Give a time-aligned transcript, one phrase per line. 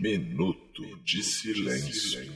[0.00, 2.32] Minuto de silêncio.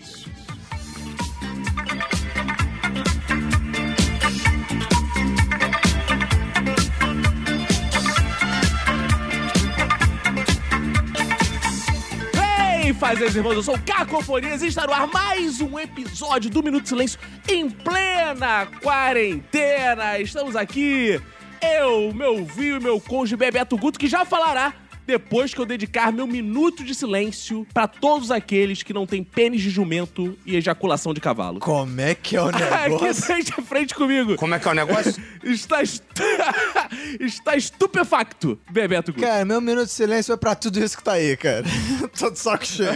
[12.84, 16.82] Ei, fazendo irmãos, eu sou Cacofonias e está no ar mais um episódio do Minuto
[16.82, 17.18] de Silêncio
[17.48, 20.18] em plena quarentena.
[20.18, 21.18] Estamos aqui,
[21.62, 26.12] eu, meu vinho e meu cônjuge Bebeto Guto, que já falará depois que eu dedicar
[26.12, 31.12] meu minuto de silêncio para todos aqueles que não têm pênis de jumento e ejaculação
[31.12, 31.60] de cavalo.
[31.60, 33.14] Como é que é o Aqui negócio?
[33.22, 34.36] frente a frente comigo.
[34.36, 35.22] Como é que é o negócio?
[35.42, 36.22] Está, estu...
[37.20, 39.26] está estupefacto, Bebeto Guto.
[39.26, 41.64] Cara, meu minuto de silêncio é pra tudo isso que tá aí, cara.
[42.16, 42.92] Tô de saco cheio.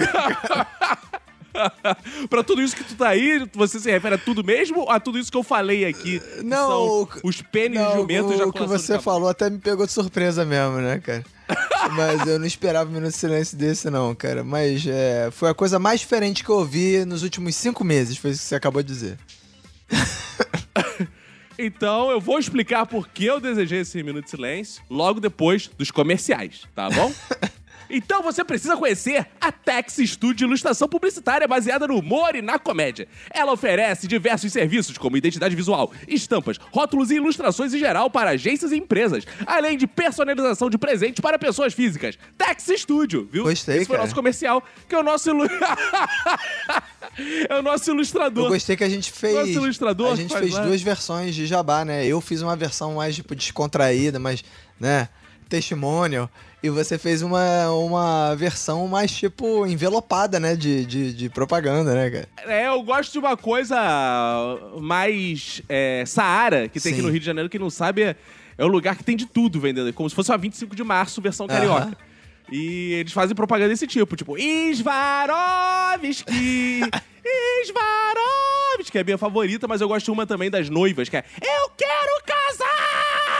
[2.28, 4.98] pra tudo isso que tu tá aí, você se refere a tudo mesmo ou a
[5.00, 6.20] tudo isso que eu falei aqui?
[6.44, 9.86] Não, o- os pênis de Não, jumento e o que você falou até me pegou
[9.86, 11.24] de surpresa mesmo, né, cara?
[11.94, 14.42] Mas eu não esperava um minuto de silêncio desse, não, cara.
[14.42, 18.30] Mas é, foi a coisa mais diferente que eu ouvi nos últimos cinco meses, foi
[18.32, 19.18] isso que você acabou de dizer.
[21.58, 25.90] Então eu vou explicar por que eu desejei esse minuto de silêncio logo depois dos
[25.90, 27.10] comerciais, tá bom?
[27.88, 32.58] Então você precisa conhecer a Tex Studio de Ilustração Publicitária baseada no humor e na
[32.58, 33.08] comédia.
[33.30, 38.72] Ela oferece diversos serviços como identidade visual, estampas, rótulos e ilustrações em geral para agências
[38.72, 42.18] e empresas, além de personalização de presentes para pessoas físicas.
[42.36, 43.44] Tex Studio, viu?
[43.44, 45.46] Gostei, Esse foi o nosso comercial, que é o nosso ilu...
[47.48, 48.44] é o nosso ilustrador.
[48.44, 49.34] Eu gostei que a gente fez.
[49.34, 50.64] Nosso ilustrador a gente fez lá.
[50.64, 52.06] duas versões de jabá, né?
[52.06, 54.44] Eu fiz uma versão mais, tipo, descontraída, mas,
[54.78, 55.08] né?
[55.48, 56.28] Testemunho.
[56.66, 60.56] E você fez uma, uma versão mais, tipo, envelopada, né?
[60.56, 62.28] De, de, de propaganda, né, cara?
[62.44, 63.78] É, eu gosto de uma coisa
[64.80, 67.06] mais é, Saara, que tem aqui Sim.
[67.06, 68.16] no Rio de Janeiro, que não sabe, é,
[68.58, 71.22] é o lugar que tem de tudo vendendo, como se fosse uma 25 de março
[71.22, 71.96] versão carioca.
[72.50, 74.36] E eles fazem propaganda desse tipo, tipo,
[74.74, 74.90] Svarovski!
[77.64, 78.90] Svarovski!
[78.90, 81.24] Que é a minha favorita, mas eu gosto de uma também das noivas, que é
[81.40, 82.95] Eu quero casar!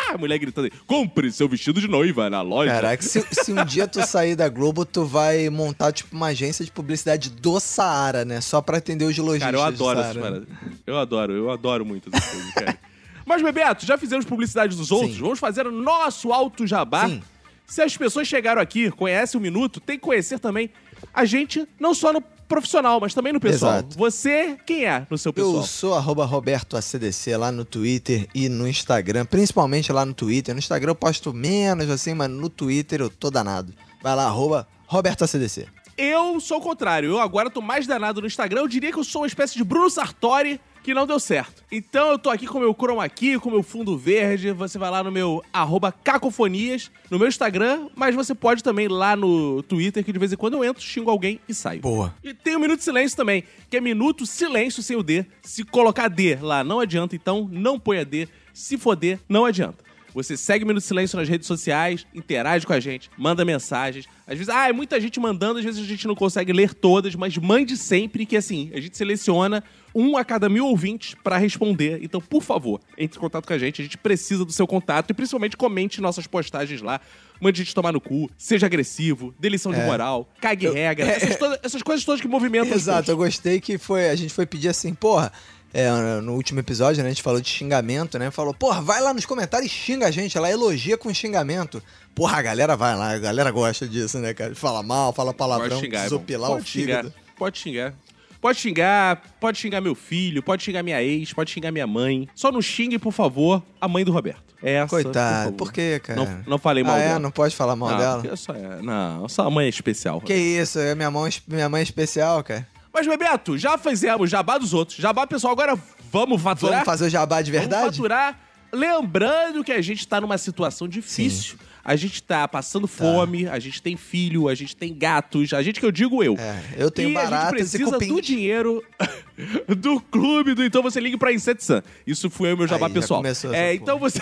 [0.09, 2.73] A mulher gritando, compre seu vestido de noiva na loja.
[2.73, 6.65] Caraca, se, se um dia tu sair da Globo, tu vai montar, tipo, uma agência
[6.65, 8.41] de publicidade do Saara, né?
[8.41, 10.49] Só pra atender os lojistas Cara, eu do adoro essas paradas.
[10.87, 12.79] Eu adoro, eu adoro muito essas coisas, cara.
[13.25, 15.15] Mas, Bebeto, já fizemos publicidade dos outros?
[15.15, 15.21] Sim.
[15.21, 17.09] Vamos fazer o nosso alto jabá?
[17.09, 17.23] Sim.
[17.67, 20.71] Se as pessoas chegaram aqui, conhecem o Minuto, tem que conhecer também
[21.13, 23.75] a gente, não só no profissional, mas também no pessoal.
[23.75, 23.97] Exato.
[23.99, 25.57] Você, quem é no seu pessoal?
[25.57, 30.55] Eu sou arroba Roberto ACDC lá no Twitter e no Instagram, principalmente lá no Twitter.
[30.55, 33.75] No Instagram eu posto menos, assim, mas no Twitter eu tô danado.
[34.03, 35.67] Vai lá, arroba Roberto ACDC.
[35.97, 37.11] Eu sou o contrário.
[37.11, 38.61] Eu agora tô mais danado no Instagram.
[38.61, 41.65] Eu diria que eu sou uma espécie de Bruno Sartori que não deu certo.
[41.73, 44.53] Então eu tô aqui com meu chroma key, com meu fundo verde.
[44.53, 49.17] Você vai lá no meu arroba cacofonias, no meu Instagram, mas você pode também lá
[49.17, 51.81] no Twitter, que de vez em quando eu entro, xingo alguém e saio.
[51.81, 52.15] Boa.
[52.23, 55.27] E tem o Minuto de Silêncio também, que é Minuto Silêncio sem o D.
[55.43, 58.29] Se colocar D lá não adianta, então não ponha D.
[58.55, 59.85] Se for D, não adianta.
[60.17, 64.07] Você segue o Minuto Silêncio nas redes sociais, interage com a gente, manda mensagens.
[64.27, 67.15] Às vezes, ah, é muita gente mandando, às vezes a gente não consegue ler todas,
[67.15, 69.63] mas mande sempre que, assim, a gente seleciona
[69.99, 72.01] um a cada mil ouvintes pra responder.
[72.03, 75.11] Então, por favor, entre em contato com a gente, a gente precisa do seu contato
[75.11, 77.01] e principalmente comente nossas postagens lá.
[77.41, 79.87] Mande a gente tomar no cu, seja agressivo, dê lição de É.
[79.87, 84.09] moral, cague regra, essas, todas- essas coisas todas que movimentam Exato, eu gostei que foi.
[84.11, 85.33] A gente foi pedir assim, porra.
[85.75, 85.91] é,
[86.23, 88.31] no último episódio, né, a gente falou de xingamento, né?
[88.31, 90.37] Falou, porra, vai lá nos comentários e xinga a gente.
[90.39, 91.83] Ela elogia com xingamento.
[92.15, 94.55] Porra, a galera vai lá, a galera gosta disso, né, cara?
[94.55, 97.15] Fala mal, fala palavrão, xingar, é desopilar o pode xingar, fígado.
[97.37, 97.95] pode xingar.
[98.41, 102.29] Pode xingar, pode xingar meu filho, pode xingar minha ex, pode xingar minha mãe.
[102.35, 104.47] Só não xingue, por favor, a mãe do Roberto.
[104.63, 106.19] Essa, Coitado, por, por, quê, cara?
[106.19, 107.17] Não, não falei mal ah, dela.
[107.17, 107.19] é?
[107.19, 108.37] Não pode falar mal não, dela?
[108.37, 110.21] Só é, não, só a mãe é especial.
[110.21, 112.67] Que isso, é minha, mão, minha mãe especial, cara.
[112.93, 114.99] Mas, Bebeto, já fizemos jabá dos outros.
[114.99, 115.79] Jabá, pessoal, agora
[116.11, 116.73] vamos faturar?
[116.77, 117.97] Vamos fazer o jabá de Vamos verdade?
[117.97, 118.41] faturar.
[118.77, 121.57] Lembrando que a gente tá numa situação difícil.
[121.83, 125.79] A gente tá passando fome, a gente tem filho, a gente tem gatos, a gente
[125.79, 126.35] que eu digo eu.
[126.37, 128.83] É, eu tenho e a gente baratas precisa do dinheiro
[129.79, 131.85] do clube do Então Você Ligue pra Insetsan.
[132.05, 133.23] Isso foi o meu jabá Aí, pessoal.
[133.25, 133.75] É, porra.
[133.75, 134.21] então você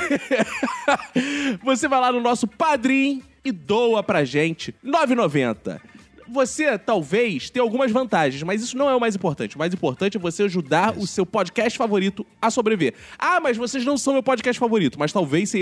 [1.64, 5.80] você vai lá no nosso Padrim e doa pra gente 9,90.
[6.28, 9.56] Você talvez tenha algumas vantagens, mas isso não é o mais importante.
[9.56, 12.94] O mais importante é você ajudar o seu podcast favorito a sobreviver.
[13.18, 15.52] Ah, mas vocês não são meu podcast favorito, mas talvez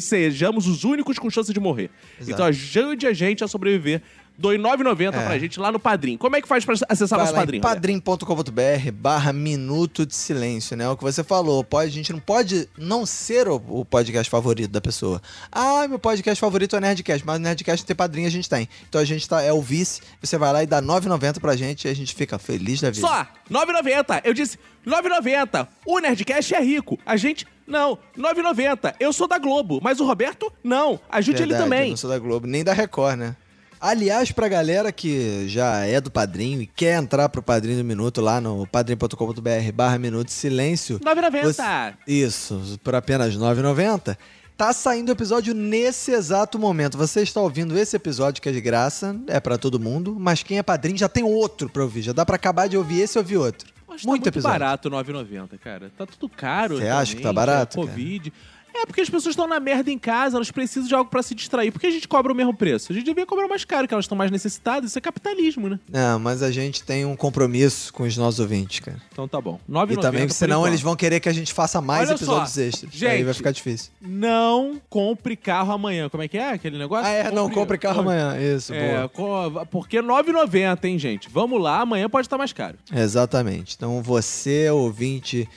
[0.00, 1.90] sejamos os únicos com chance de morrer.
[2.18, 2.32] Exato.
[2.32, 4.02] Então ajude a gente a sobreviver
[4.38, 5.26] doe 9,90 É.
[5.26, 6.16] pra gente lá no Padrim.
[6.16, 7.60] Como é que faz pra acessar Vai nosso Padrim?
[7.60, 10.88] padrim.com.br barra Minuto de Silêncio, né?
[10.88, 11.64] O que você falou.
[11.64, 15.20] Pode, a gente não pode não ser o, o podcast favorito da pessoa.
[15.50, 18.68] Ah, meu podcast favorito é o Nerdcast, mas o Nerdcast tem padrinho a gente tem.
[18.88, 20.00] Então a gente tá, é o vice.
[20.22, 23.06] Você vai lá e dá 9,90 pra gente e a gente fica feliz da vida.
[23.06, 24.20] Só, 9,90.
[24.24, 24.56] Eu disse
[24.86, 25.66] 9,90.
[25.84, 26.98] O Nerdcast é rico.
[27.04, 27.98] A gente, não.
[28.16, 28.94] 9,90.
[29.00, 31.00] Eu sou da Globo, mas o Roberto, não.
[31.10, 31.84] Ajude Verdade, ele também.
[31.84, 33.36] Eu não sou da Globo, nem da Record, né?
[33.80, 38.20] Aliás, pra galera que já é do padrinho e quer entrar pro padrinho do Minuto
[38.20, 40.98] lá no padrim.com.br barra Minuto Silêncio.
[41.00, 41.42] 9,90.
[41.52, 44.16] você- Isso, por apenas R$ 9,90.
[44.56, 46.98] Tá saindo o episódio nesse exato momento.
[46.98, 50.58] Você está ouvindo esse episódio que é de graça, é pra todo mundo, mas quem
[50.58, 52.02] é padrinho já tem outro pra ouvir.
[52.02, 53.68] Já dá pra acabar de ouvir esse e ouvir outro.
[53.86, 54.58] Mas tá muito, muito episódio.
[54.58, 55.92] barato 9,90, cara.
[55.96, 56.76] Tá tudo caro.
[56.78, 58.32] Você acha que tá barato, É, Covid.
[58.80, 61.34] É porque as pessoas estão na merda em casa, elas precisam de algo pra se
[61.34, 61.70] distrair.
[61.72, 62.92] Por que a gente cobra o mesmo preço?
[62.92, 64.90] A gente devia cobrar mais caro, que elas estão mais necessitadas.
[64.90, 65.80] Isso é capitalismo, né?
[65.90, 69.00] Não, mas a gente tem um compromisso com os nossos ouvintes, cara.
[69.12, 69.58] Então tá bom.
[69.68, 72.58] E 9,90 também, senão eles vão querer que a gente faça mais Olha só, episódios
[72.58, 72.92] extras.
[72.94, 73.90] Aí gente, vai ficar difícil.
[74.00, 76.08] Não compre carro amanhã.
[76.08, 77.06] Como é que é aquele negócio?
[77.06, 78.36] Ah, é, não, compre carro amanhã.
[78.38, 79.66] Isso, É, boa.
[79.66, 81.28] porque 9,90, hein, gente?
[81.30, 82.76] Vamos lá, amanhã pode estar mais caro.
[82.92, 83.74] Exatamente.
[83.76, 85.48] Então você, ouvinte,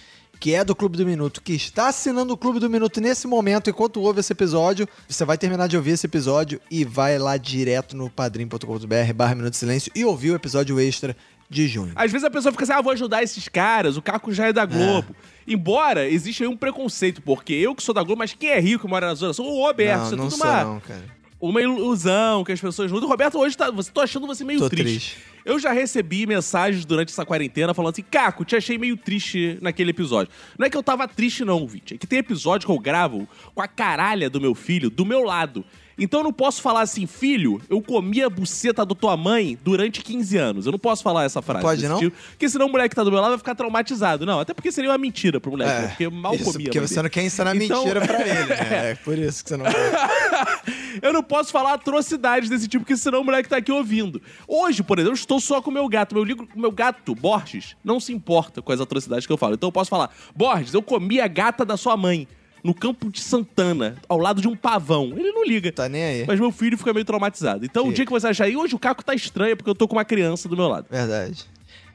[0.41, 3.69] que é do Clube do Minuto, que está assinando o Clube do Minuto nesse momento,
[3.69, 7.95] enquanto ouve esse episódio, você vai terminar de ouvir esse episódio e vai lá direto
[7.95, 11.15] no padrim.com.br barra Minuto Silêncio e ouvir o episódio extra
[11.47, 11.91] de junho.
[11.95, 14.53] Às vezes a pessoa fica assim, ah, vou ajudar esses caras, o Caco já é
[14.53, 15.15] da Globo.
[15.47, 18.87] Embora existe aí um preconceito, porque eu que sou da Globo, mas quem é rico
[18.87, 20.79] e mora na zona sul, o Roberto, não, isso é não tudo sou uma, não,
[20.79, 21.20] cara.
[21.41, 23.09] Uma ilusão que as pessoas mudam.
[23.09, 24.85] Roberto hoje tá, você tô achando você meio Tô triste.
[24.85, 25.17] triste.
[25.43, 29.89] Eu já recebi mensagens durante essa quarentena falando assim, Caco, te achei meio triste naquele
[29.89, 30.31] episódio.
[30.57, 33.27] Não é que eu tava triste não, Vinte, é que tem episódio que eu gravo
[33.55, 35.65] com a caralha do meu filho do meu lado.
[35.97, 40.01] Então eu não posso falar assim, filho, eu comi a buceta da tua mãe durante
[40.01, 40.65] 15 anos.
[40.65, 41.61] Eu não posso falar essa frase.
[41.63, 41.99] pode, não?
[41.99, 44.25] tipo, porque senão o moleque que tá do meu lado vai ficar traumatizado.
[44.25, 45.83] Não, até porque seria uma mentira pro moleque, né?
[45.85, 46.65] É, porque eu mal isso, comia.
[46.65, 47.03] porque você dele.
[47.03, 48.91] não quer ensinar Então- mentira pra ele, né?
[48.91, 49.65] É por isso que você não
[51.01, 54.21] eu não posso falar atrocidades desse tipo, porque senão o moleque tá aqui ouvindo.
[54.47, 56.15] Hoje, por exemplo, eu estou só com o meu gato.
[56.15, 59.53] Meu, meu gato, Borges, não se importa com as atrocidades que eu falo.
[59.55, 62.27] Então eu posso falar, Borges, eu comi a gata da sua mãe.
[62.63, 65.13] No campo de Santana, ao lado de um pavão.
[65.15, 65.71] Ele não liga.
[65.71, 66.25] tá nem aí.
[66.27, 67.65] Mas meu filho fica meio traumatizado.
[67.65, 69.87] Então, o dia que você achar aí, hoje o Caco tá estranho porque eu tô
[69.87, 70.85] com uma criança do meu lado.
[70.89, 71.45] Verdade.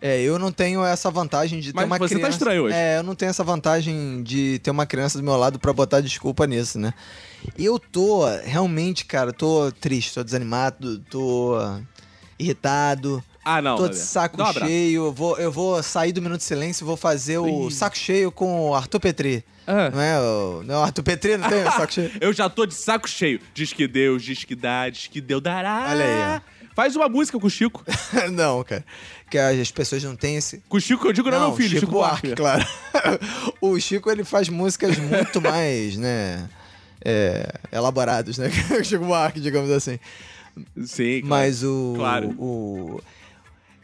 [0.01, 2.37] É, eu não tenho essa vantagem de ter Mas uma você tá criança.
[2.37, 2.75] estranho hoje.
[2.77, 6.01] É, eu não tenho essa vantagem de ter uma criança do meu lado pra botar
[6.01, 6.93] desculpa nisso, né?
[7.57, 11.57] E eu tô, realmente, cara, tô triste, tô desanimado, tô
[12.39, 13.23] irritado.
[13.45, 13.77] Ah, não.
[13.77, 15.07] tô de saco cheio.
[15.07, 17.73] Eu vou, eu vou sair do Minuto de Silêncio e vou fazer o Ih.
[17.73, 19.45] saco cheio com o Arthur Petri.
[19.67, 19.91] Ah.
[19.91, 21.37] Não é o, não é Arthur Petri?
[21.37, 22.13] Não tem o saco cheio?
[22.21, 23.41] Eu já tô de saco cheio.
[23.53, 25.87] Diz que Deus, diz que dá, diz que Deus dará.
[25.91, 26.41] Olha aí,
[26.75, 27.83] Faz uma música com o Chico.
[28.33, 28.85] não, cara.
[29.31, 31.71] Que as pessoas não têm esse, Com o Chico, eu digo não, é meu filho,
[31.71, 32.37] Chico, Chico, Buarque, Buarque.
[32.37, 33.19] claro.
[33.61, 36.47] o Chico, ele faz músicas muito mais, né,
[37.03, 39.99] é, elaboradas, né, o Chico Buarque, digamos assim.
[40.85, 41.27] Sim, claro.
[41.29, 42.29] Mas o, Claro.
[42.39, 43.01] o...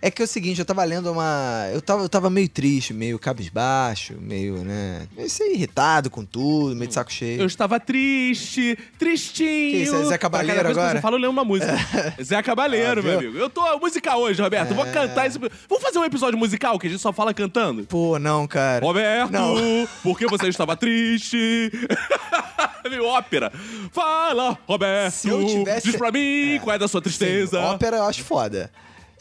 [0.05, 1.69] É que é o seguinte, eu tava lendo uma...
[1.73, 6.75] Eu tava, eu tava meio triste, meio cabisbaixo, meio, né, meio assim, irritado com tudo,
[6.75, 7.41] meio de saco cheio.
[7.41, 9.71] Eu estava triste, tristinho.
[9.71, 10.89] Que isso, é Zé Cabaleiro Pra cada agora?
[10.91, 11.73] Que você fala, eu lembro uma música.
[12.21, 13.39] Zé Cabaleiro, Ah, meu amigo.
[13.39, 14.75] Eu tô musical hoje, Roberto.
[14.75, 14.91] Vou É.
[14.91, 15.39] cantar esse...
[15.39, 17.85] Vamos fazer um episódio musical que a gente só fala cantando?
[17.85, 18.85] Pô, não, cara.
[18.85, 19.55] Roberto, Não.
[20.03, 21.71] por que você estava triste?
[22.91, 23.53] Meio ópera.
[23.93, 25.15] Fala, Roberto.
[25.15, 27.59] Se eu tivesse- Diz pra mim qual é da sua tristeza.
[27.61, 28.69] Sim, ópera eu acho foda.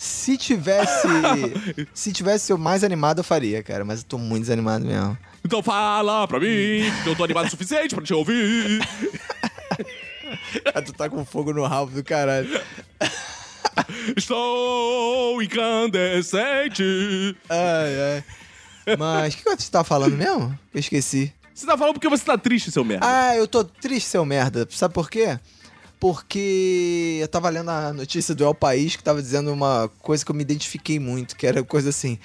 [0.01, 1.07] Se tivesse...
[1.93, 3.85] se tivesse eu mais animado, eu faria, cara.
[3.85, 5.15] Mas eu tô muito desanimado mesmo.
[5.45, 8.81] Então fala pra mim que eu tô animado o suficiente pra te ouvir.
[10.73, 12.49] Ah, tu tá com fogo no rabo do caralho.
[14.15, 17.35] Estou incandescente.
[17.49, 18.23] Ai,
[18.87, 18.95] ai.
[18.97, 20.57] Mas o que, que você tava falando mesmo?
[20.73, 21.33] Eu esqueci.
[21.53, 23.05] Você tá falando porque você tá triste, seu merda.
[23.05, 24.65] Ah, eu tô triste, seu merda.
[24.71, 25.37] Sabe por quê?
[26.01, 30.31] Porque eu tava lendo a notícia do El País que tava dizendo uma coisa que
[30.31, 32.17] eu me identifiquei muito, que era coisa assim.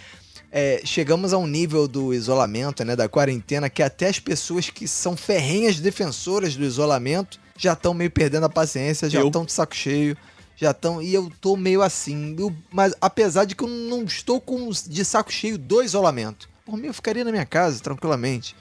[0.50, 4.88] é, chegamos a um nível do isolamento, né, da quarentena, que até as pessoas que
[4.88, 9.76] são ferrenhas defensoras do isolamento já estão meio perdendo a paciência, já estão de saco
[9.76, 10.16] cheio,
[10.56, 11.02] já estão.
[11.02, 12.35] E eu tô meio assim.
[12.38, 16.49] eu- mas apesar de que eu não estou com de saco cheio do isolamento.
[16.64, 18.56] Por mim, eu ficaria na minha casa tranquilamente.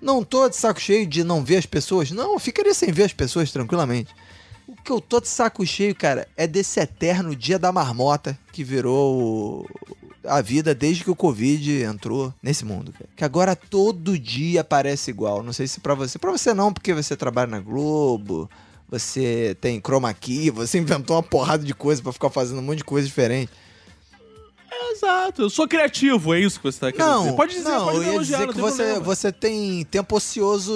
[0.00, 2.10] Não tô de saco cheio de não ver as pessoas.
[2.10, 4.14] Não, eu ficaria sem ver as pessoas tranquilamente.
[4.84, 9.66] Que eu tô de saco cheio, cara, é desse eterno dia da marmota que virou
[10.26, 13.08] a vida desde que o Covid entrou nesse mundo, cara.
[13.16, 15.42] Que agora todo dia parece igual.
[15.42, 16.18] Não sei se pra você.
[16.18, 18.48] Pra você não, porque você trabalha na Globo.
[18.88, 22.78] você tem chroma key, você inventou uma porrada de coisa pra ficar fazendo um monte
[22.78, 23.50] de coisa diferente.
[25.04, 27.36] Exato, eu sou criativo, é isso que você tá querendo Não, dizer.
[27.36, 29.00] Pode dizer, não, pode eu ia elogiar, dizer que tem você, problema.
[29.04, 30.74] você tem tempo ocioso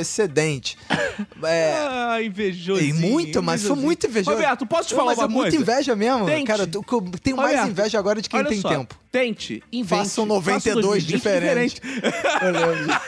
[0.00, 0.76] excedente.
[1.42, 2.80] É, Ah, invejoso.
[2.80, 4.36] e muito, mas sou muito invejoso.
[4.36, 5.56] Roberto, posso te falar mas uma é muita coisa?
[5.56, 6.26] inveja mesmo.
[6.26, 6.46] Tente.
[6.46, 8.94] Cara, eu eu tenho mais inveja agora de quem olha tem só, tempo.
[9.10, 9.88] Tente, invente.
[9.88, 11.74] Façam faça 92 2020 diferentes.
[11.80, 12.14] diferente.
[12.42, 13.00] Eu lembro.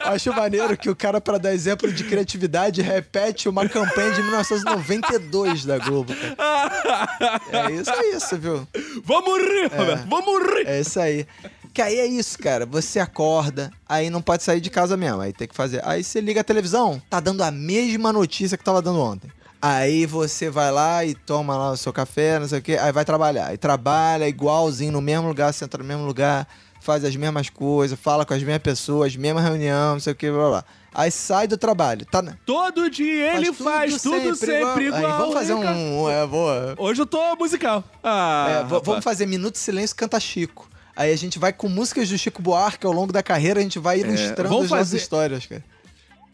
[0.00, 5.64] Acho maneiro que o cara, pra dar exemplo de criatividade, repete uma campanha de 1992
[5.64, 6.12] da Globo.
[6.14, 7.40] cara.
[7.50, 8.68] É isso, é isso, viu?
[9.02, 10.66] Vamos rir, Roberto, vamos rir.
[10.66, 11.26] É isso aí.
[11.72, 12.66] Que aí é isso, cara.
[12.66, 15.20] Você acorda, aí não pode sair de casa mesmo.
[15.20, 15.80] Aí tem que fazer.
[15.84, 19.30] Aí você liga a televisão, tá dando a mesma notícia que tava dando ontem.
[19.66, 22.92] Aí você vai lá e toma lá o seu café, não sei o quê, aí
[22.92, 23.46] vai trabalhar.
[23.46, 26.46] Aí trabalha igualzinho no mesmo lugar, senta no mesmo lugar,
[26.82, 30.30] faz as mesmas coisas, fala com as mesmas pessoas, mesma reunião, não sei o que,
[30.30, 30.48] blá blá.
[30.50, 30.64] blá.
[30.92, 32.04] Aí sai do trabalho.
[32.04, 35.06] Tá, na- Todo dia ele faz tudo sempre, igual.
[35.06, 36.10] Aí vamos fazer um.
[36.10, 36.74] É, boa.
[36.76, 37.82] Hoje eu tô musical.
[38.02, 40.68] Ah, É, vamos fazer Minuto de Silêncio Canta Chico.
[40.94, 43.78] Aí a gente vai com músicas do Chico Buarque ao longo da carreira, a gente
[43.78, 45.64] vai ilustrando É, as nossas fazer- histórias, cara.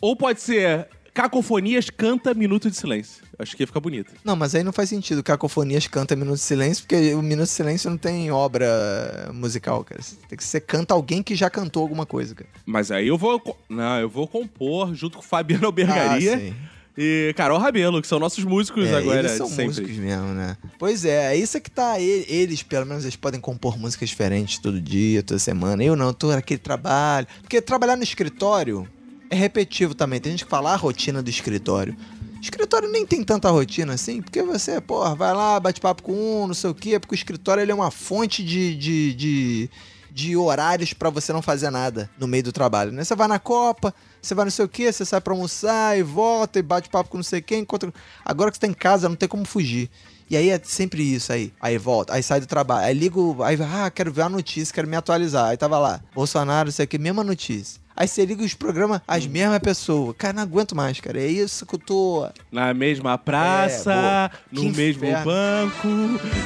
[0.00, 3.22] Ou pode ser Cacofonias canta Minuto de Silêncio.
[3.38, 4.12] Acho que ia ficar bonito.
[4.24, 5.22] Não, mas aí não faz sentido.
[5.22, 10.00] Cacofonias canta Minuto de Silêncio, porque o Minuto de Silêncio não tem obra musical, cara.
[10.28, 12.48] Tem que ser canta alguém que já cantou alguma coisa, cara.
[12.64, 13.40] Mas aí eu vou.
[13.68, 16.54] Não, eu vou compor junto com Fabiano Albergaria Ah, sim.
[16.96, 19.66] e Carol Rabelo, que são nossos músicos É, agora eles são sempre.
[19.66, 20.56] músicos mesmo, né?
[20.78, 21.98] Pois é, é isso que tá.
[21.98, 25.82] Eles, pelo menos, eles podem compor músicas diferentes todo dia, toda semana.
[25.82, 27.26] Eu não, tô naquele trabalho.
[27.40, 28.86] Porque trabalhar no escritório
[29.30, 30.20] é repetitivo também.
[30.20, 31.96] Tem gente que fala a rotina do escritório.
[32.42, 36.46] Escritório nem tem tanta rotina assim, porque você, porra, vai lá, bate papo com um,
[36.46, 39.70] não sei o quê, porque o escritório ele é uma fonte de, de, de,
[40.10, 43.04] de horários pra você não fazer nada no meio do trabalho, né?
[43.04, 46.02] Você vai na Copa, você vai não sei o quê, você sai pra almoçar e
[46.02, 47.92] volta e bate papo com não sei quem, encontra...
[48.24, 49.90] Agora que você tá em casa, não tem como fugir.
[50.30, 51.52] E aí é sempre isso aí.
[51.60, 54.86] Aí volta, aí sai do trabalho, aí ligo, aí ah, quero ver a notícia, quero
[54.86, 55.46] me atualizar.
[55.50, 57.80] Aí tava lá, Bolsonaro, não sei o que, mesma notícia.
[57.96, 60.14] Aí você liga os programas, as mesmas pessoas.
[60.16, 61.20] Cara, não aguento mais, cara.
[61.20, 62.28] É isso que eu tô.
[62.50, 65.24] Na mesma praça, É, no mesmo inferno.
[65.24, 65.88] banco,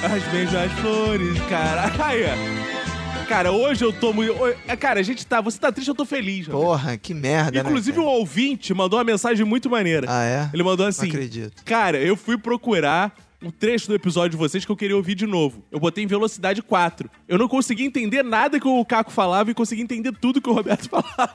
[0.02, 1.92] as mesmas flores, cara.
[2.04, 2.24] Aí.
[3.28, 4.34] Cara, hoje eu tô muito.
[4.80, 5.40] Cara, a gente tá.
[5.42, 6.48] Você tá triste, eu tô feliz.
[6.48, 8.02] Porra, que merda, Inclusive, né?
[8.04, 10.06] um ouvinte mandou uma mensagem muito maneira.
[10.10, 10.50] Ah, é?
[10.52, 11.62] Ele mandou assim: Não acredito.
[11.64, 13.14] Cara, eu fui procurar
[13.44, 15.62] um trecho do episódio de vocês que eu queria ouvir de novo.
[15.70, 17.10] Eu botei em velocidade 4.
[17.28, 20.52] Eu não consegui entender nada que o Caco falava e consegui entender tudo que o
[20.52, 21.34] Roberto falava.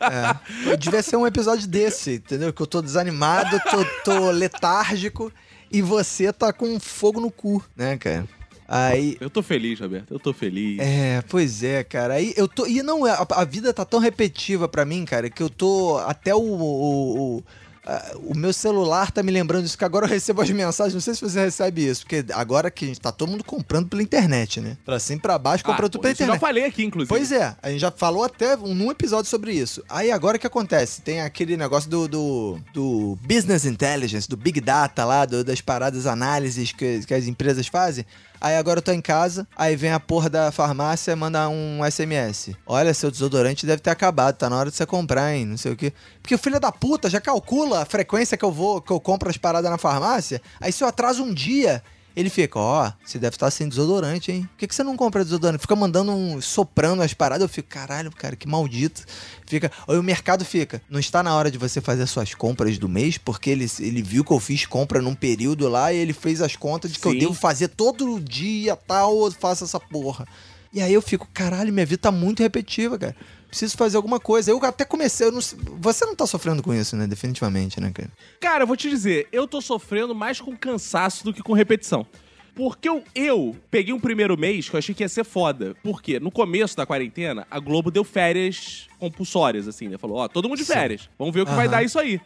[0.00, 0.76] É.
[0.76, 2.52] Devia ser um episódio desse, entendeu?
[2.52, 5.32] Que eu tô desanimado, tô, tô letárgico
[5.70, 8.26] e você tá com fogo no cu, né, cara?
[8.66, 9.16] Aí.
[9.20, 10.14] Eu tô feliz, Roberto.
[10.14, 10.78] Eu tô feliz.
[10.78, 12.14] É, pois é, cara.
[12.14, 12.68] Aí eu tô.
[12.68, 15.98] E não, a, a vida tá tão repetitiva pra mim, cara, que eu tô.
[15.98, 16.38] Até o.
[16.38, 17.44] o, o
[17.84, 21.00] a- o meu celular tá me lembrando disso, que agora eu recebo as mensagens, não
[21.00, 24.76] sei se você recebe isso, porque agora que tá todo mundo comprando pela internet, né?
[24.84, 26.40] Pra cima e pra baixo, comprando Ah, tudo pela isso eu internet.
[26.40, 27.08] já falei aqui, inclusive.
[27.08, 29.82] Pois é, a gente já falou até um- num episódio sobre isso.
[29.88, 31.00] Aí agora o que acontece?
[31.02, 36.06] Tem aquele negócio do, do, do business intelligence, do big data lá, do- das paradas
[36.06, 38.04] análises que, que as empresas fazem.
[38.40, 42.52] Aí agora eu tô em casa, aí vem a porra da farmácia manda um SMS.
[42.66, 45.44] Olha, seu desodorante deve ter acabado, tá na hora de você comprar, hein?
[45.44, 45.92] Não sei o quê.
[46.22, 49.28] Porque o filho da puta já calcula a frequência que eu vou, que eu compro
[49.28, 50.40] as paradas na farmácia.
[50.58, 51.82] Aí se eu atraso um dia,
[52.16, 54.42] ele fica, ó, você deve estar sem desodorante, hein?
[54.42, 55.60] Por que, que você não compra desodorante?
[55.60, 56.40] Fica mandando um.
[56.40, 57.42] soprando as paradas.
[57.42, 59.04] Eu fico, caralho, cara, que maldito.
[59.46, 59.70] Fica.
[59.86, 60.82] Aí o mercado fica.
[60.90, 64.02] Não está na hora de você fazer as suas compras do mês, porque ele, ele
[64.02, 67.06] viu que eu fiz compra num período lá e ele fez as contas de que
[67.06, 67.18] eu Sim.
[67.18, 70.26] devo fazer todo dia tal, eu faço essa porra.
[70.72, 73.16] E aí eu fico, caralho, minha vida tá muito repetitiva, cara.
[73.50, 74.50] Preciso fazer alguma coisa.
[74.50, 75.40] Eu até comecei, eu não
[75.80, 77.06] você não tá sofrendo com isso, né?
[77.06, 78.10] Definitivamente, né, cara?
[78.40, 82.06] Cara, eu vou te dizer, eu tô sofrendo mais com cansaço do que com repetição.
[82.54, 85.74] Porque eu, eu peguei um primeiro mês que eu achei que ia ser foda.
[85.82, 86.20] Por quê?
[86.20, 89.98] No começo da quarentena, a Globo deu férias compulsórias, assim, né?
[89.98, 90.74] Falou, ó, todo mundo de Sim.
[90.74, 91.08] férias.
[91.18, 91.70] Vamos ver o que vai Aham.
[91.72, 92.20] dar isso aí.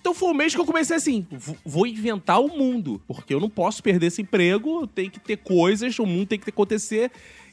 [0.00, 1.26] Então foi um mês que eu comecei assim,
[1.64, 5.98] vou inventar o mundo, porque eu não posso perder esse emprego, tem que ter coisas,
[5.98, 7.10] o mundo tem que acontecer.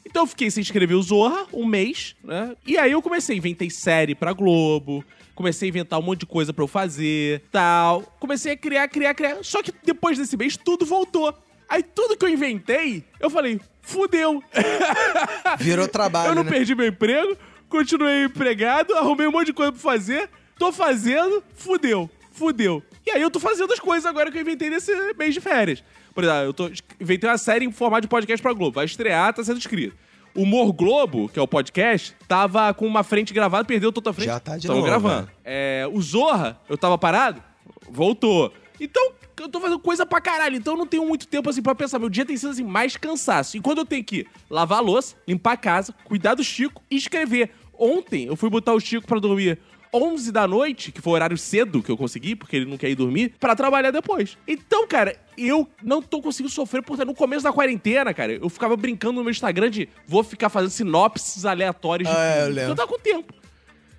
[0.08, 2.56] Então eu fiquei sem escrever o Zorra um mês, né?
[2.66, 6.50] E aí eu comecei, inventei série pra Globo, comecei a inventar um monte de coisa
[6.50, 8.02] pra eu fazer, tal.
[8.18, 9.36] Comecei a criar, criar, criar.
[9.42, 11.36] Só que depois desse mês tudo voltou.
[11.68, 14.42] Aí tudo que eu inventei, eu falei, fudeu.
[15.60, 16.50] Virou trabalho, eu não né?
[16.50, 17.36] perdi meu emprego,
[17.68, 22.08] continuei empregado, arrumei um monte de coisa pra fazer, tô fazendo, fudeu,
[22.38, 22.82] fudeu.
[23.06, 25.82] E aí eu tô fazendo as coisas agora que eu inventei nesse mês de férias.
[26.14, 28.76] Por exemplo, eu tô, inventei uma série em formato de podcast pra Globo.
[28.76, 29.96] Vai estrear, tá sendo escrito.
[30.34, 34.12] O Humor Globo, que é o podcast, tava com uma frente gravada, perdeu toda a
[34.12, 34.28] frente.
[34.28, 35.26] Já tá de Tamo novo, gravando.
[35.26, 35.32] né?
[35.44, 37.42] É, o Zorra, eu tava parado.
[37.90, 38.52] Voltou.
[38.80, 40.56] Então, eu tô fazendo coisa pra caralho.
[40.56, 41.98] Então eu não tenho muito tempo assim pra pensar.
[41.98, 43.56] Meu dia tem sido assim, mais cansaço.
[43.56, 46.96] E quando eu tenho que lavar a louça, limpar a casa, cuidar do Chico e
[46.96, 47.50] escrever.
[47.76, 49.58] Ontem eu fui botar o Chico pra dormir
[49.92, 52.90] 11 da noite, que foi o horário cedo que eu consegui, porque ele não quer
[52.90, 54.36] ir dormir, pra trabalhar depois.
[54.46, 58.76] Então, cara, eu não tô conseguindo sofrer porque no começo da quarentena, cara, eu ficava
[58.76, 62.74] brincando no meu Instagram de vou ficar fazendo sinopses aleatórias de Ah, é, eu eu
[62.74, 63.32] tava com tempo.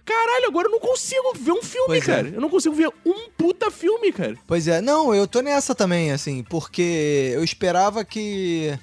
[0.06, 2.16] Caralho, agora eu não consigo ver um filme, Pois é.
[2.16, 2.30] cara.
[2.30, 4.36] Eu não consigo ver um puta filme, cara.
[4.48, 8.76] Pois é, não, eu tô nessa também, assim, porque eu esperava que,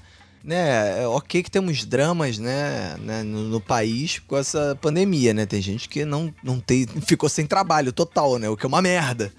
[0.47, 5.45] né, é ok que temos dramas, né, né, no, no país com essa pandemia, né,
[5.45, 8.81] tem gente que não, não tem, ficou sem trabalho total, né, o que é uma
[8.81, 9.33] merda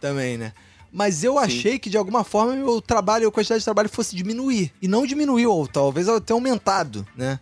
[0.00, 0.52] também, né.
[0.92, 4.72] Mas eu achei que de alguma forma o trabalho, a quantidade de trabalho fosse diminuir.
[4.80, 7.38] E não diminuiu, ou talvez até aumentado, né?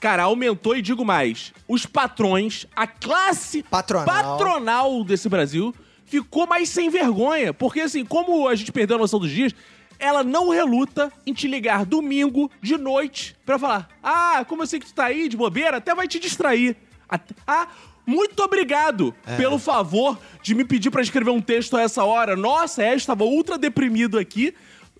[0.00, 1.52] Cara, aumentou e digo mais.
[1.68, 4.04] Os patrões, a classe Patronal.
[4.04, 5.72] patronal desse Brasil
[6.04, 7.54] ficou mais sem vergonha.
[7.54, 9.54] Porque, assim, como a gente perdeu a noção dos dias,
[10.02, 14.80] ela não reluta em te ligar domingo de noite pra falar: Ah, como eu sei
[14.80, 16.76] que tu tá aí de bobeira, até vai te distrair.
[17.46, 17.68] Ah,
[18.04, 19.36] muito obrigado É.
[19.36, 22.34] pelo favor de me pedir pra escrever um texto a essa hora.
[22.34, 24.54] Nossa, é, estava ultra deprimido aqui.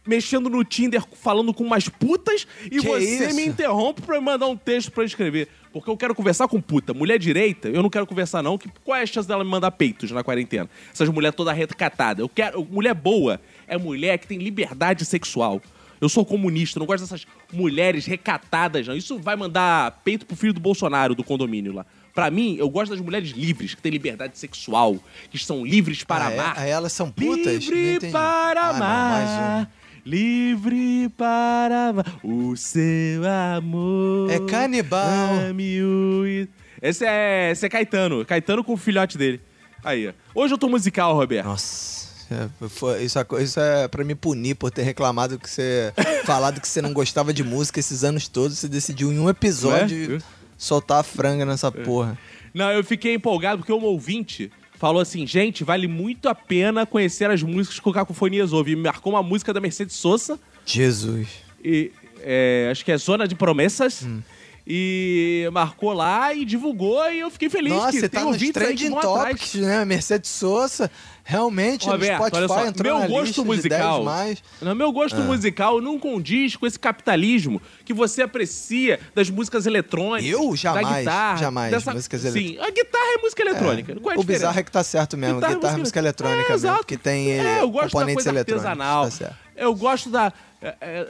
[0.05, 3.37] Mexendo no Tinder, falando com umas putas, e Que você isso?
[3.37, 5.47] me interrompe pra me mandar um texto pra escrever.
[5.73, 6.93] Porque eu quero conversar com puta.
[6.93, 8.59] Mulher direita, eu não quero conversar, não.
[8.59, 10.69] Que, qual é a chance dela me mandar peitos na quarentena?
[10.93, 12.21] Essas mulheres toda recatada.
[12.21, 12.65] Eu quero.
[12.65, 15.61] Mulher boa é mulher que tem liberdade sexual.
[16.01, 18.97] Eu sou comunista, não gosto dessas mulheres recatadas, não.
[18.97, 21.87] Isso vai mandar peito pro filho do Bolsonaro, do condomínio lá.
[22.13, 24.97] Pra mim, eu gosto das mulheres livres, que têm liberdade sexual,
[25.31, 26.35] que estão livres para Ah, é?
[26.39, 26.55] amar.
[26.59, 27.65] Ah, elas são putas?
[27.65, 29.23] Livre para Ah, não, amar.
[29.23, 29.71] uma.
[30.05, 33.23] Livre para amar o seu
[33.57, 34.29] amor.
[34.31, 35.35] É canibal.
[35.49, 36.49] Ame-o
[36.83, 38.25] Esse é, esse é Caetano.
[38.25, 39.41] Caetano com o filhote dele.
[39.85, 40.13] Aí, ó.
[40.35, 41.47] Hoje eu tô musical, Roberto.
[41.47, 42.02] Nossa.
[42.33, 45.93] É, foi- isso, é, isso é pra me punir por ter reclamado que você.
[46.25, 48.59] falado que você não gostava de música esses anos todos.
[48.59, 50.19] Você decidiu em um episódio é?
[50.57, 52.19] soltar a franga nessa porra.
[52.55, 57.31] Não, eu fiquei empolgado porque um ouvinte falou assim: gente, vale muito a pena conhecer
[57.31, 58.73] as músicas que o Cacofonias ouve.
[58.73, 60.39] E me marcou uma música da Mercedes Sosa.
[60.67, 61.29] Jesus.
[61.65, 64.03] E, é, acho que é Zona de Promessas.
[64.03, 64.21] Hum.
[64.67, 68.51] E marcou lá e divulgou e eu fiquei feliz Nossa, que você tem tá nos
[68.51, 69.85] trending topics, né?
[69.85, 70.89] Mercedes Sosa,
[71.25, 74.43] realmente, Roberto, no Spotify olha só, entrou meu na gosto lista musical, de 10 mais.
[74.61, 75.25] no meu gosto Ah.
[75.25, 80.31] musical não condiz com esse capitalismo que você aprecia das músicas eletrônicas.
[80.31, 80.55] Eu?
[80.55, 81.93] Jamais, da guitarra, jamais, dessa...
[81.93, 83.97] músicas Sim, a guitarra é música eletrônica.
[84.01, 85.41] Qual é a o bizarro é que tá certo mesmo.
[85.41, 86.87] Guitarra, é música eletrônica é, mesmo, exato.
[86.87, 88.67] que tem é, eu gosto da componentes coisa eletrônicos.
[88.67, 89.11] artesanal.
[89.11, 90.33] Tá eu gosto da é, é,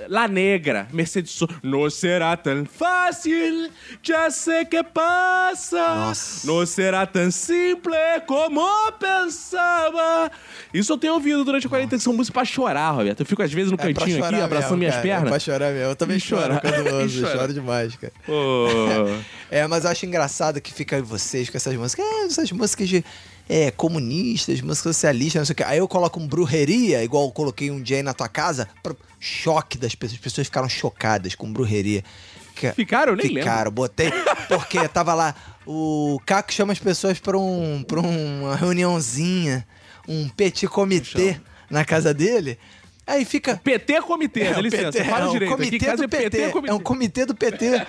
[0.08, 1.52] La Negra, Mercedes Sosa.
[1.62, 3.70] Não será tão fácil,
[4.02, 5.94] já sei que passa.
[5.94, 6.46] Nossa.
[6.46, 7.94] Não será tão simples
[8.26, 8.62] como
[8.92, 10.30] pensava.
[10.72, 13.20] Isso eu tenho ouvido durante a quarentena, que são músicas pra chorar, Roberto.
[13.20, 15.28] Eu fico às vezes no É cantinho aqui, abraçando mesmo, minhas cara, É pernas.
[15.30, 15.90] pra chorar mesmo.
[15.90, 17.26] Eu também choro quando E ouço.
[17.26, 18.12] Choro demais, cara.
[18.26, 18.66] Pô.
[19.52, 22.02] É, mas eu acho engraçado que fica vocês com essas músicas.
[22.06, 23.04] É, essas músicas de
[23.48, 25.62] é, comunistas, músicas socialistas, não sei o que.
[25.62, 28.94] Aí eu coloco um brujeria, igual eu coloquei um dia aí na tua casa, pra
[29.20, 30.18] choque das pessoas.
[30.18, 32.02] As pessoas ficaram chocadas com brujeria.
[32.54, 33.12] Que- Ficaram?
[33.12, 33.42] Eu nem lembro.
[33.42, 34.10] Ficaram, botei.
[34.48, 35.34] Porque tava lá.
[35.66, 39.66] O Caco chama as pessoas pra, um, pra uma reuniãozinha,
[40.08, 42.58] um petit comitê na casa dele.
[43.06, 43.56] Aí fica.
[43.56, 44.92] PT é comitê, É, dá licença.
[44.92, 45.50] PT, Fala é direito.
[45.52, 46.50] comitê Aqui do é PT, PT.
[46.52, 46.70] comitê.
[46.72, 47.86] É um comitê do PT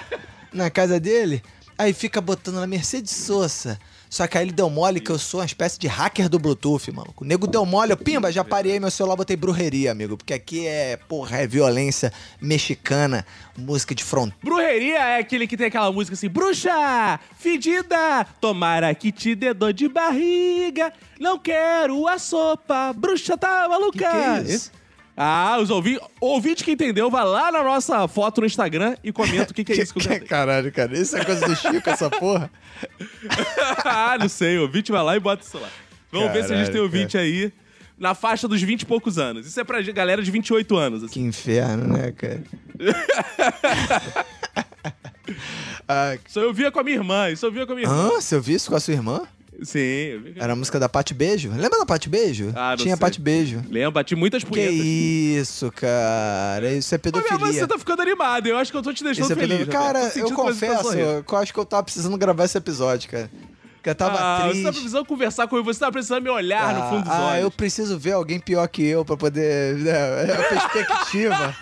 [0.52, 1.42] na casa dele.
[1.78, 3.80] Aí fica botando na Mercedes Sosa.
[4.14, 6.92] Só que aí ele deu mole que eu sou uma espécie de hacker do Bluetooth,
[6.92, 7.12] mano.
[7.20, 10.16] O nego deu mole, eu, pimba, já parei meu celular, botei brujeria, amigo.
[10.16, 13.26] Porque aqui é, porra, é violência mexicana,
[13.58, 14.38] música de fronteira.
[14.44, 19.74] Brujeria é aquele que tem aquela música assim, bruxa, fedida, tomara que te dê dor
[19.74, 23.98] de barriga, não quero a sopa, bruxa tá maluca.
[23.98, 24.72] Que que é isso?
[25.16, 29.52] Ah, os ouvintes, ouvinte que entendeu, vai lá na nossa foto no Instagram e comenta
[29.52, 30.26] o que, que é isso que eu cantei.
[30.28, 32.52] Caralho, cara, isso é coisa do Chico, essa porra.
[33.86, 35.70] ah, não sei, ouvinte vai lá e bota isso lá.
[36.12, 37.54] Vamos ver se a gente tem Caralho, ouvinte aí
[37.98, 39.46] na faixa dos 20 e poucos anos.
[39.46, 41.04] Isso é pra galera de 28 anos.
[41.04, 41.14] assim.
[41.14, 42.44] Que inferno, né, cara?
[45.88, 48.08] ah, Isso eu via com a minha irmã, isso eu via com a minha irmã.
[48.08, 48.10] hã?
[48.10, 49.22] Você ouviu isso com a sua irmã?
[49.64, 50.34] Sim, vi.
[50.38, 51.50] Era a música da Pate Beijo?
[51.50, 52.52] Lembra da Pate Beijo?
[52.56, 53.00] Ah, não Tinha sei.
[53.02, 53.64] Pate Beijo.
[53.70, 54.76] Lembra, bati muitas Que punhetas.
[54.76, 56.72] isso, cara?
[56.74, 57.38] Isso é pedofilia.
[57.54, 58.48] você tá ficando animado.
[58.48, 59.68] Eu acho que eu tô te deixando Isso é feliz.
[59.68, 63.30] Cara, eu que confesso que eu acho que eu tava precisando gravar esse episódio, cara.
[63.84, 64.60] Porque eu tava ah, triste.
[64.60, 67.44] Você tá precisando conversar comigo, você tá precisando me olhar no fundo dos ah, olhos.
[67.44, 69.76] eu preciso ver alguém pior que eu pra poder.
[69.76, 69.92] né,
[70.32, 71.56] a perspectiva.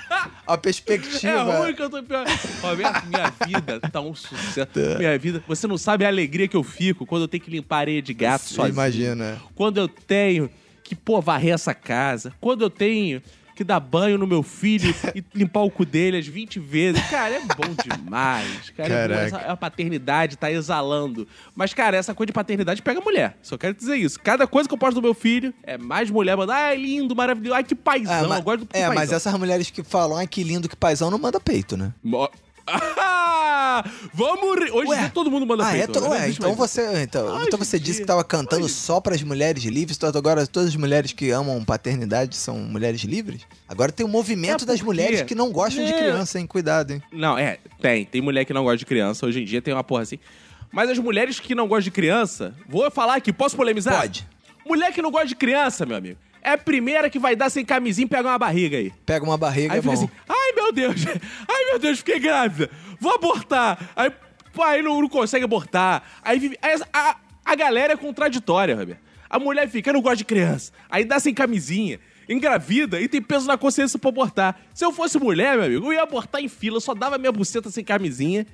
[0.46, 1.58] A É perspectiva.
[1.58, 2.24] ruim que eu tô pior.
[2.62, 4.70] Roberto, minha vida tá um sucesso.
[5.00, 5.44] Minha vida.
[5.48, 8.14] Você não sabe a alegria que eu fico quando eu tenho que limpar areia de
[8.14, 8.72] gato sozinho.
[8.76, 9.42] imagina.
[9.56, 10.48] Quando eu tenho
[10.84, 13.20] que, pô, varrer essa casa, quando eu tenho
[13.56, 17.02] que dar banho no meu filho e limpar o cu dele as 20 vezes.
[17.10, 18.70] Cara, é bom demais.
[18.72, 19.14] Cara, é bom.
[19.14, 21.28] Essa- a paternidade tá exalando.
[21.56, 23.38] Mas, cara, essa coisa de paternidade pega mulher.
[23.42, 24.20] Só quero dizer isso.
[24.20, 27.56] Cada coisa que eu posto do meu filho é mais mulher mandando, ai, lindo, maravilhoso,
[27.56, 28.26] ai, que paizão.
[28.26, 28.96] Ah, mas, eu gosto do é, paizão.
[28.96, 31.94] mas essas mulheres que falam, ai, que lindo, que paizão, não manda peito, né?
[32.04, 32.30] Mo-
[32.68, 34.42] Ah, vamos.
[34.72, 35.10] Hoje Ué?
[35.14, 35.80] todo mundo manda Ah, é?
[35.80, 35.94] peito.
[35.94, 36.02] to-?
[36.02, 39.00] Não ué, então mais você, então, Hoje então você disse que tava cantando hoje- só
[39.00, 43.42] pras mulheres livres, então agora todas as mulheres que amam paternidade são mulheres livres?
[43.68, 45.98] Agora tem o movimento É das mulheres que não gostam de É.
[45.98, 46.46] criança, hein?
[46.48, 47.04] Cuidado, hein?
[47.12, 48.06] Não, é, tem.
[48.06, 49.26] Tem mulher que não gosta de criança.
[49.26, 50.20] Hoje em dia tem uma porra assim.
[50.72, 54.00] Mas as mulheres que não gostam de criança, vou falar aqui, posso polemizar?
[54.00, 54.28] Pode.
[54.66, 57.64] Mulher que não gosta de criança, meu amigo, é a primeira que vai dar sem
[57.66, 58.92] camisinha e pegar uma barriga aí.
[59.06, 60.02] Pega uma barriga, Aí é fica bom.
[60.04, 60.96] assim, ai meu Deus,
[61.48, 63.90] ai meu Deus, fiquei grávida, vou abortar.
[63.96, 64.12] Aí,
[64.54, 66.04] pô, aí não, não consegue abortar.
[66.24, 69.00] Aí, vive- aí a, a galera é contraditória, Roberto.
[69.30, 70.72] A mulher fica, eu não gosto de criança.
[70.90, 74.60] Aí dá sem camisinha, engravida e tem peso na consciência pra abortar.
[74.74, 77.32] Se eu fosse mulher, meu amigo, eu ia abortar em fila, eu só dava minha
[77.32, 78.46] buceta sem camisinha.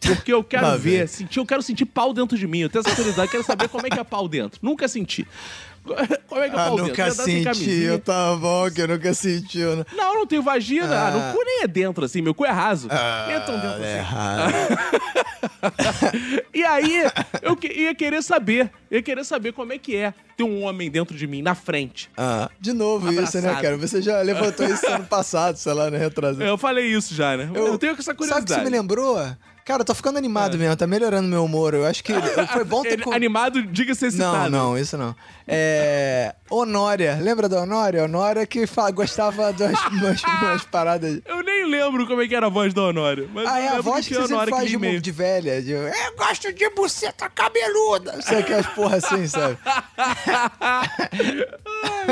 [0.00, 2.60] Porque eu quero ver, sentir, eu quero sentir pau dentro de mim.
[2.60, 4.60] Eu tenho essa curiosidade, quero saber como é que é pau dentro.
[4.62, 5.26] Nunca senti.
[6.28, 9.84] Como é que é Ah, nunca sentiu, tá bom, que nunca sentiu, né?
[9.94, 10.94] Não, não tenho vagina.
[10.94, 11.10] Ah, Ah.
[11.10, 12.20] meu cu nem é dentro, assim.
[12.22, 12.88] Meu cu é raso.
[13.26, 13.98] nem é tão dentro é assim.
[13.98, 14.52] errado.
[16.54, 17.04] E aí,
[17.42, 18.70] eu que- ia querer saber.
[18.90, 22.10] Ia querer saber como é que é ter um homem dentro de mim, na frente.
[22.16, 23.62] Ah, de novo isso, né, Abraçado.
[23.62, 23.76] cara?
[23.76, 25.98] Você já levantou isso ano passado, sei lá, né?
[25.98, 26.42] Retrasado.
[26.44, 27.50] Eu falei isso já, né?
[27.54, 28.62] Eu, tenho essa Sabe o que curiosidade.
[28.62, 29.16] você me lembrou?
[29.68, 31.74] Cara, eu tô ficando animado mesmo, tá melhorando meu humor.
[31.74, 32.10] Eu acho que
[32.54, 32.94] foi bom ter...
[32.94, 34.50] Ele- co- Animado, diga-se Não, excitado.
[34.50, 35.14] não, isso não.
[35.46, 36.34] É.
[36.50, 37.18] Honória.
[37.20, 38.04] Lembra da Honória?
[38.04, 41.20] Honória que fa- gostava das umas, umas paradas.
[41.26, 43.28] Eu nem lembro como é que era a voz da Honória.
[43.34, 45.00] Mas Ah, é a voz que tinha você Honória faz que de, e-mail.
[45.02, 45.60] de velha.
[45.60, 48.22] De, eu gosto de buceta cabeluda.
[48.22, 49.58] Sabe aquelas porra assim, sabe?
[50.60, 50.88] Ai,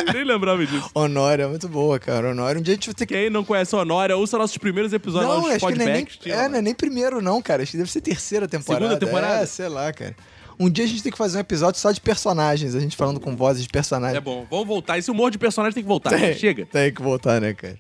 [0.13, 0.91] nem lembrava disso.
[0.95, 2.31] Honória, muito boa, cara.
[2.31, 2.59] Honória.
[2.59, 3.15] Um dia a gente vai ter que.
[3.15, 5.93] Quem não conhece a Honória, ouça nossos primeiros episódios, Não, nossos acho que não é,
[5.93, 7.63] nem, é, não é nem primeiro, não, cara.
[7.63, 8.85] Acho que deve ser terceira temporada.
[8.85, 9.43] Segunda temporada?
[9.43, 10.15] É, sei lá, cara.
[10.59, 13.21] Um dia a gente tem que fazer um episódio só de personagens, a gente falando
[13.21, 14.17] com vozes de personagens.
[14.17, 14.99] É bom, vamos voltar.
[14.99, 16.11] Esse humor de personagem tem que voltar.
[16.11, 16.67] Tem, Chega.
[16.67, 17.79] Tem que voltar, né, cara?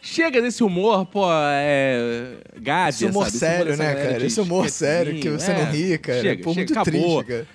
[0.00, 2.38] Chega desse humor, pô, é.
[2.60, 3.38] Gávea, Esse humor sabe?
[3.38, 4.20] sério, dessa né, galera cara?
[4.20, 5.58] de Esse humor sério que você é.
[5.64, 6.20] não ri, cara.
[6.20, 7.24] Chega, Pô, chega, muito acabou.
[7.24, 7.46] triste, cara.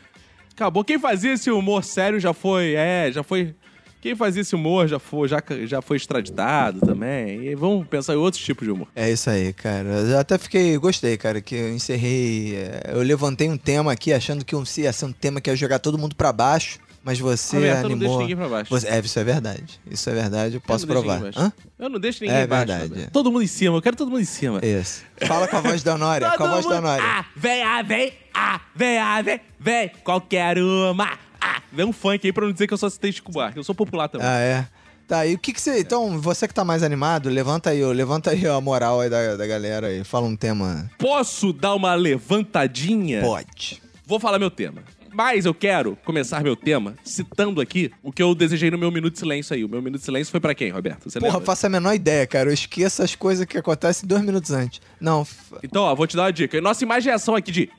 [0.53, 0.83] Acabou.
[0.83, 2.73] Quem fazia esse humor sério já foi.
[2.75, 3.53] É, já foi.
[4.01, 7.43] Quem fazia esse humor já foi, já, já foi extraditado também.
[7.47, 8.87] E vamos pensar em outros tipos de humor.
[8.95, 9.87] É isso aí, cara.
[9.89, 12.55] Eu até fiquei, gostei, cara, que eu encerrei.
[12.55, 15.79] é, Eu levantei um tema aqui achando que ia ser um tema que ia jogar
[15.79, 17.99] todo mundo pra baixo, mas você Roberto, eu não animou.
[18.07, 18.69] deixo ninguém pra baixo.
[18.69, 19.79] Você- é, isso é verdade.
[19.89, 21.53] Isso é verdade, eu posso eu não deixo provar.
[21.79, 22.67] Eu não deixo ninguém É embaixo.
[22.67, 23.07] verdade, é.
[23.07, 24.59] Todo mundo em cima, eu quero todo mundo em cima.
[24.63, 25.03] Isso.
[25.25, 27.03] Fala com a voz da Honória, com a voz da mundo- Honória.
[27.03, 31.17] Ah, vem, ah, vem, ah, vem, ah, vem, vem, qualquer uma.
[31.71, 33.75] Vem um funk aí pra não dizer que eu só citei Chico Buarque, eu sou
[33.75, 34.27] popular também.
[34.27, 34.67] Ah, é.
[35.07, 35.79] Tá, e o que que você...
[35.79, 39.37] Então, você que tá mais animado, levanta aí, ó, levanta aí a moral aí da,
[39.37, 40.03] da galera aí.
[40.03, 40.91] Fala um tema...
[40.97, 43.21] Posso dar uma levantadinha?
[43.21, 43.81] Pode.
[44.05, 44.83] Vou falar meu tema.
[45.17, 49.13] Mas eu quero começar meu tema citando aqui o que eu desejei no meu Minuto
[49.13, 49.63] de Silêncio aí.
[49.65, 51.09] O meu Minuto de Silêncio foi pra quem, Roberto?
[51.09, 51.45] Você Porra, lembra?
[51.47, 52.49] faço a menor ideia, cara.
[52.49, 54.79] Eu esqueço as coisas que acontecem dois minutos antes.
[55.01, 56.61] Não, f- Então, ó, vou te dar uma dica.
[56.61, 57.69] Nossa imaginação aqui de...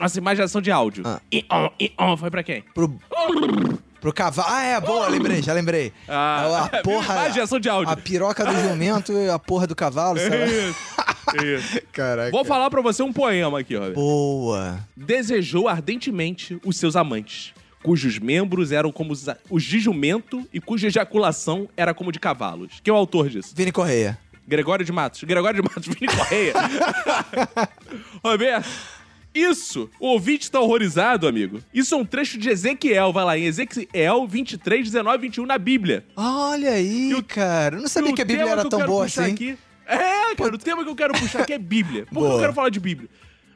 [0.00, 1.04] Nossa imaginação de áudio.
[1.06, 1.20] Ah.
[2.16, 2.64] foi pra quem?
[2.72, 2.98] pro...
[4.02, 4.48] Pro cavalo.
[4.50, 5.92] Ah, é, boa, lembrei, já lembrei.
[6.08, 7.14] Ah, a porra.
[7.14, 7.92] imaginação de áudio.
[7.92, 10.44] A piroca do jumento e a porra do cavalo, sei lá.
[10.44, 11.80] Isso, isso.
[11.94, 12.32] Caraca.
[12.32, 13.94] Vou falar pra você um poema aqui, Roberto.
[13.94, 14.80] Boa.
[14.96, 20.88] desejou ardentemente os seus amantes, cujos membros eram como os, os de jumento e cuja
[20.88, 22.80] ejaculação era como de cavalos.
[22.82, 23.52] Quem é o autor disso?
[23.54, 24.18] Vini Correia.
[24.44, 25.22] Gregório de Matos.
[25.22, 26.54] Gregório de Matos, Vini Correia.
[28.24, 28.68] Roberto,
[29.34, 31.60] isso, o ouvinte tá horrorizado, amigo.
[31.72, 36.04] Isso é um trecho de Ezequiel, vai lá, em Ezequiel 23, 19 21 na Bíblia.
[36.16, 37.76] Olha aí, o- cara.
[37.76, 39.32] Eu não sabia que a Bíblia era tão boa assim.
[39.32, 42.06] Aqui, é, cara, o tema que eu quero puxar aqui é Bíblia.
[42.12, 43.08] Por que eu quero falar de Bíblia?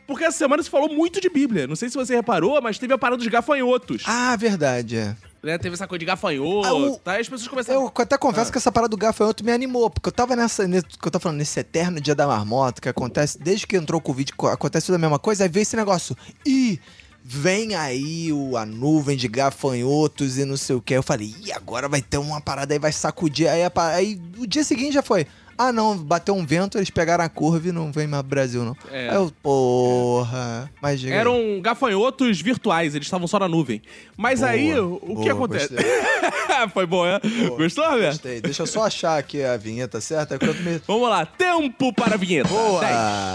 [0.06, 1.66] Porque essa semana se falou muito de Bíblia.
[1.66, 4.04] Não sei se você reparou, mas teve a parada dos gafanhotos.
[4.06, 5.16] Ah, verdade, é.
[5.42, 5.56] Né?
[5.58, 7.18] Teve essa coisa de gafanhoto, Ah, o- tá?
[7.18, 7.82] E as pessoas começaram...
[7.82, 8.18] Eu até Ah.
[8.18, 11.10] confesso que essa parada do gafanhoto me animou, porque eu tava nessa, nesse, que eu
[11.10, 14.48] tô falando, nesse eterno dia da marmota, que acontece, desde que entrou o Covid, co-
[14.48, 16.80] acontece tudo a mesma coisa, aí veio esse negócio, ih,
[17.22, 21.52] vem aí o, a nuvem de gafanhotos e não sei o que, eu falei, ih,
[21.52, 23.62] agora vai ter uma parada aí, vai sacudir, aí,
[23.94, 25.26] aí o dia seguinte já foi,
[25.58, 28.64] ah não, bateu um vento, eles pegaram a curva e não vem mais pro Brasil
[28.64, 28.76] não.
[28.90, 29.10] É.
[29.10, 31.18] Aí eu, porra, mas diga aí.
[31.18, 33.82] Eram gafanhotos virtuais, eles estavam só na nuvem.
[34.16, 35.74] Mas Boa, aí, o o que boa, acontece?
[36.72, 37.20] Foi bom, é?
[37.56, 38.12] Gostou, Roberto?
[38.12, 38.40] Gostei.
[38.40, 40.80] Deixa eu só achar aqui a vinheta certa, enquanto me...
[40.86, 42.48] Vamos lá, tempo para a vinheta.
[42.48, 42.80] Boa!
[42.80, 42.92] 10,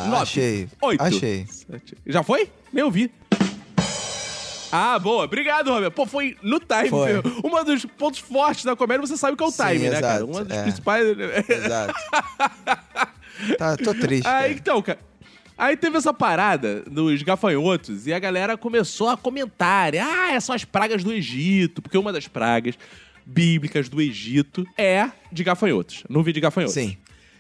[0.08, 0.70] 9, Achei.
[0.82, 1.46] 8, Achei.
[1.48, 1.98] 7.
[2.08, 2.50] Já foi?
[2.74, 3.12] Nem ouvi.
[4.72, 5.26] Ah, boa.
[5.26, 5.94] Obrigado, Roberto.
[5.94, 6.90] Pô, foi no time.
[6.90, 7.18] Foi.
[7.44, 10.24] Um dos pontos fortes da comédia, você sabe que é o Sim, time, né, cara?
[10.24, 10.62] exato, Um dos é.
[10.64, 11.06] principais...
[11.50, 11.94] Exato.
[13.58, 14.28] tá, tô triste.
[14.28, 14.52] Aí, cara.
[14.52, 15.00] então, cara.
[15.58, 19.94] Aí teve essa parada dos gafanhotos e a galera começou a comentar.
[19.96, 21.82] Ah, são as pragas do Egito.
[21.82, 22.76] Porque uma das pragas
[23.26, 26.04] bíblicas do Egito é de gafanhotos.
[26.10, 26.74] Não vi de gafanhotos.
[26.74, 26.98] Sim.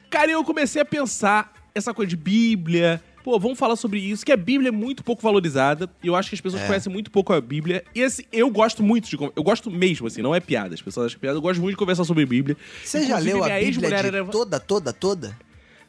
[0.09, 3.01] Cara, e eu comecei a pensar essa coisa de Bíblia.
[3.23, 5.89] Pô, vamos falar sobre isso, que a Bíblia é muito pouco valorizada.
[6.03, 6.67] E eu acho que as pessoas É.
[6.67, 7.83] conhecem muito pouco a Bíblia.
[7.93, 9.15] E assim, eu gosto muito de.
[9.35, 10.73] Eu gosto mesmo, assim, não é piada.
[10.73, 11.37] As pessoas acham piada.
[11.37, 12.57] Eu gosto muito de conversar sobre Bíblia.
[12.83, 15.37] Você já leu a Bíblia era- toda, toda, toda?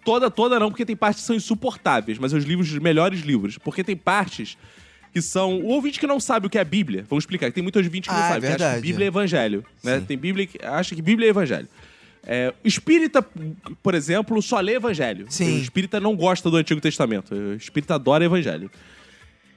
[0.04, 3.56] Toda, toda não, porque tem partes que são insuportáveis, mas os livros, os melhores livros.
[3.56, 4.58] Porque tem partes
[5.12, 5.58] que são.
[5.60, 7.76] O ouvinte que não sabe o que é a Bíblia, vamos explicar, que tem muito
[7.76, 8.82] ouvinte que não Ah, é sabe, que acha que verdade.
[8.82, 9.64] Bíblia é evangelho.
[9.84, 10.02] Né?
[10.06, 11.68] Tem Bíblia que acha que Bíblia é evangelho.
[12.24, 13.20] É, espírita,
[13.82, 15.26] por exemplo, só lê evangelho.
[15.28, 15.58] Sim.
[15.58, 17.34] O espírita não gosta do Antigo Testamento.
[17.34, 18.70] O espírita adora evangelho.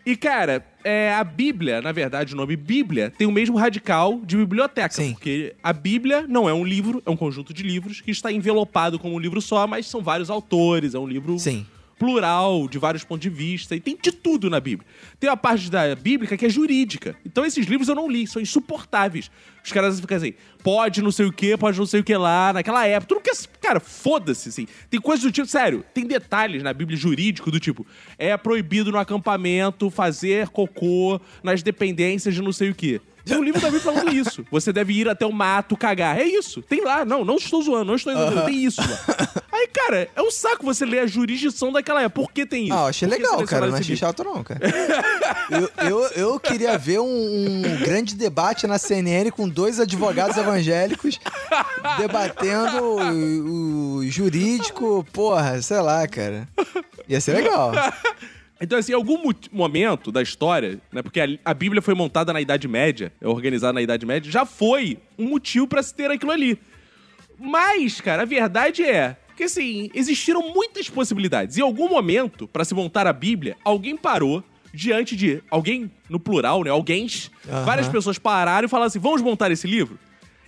[0.06, 4.38] E, cara, é, a Bíblia, na verdade, o nome Bíblia tem o mesmo radical de
[4.38, 4.94] biblioteca.
[4.94, 5.14] Sim.
[5.14, 9.00] Porque a Bíblia não é um livro, é um conjunto de livros que está envelopado
[9.00, 11.66] como um livro só, mas são vários autores, é um livro Sim.
[11.98, 14.88] plural, de vários pontos de vista, e tem de tudo na Bíblia.
[15.20, 17.16] Tem uma parte da Bíblia que é jurídica.
[17.26, 19.32] Então esses livros eu não li, são insuportáveis.
[19.66, 22.54] Os caras ficam assim, pode não sei o que, pode não sei o que lá,
[22.54, 23.08] naquela época.
[23.08, 23.36] Tu não quer.
[23.60, 24.68] Cara, foda-se, assim.
[24.92, 29.00] Tem coisas do tipo, sério, tem detalhes na Bíblia jurídico do tipo, é proibido no
[29.00, 33.02] acampamento fazer cocô nas dependências de não sei o que.
[33.26, 34.46] Tem um livro da Bíblia falando isso.
[34.52, 36.20] Você deve ir até o mato cagar.
[36.20, 36.62] É isso.
[36.62, 37.04] Tem lá.
[37.04, 38.46] Não, não estou zoando, não estou exagerando.
[38.46, 39.44] Tem isso lá.
[39.58, 42.22] Aí, cara, é um saco você ler a jurisdição daquela época.
[42.26, 42.74] Por que tem isso?
[42.74, 43.68] Ah, eu achei legal, cara.
[43.68, 44.60] Não achei chato, não, cara.
[45.50, 46.00] eu, eu,
[46.32, 51.20] eu queria ver um, um grande debate na CNN com dois advogados evangélicos
[51.98, 56.48] debatendo o, o jurídico, porra, sei lá, cara.
[57.08, 57.72] Ia ser legal.
[58.60, 61.02] Então, assim, em algum mo- momento da história, né?
[61.02, 64.46] Porque a, a Bíblia foi montada na Idade Média, é organizada na Idade Média, já
[64.46, 66.60] foi um motivo pra se ter aquilo ali.
[67.38, 71.58] Mas, cara, a verdade é que, assim, existiram muitas possibilidades.
[71.58, 74.44] Em algum momento, pra se montar a Bíblia, alguém parou
[74.74, 76.70] diante de alguém, no plural, né?
[76.70, 77.08] Alguém,
[77.64, 79.98] várias pessoas pararam e falaram assim: vamos montar esse livro?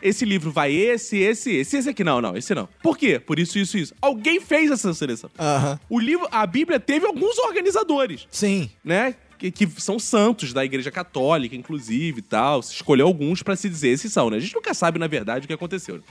[0.01, 2.03] Esse livro vai esse, esse, esse, esse aqui.
[2.03, 2.69] Não, não, esse não.
[2.83, 3.19] Por quê?
[3.19, 3.95] Por isso, isso, isso.
[3.99, 5.29] Alguém fez essa seleção.
[5.39, 5.79] Aham.
[5.89, 8.69] O livro, a Bíblia teve alguns organizadores Sim.
[8.83, 9.15] né?
[9.39, 12.61] Que, que são santos da Igreja Católica, inclusive e tal.
[12.61, 14.37] Se escolheu alguns pra se dizer esses são, né?
[14.37, 16.01] A gente nunca sabe, na verdade, o que aconteceu.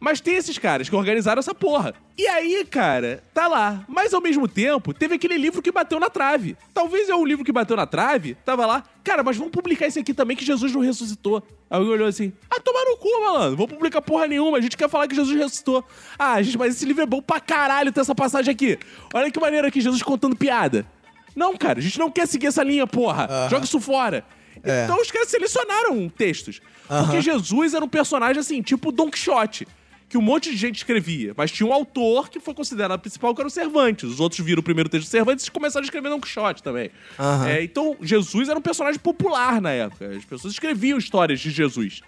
[0.00, 1.92] Mas tem esses caras que organizaram essa porra.
[2.16, 3.84] E aí, cara, tá lá.
[3.88, 6.56] Mas ao mesmo tempo, teve aquele livro que bateu na trave.
[6.72, 8.84] Talvez é o livro que bateu na trave, tava lá.
[9.02, 11.42] Cara, mas vamos publicar esse aqui também que Jesus não ressuscitou.
[11.68, 13.56] Alguém olhou assim: ah, toma no cu, malandro.
[13.56, 14.58] Vamos publicar porra nenhuma.
[14.58, 15.84] A gente quer falar que Jesus ressuscitou.
[16.16, 18.78] Ah, gente, mas esse livro é bom pra caralho ter essa passagem aqui.
[19.12, 20.86] Olha que maneira aqui, Jesus contando piada.
[21.34, 23.48] Não, cara, a gente não quer seguir essa linha, porra.
[23.50, 24.24] Joga isso fora.
[24.62, 24.84] É.
[24.84, 26.60] Então os caras selecionaram textos.
[26.88, 29.66] Porque Jesus era um personagem assim, tipo Don Quixote.
[30.08, 31.34] Que um monte de gente escrevia.
[31.36, 34.08] Mas tinha um autor que foi considerado principal, que era o Cervantes.
[34.10, 36.90] Os outros viram o primeiro texto do Cervantes e começaram a escrever Don Quixote também.
[37.18, 37.48] Aham.
[37.48, 40.08] É, então, Jesus era um personagem popular na época.
[40.08, 42.00] As pessoas escreviam histórias de Jesus.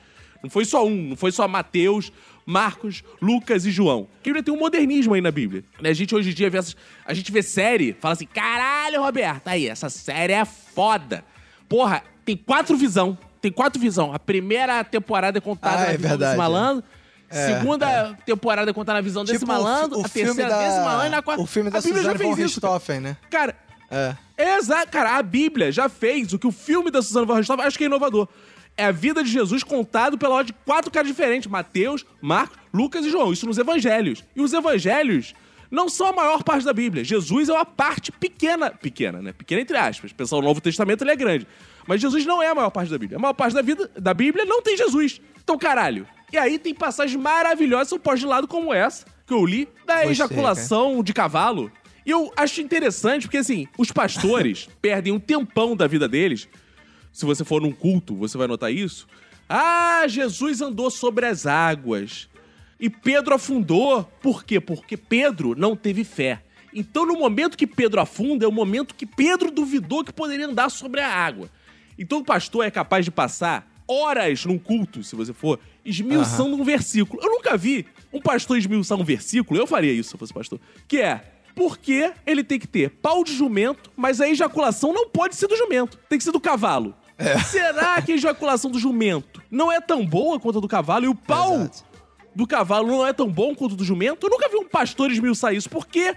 [0.42, 2.10] Não foi só um, não foi só Mateus,
[2.46, 4.08] Marcos, Lucas e João.
[4.22, 5.62] Que ainda tem um modernismo aí na Bíblia.
[5.80, 9.02] Né, A gente hoje em dia vê essas, a gente vê série, fala assim: caralho,
[9.02, 11.22] Roberto, aí, essa série é foda.
[11.68, 13.18] Porra, tem quatro visão.
[13.40, 14.12] Tem quatro visão.
[14.12, 16.84] A primeira temporada é contada Ah, é verdade, desse malandro.
[16.84, 16.99] É,
[17.31, 19.99] Segunda temporada é contada na visão desse Tipo o fi- malandro.
[20.01, 21.07] o a filme terceira da- desse malandro.
[21.07, 21.43] E na quarta.
[21.43, 22.43] O filme da a Bíblia já Suzane von isso.
[22.61, 23.16] Richthofen, né?
[23.31, 23.55] Cara,
[23.90, 24.14] É.
[24.57, 27.77] Exato, cara, a Bíblia já fez o que o filme da Susana von Richthofen acho
[27.79, 28.29] que é inovador.
[28.77, 33.05] É a vida de Jesus contado pela ordem de quatro caras diferentes: Mateus, Marcos, Lucas
[33.05, 33.33] e João.
[33.33, 34.25] Isso nos evangelhos.
[34.35, 35.35] E os evangelhos
[35.71, 37.05] não são a maior parte da Bíblia.
[37.05, 39.33] Jesus é uma parte pequena, pequena, né?
[39.33, 40.12] Pequena entre aspas.
[40.12, 41.47] Pensar o Novo Testamento ele é grande.
[41.87, 43.19] Mas Jesus não é a maior parte da Bíblia.
[43.19, 45.21] A maior parte da vida da Bíblia não tem Jesus.
[45.43, 46.07] Então, caralho.
[46.33, 50.07] E aí tem passagens maravilhosas, são pós de lado como essa, que eu li, da
[50.07, 51.71] ejaculação de cavalo.
[52.05, 56.49] E eu acho interessante porque, assim, os pastores perdem um tempão da vida deles.
[57.12, 59.07] Se você for num culto, você vai notar isso.
[59.49, 62.29] Ah, Jesus andou sobre as águas.
[62.79, 64.05] E Pedro afundou.
[64.23, 64.61] Por quê?
[64.61, 66.43] Porque Pedro não teve fé.
[66.73, 70.71] Então, no momento que Pedro afunda, é o momento que Pedro duvidou que poderia andar
[70.71, 71.51] sobre a água.
[71.99, 76.64] Então, o pastor é capaz de passar horas num culto, se você for, esmiuçando um
[76.64, 77.23] versículo.
[77.23, 79.59] Eu nunca vi um pastor esmiuçar um versículo.
[79.59, 80.61] Eu faria isso se eu fosse pastor.
[80.87, 81.23] Que é,
[81.55, 85.57] porque ele tem que ter pau de jumento, mas a ejaculação não pode ser do
[85.57, 85.99] jumento.
[86.09, 86.95] Tem que ser do cavalo.
[87.47, 91.05] Será que a ejaculação do jumento não é tão boa quanto a do cavalo?
[91.05, 91.85] E o pau Exato.
[92.35, 94.27] do cavalo não é tão bom quanto o do jumento?
[94.27, 95.69] Eu nunca vi um pastor esmiuçar isso.
[95.69, 96.14] Por que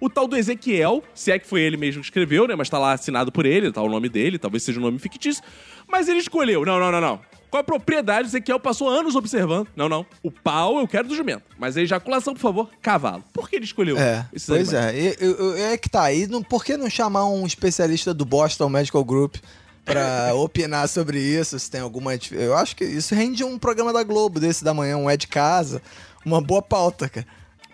[0.00, 2.54] o tal do Ezequiel, se é que foi ele mesmo que escreveu, né?
[2.54, 5.42] Mas tá lá assinado por ele, tá o nome dele, talvez seja um nome fictício.
[5.86, 7.20] Mas ele escolheu, não, não, não, não.
[7.50, 8.28] Qual a propriedade?
[8.28, 9.68] Ezequiel passou anos observando.
[9.74, 10.04] Não, não.
[10.22, 11.42] O pau eu quero do jumento.
[11.58, 13.24] Mas a ejaculação, por favor, cavalo.
[13.32, 15.16] Por que ele escolheu É, pois animais?
[15.20, 15.72] é.
[15.72, 16.26] É que tá aí.
[16.48, 19.36] Por que não chamar um especialista do Boston Medical Group
[19.84, 21.58] pra opinar sobre isso?
[21.58, 22.12] Se tem alguma.
[22.32, 25.26] Eu acho que isso rende um programa da Globo desse da manhã, um é de
[25.26, 25.80] casa.
[26.24, 27.26] Uma boa pauta, cara.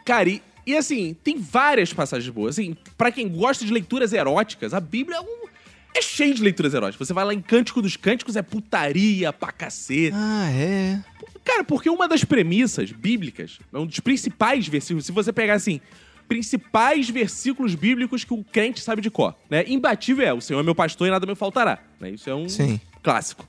[0.05, 2.55] Cara, e, e assim, tem várias passagens boas.
[2.57, 5.44] Assim, pra quem gosta de leituras eróticas, a Bíblia é, um-
[5.95, 7.07] é cheio de leituras eróticas.
[7.07, 10.13] Você vai lá em Cântico dos Cânticos, é putaria pra cacete.
[10.15, 11.01] Ah, é.
[11.45, 15.81] Cara, porque uma das premissas bíblicas, um dos principais versículos, se você pegar assim,
[16.27, 19.65] principais versículos bíblicos que o crente sabe de cor, né?
[19.69, 22.11] Imbatível é, o Senhor é meu pastor e nada me faltará, né?
[22.11, 22.81] Isso é um Sim.
[23.03, 23.47] clássico.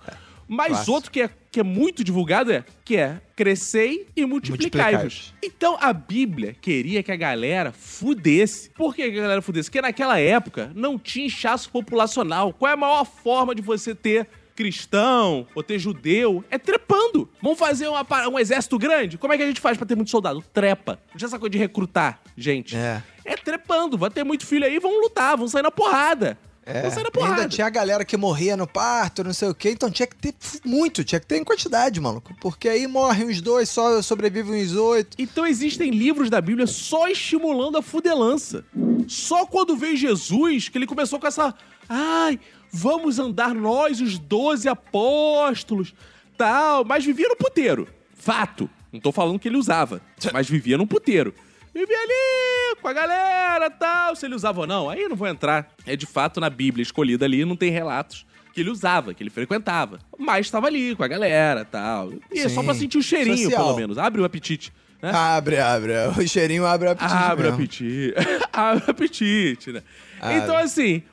[0.48, 5.34] Mas outro que é, que é muito divulgado é que é crescei e multiplicai-vos.
[5.42, 8.70] Então a Bíblia queria que a galera fudesse.
[8.72, 9.70] Por que a galera fudesse?
[9.70, 12.52] Porque naquela época não tinha inchaço populacional.
[12.52, 16.44] Qual é a maior forma de você ter cristão ou ter judeu?
[16.52, 17.30] É trepando.
[17.42, 19.18] Vamos fazer uma um exército grande?
[19.18, 20.44] Como é que a gente faz pra ter muito soldado?
[20.54, 21.00] Trepa.
[21.12, 22.76] Não tinha essa coisa de recrutar gente.
[22.76, 23.02] É.
[23.24, 23.98] É trepando.
[23.98, 26.38] Vai ter muito filho aí, vão lutar, vão sair na porrada.
[26.66, 27.42] É, e porrada.
[27.42, 30.16] ainda tinha a galera que morria no parto, não sei o quê, então tinha que
[30.16, 30.34] ter
[30.66, 32.34] muito, tinha que ter em quantidade, maluco.
[32.42, 35.16] Porque aí morrem os dois, só sobrevivem os oito.
[35.20, 38.66] Então existem livros da Bíblia só estimulando a fudelança.
[39.08, 41.54] Só quando veio Jesus que ele começou com essa.
[41.88, 42.40] Ai,
[42.72, 45.94] vamos andar nós, os doze apóstolos,
[46.36, 46.84] tal.
[46.84, 47.88] Mas vivia no puteiro.
[48.16, 48.68] Fato.
[48.92, 50.02] Não tô falando que ele usava,
[50.32, 51.34] mas vivia no puteiro.
[51.76, 54.16] Vivia ali com a galera tal.
[54.16, 55.70] Se ele usava ou não, aí não vou entrar.
[55.86, 59.30] É de fato na Bíblia escolhida ali, não tem relatos que ele usava, que ele
[59.30, 60.00] frequentava.
[60.18, 62.14] Mas estava ali com a galera tal.
[62.32, 62.66] E é só Sim.
[62.66, 63.66] pra sentir o cheirinho, Social.
[63.66, 63.98] pelo menos.
[63.98, 64.72] Abre o apetite.
[65.02, 65.12] Né?
[65.14, 65.92] Abre, abre.
[66.18, 67.14] O cheirinho abre o apetite.
[67.14, 68.14] Abre o apetite.
[68.54, 69.84] Abre o apetite, né?
[70.22, 70.38] Abre.
[70.38, 71.04] Então, assim,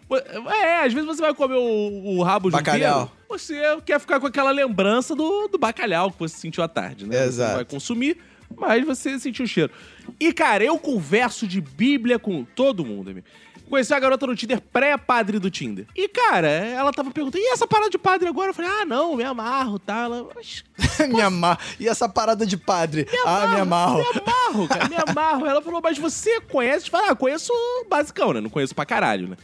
[0.63, 3.01] é, às vezes você vai comer o, o rabo Bacalhau.
[3.01, 7.05] junteiro, você quer ficar com aquela lembrança do, do bacalhau que você sentiu à tarde,
[7.05, 7.17] né?
[7.17, 7.49] Você Exato.
[7.49, 8.17] não vai consumir,
[8.59, 9.73] mas você sentiu o cheiro.
[10.19, 13.27] E, cara, eu converso de Bíblia com todo mundo, amigo.
[13.69, 15.87] Conheci a garota no Tinder pré-padre do Tinder.
[15.97, 18.51] E, cara, ela tava perguntando, e essa parada de padre agora?
[18.51, 20.03] Eu falei, ah, não, me amarro, tá?
[20.03, 20.63] Ela, "Mas
[21.09, 21.59] me amarro.
[21.81, 23.07] E essa parada de padre?
[23.25, 23.97] ah, me amarro.
[23.99, 25.47] me amarro, cara, me amarro.
[25.47, 26.87] Ela falou, mas você conhece?
[26.87, 28.43] Eu falei, ah, conheço o basicão, né?
[28.43, 29.37] Não conheço pra caralho, né?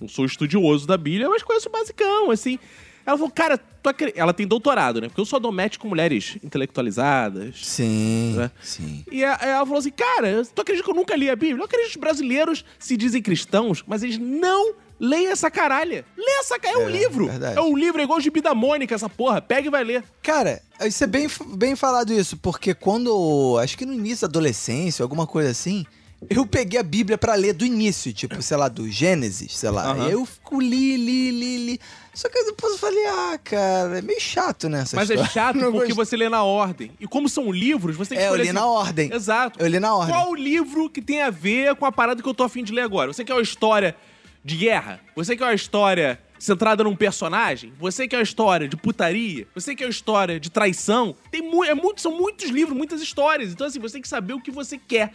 [0.00, 2.58] Não sou estudioso da Bíblia, mas conheço o basicão, assim.
[3.06, 5.06] Ela falou, cara, tu acre- ela tem doutorado, né?
[5.08, 7.54] Porque eu só dou match com mulheres intelectualizadas.
[7.64, 8.50] Sim, É.
[8.62, 9.04] sim.
[9.10, 11.60] E ela falou assim, cara, tu acredita que eu nunca li a Bíblia?
[11.60, 16.04] Eu acredito que os brasileiros se dizem cristãos, mas eles não leem essa caralha.
[16.16, 17.26] Lê essa caralha, é um É, livro.
[17.26, 17.58] verdade.
[17.58, 19.40] É um livro, é igual o Gibi da Mônica, essa porra.
[19.40, 20.02] Pega e vai ler.
[20.22, 23.58] Cara, isso é bem, bem falado isso, porque quando.
[23.62, 25.84] Acho que no início da adolescência, alguma coisa assim.
[26.30, 29.92] Eu peguei a Bíblia pra ler do início, tipo, sei lá, do Gênesis, sei lá.
[29.92, 31.80] Aí eu fico li, li, li, li.
[32.16, 34.80] Só que depois eu falei, ah, cara, é meio chato, né?
[34.80, 35.32] Essa Mas é história.
[35.32, 35.94] chato Não porque gostei.
[36.06, 36.90] você lê na ordem.
[36.98, 39.12] E como são livros, você tem que É, eu li assim- na ordem.
[39.12, 39.60] Exato.
[39.60, 40.14] Eu li na ordem.
[40.14, 42.72] Qual o livro que tem a ver com a parada que eu tô afim de
[42.72, 43.12] ler agora?
[43.12, 43.94] Você quer uma história
[44.42, 44.98] de guerra?
[45.14, 47.72] Você quer uma história centrada num personagem?
[47.78, 49.46] Você quer uma história de putaria?
[49.54, 51.14] Você quer uma história de traição?
[51.30, 53.52] Tem mu é muito, são muitos livros, muitas histórias.
[53.52, 55.12] Então, assim, você tem que saber o que você quer.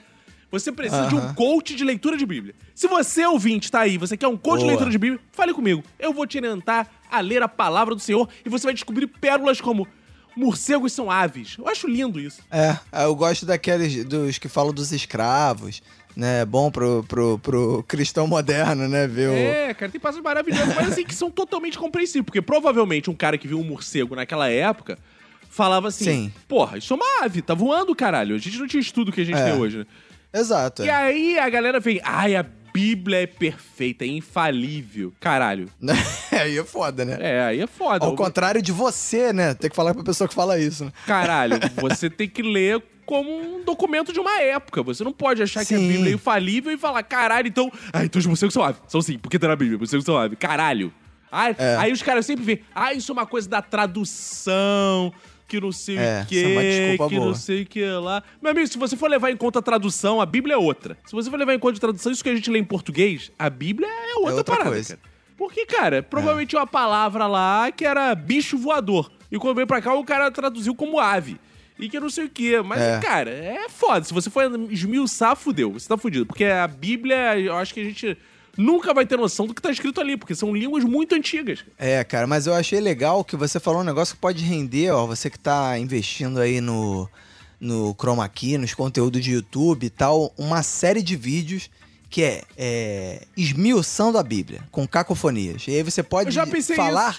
[0.51, 2.53] Você precisa de um coach de leitura de Bíblia.
[2.75, 4.71] Se você, ouvinte, tá aí, você quer um coach de Boa.
[4.71, 5.81] leitura de Bíblia, fale comigo.
[5.97, 9.61] Eu vou te orientar a ler a palavra do Senhor e você vai descobrir pérolas
[9.61, 9.87] como
[10.35, 11.55] morcegos são aves.
[11.57, 12.41] Eu acho lindo isso.
[12.51, 15.81] É, eu gosto daqueles dos que falam dos escravos,
[16.15, 16.41] né?
[16.41, 19.07] É bom pro, pro, pro cristão moderno, né?
[19.07, 19.33] Ver o.
[19.33, 22.25] É, cara, tem passos maravilhosos, mas assim, que são totalmente compreensíveis.
[22.25, 24.97] Porque provavelmente um cara que viu um morcego naquela época
[25.49, 26.33] falava assim: Sim.
[26.47, 28.35] Porra, isso é uma ave, tá voando, caralho.
[28.35, 29.51] A gente não tinha estudo que a gente É.
[29.51, 29.85] tem hoje, né?
[30.33, 30.83] Exato.
[30.83, 35.13] E aí a galera vem: Ai, a Bíblia é perfeita, é infalível.
[35.19, 35.69] Caralho.
[36.31, 37.17] aí é foda, né?
[37.19, 38.05] É, aí é foda.
[38.05, 39.53] Ao contrário de você, né?
[39.53, 40.91] Tem que falar pra pessoa que fala isso, né?
[41.05, 44.81] Caralho, você tem que ler como um documento de uma época.
[44.83, 45.87] Você não pode achar que a Sim.
[45.87, 47.69] Bíblia é infalível e falar, caralho, então.
[47.91, 48.81] Ah, então os morcegos são aves.
[48.87, 50.37] São sim, porque tá na Bíblia, morcegos são aves.
[50.39, 50.93] Caralho.
[51.29, 51.75] Ah, É.
[51.77, 55.13] Aí os caras sempre veem, ah, isso é uma coisa da tradução,
[55.51, 57.35] que não sei É, o isso é que não boa.
[57.35, 58.23] sei o que lá.
[58.41, 60.97] Meu amigo, se você for levar em conta a tradução, a Bíblia é outra.
[61.05, 63.31] Se você for levar em conta a tradução, isso que a gente lê em português,
[63.37, 64.95] a Bíblia é outra, outra parada, coisa.
[64.97, 65.11] cara.
[65.37, 69.11] Porque, cara, provavelmente tinha uma palavra lá que era bicho voador.
[69.31, 71.39] E quando veio pra cá, o cara traduziu como ave.
[71.79, 72.61] E que não sei o quê.
[72.63, 72.99] Mas, É.
[72.99, 74.03] cara, é foda.
[74.05, 75.71] Se você for esmiuçar, fudeu.
[75.73, 76.27] Você tá fudido.
[76.27, 78.15] Porque a Bíblia, eu acho que a gente
[78.57, 80.17] nunca vai ter noção do que tá escrito ali.
[80.17, 81.63] Porque são línguas muito antigas.
[81.77, 85.05] É, cara, mas eu achei legal que você falou um negócio que pode render, ó,
[85.05, 87.09] você que tá investindo aí no,
[87.59, 91.69] no Chroma Key, nos conteúdos de YouTube e tal, uma série de vídeos
[92.09, 95.63] que é, é esmiuçando a Bíblia, com cacofonias.
[95.67, 96.35] E aí você pode
[96.75, 97.17] falar,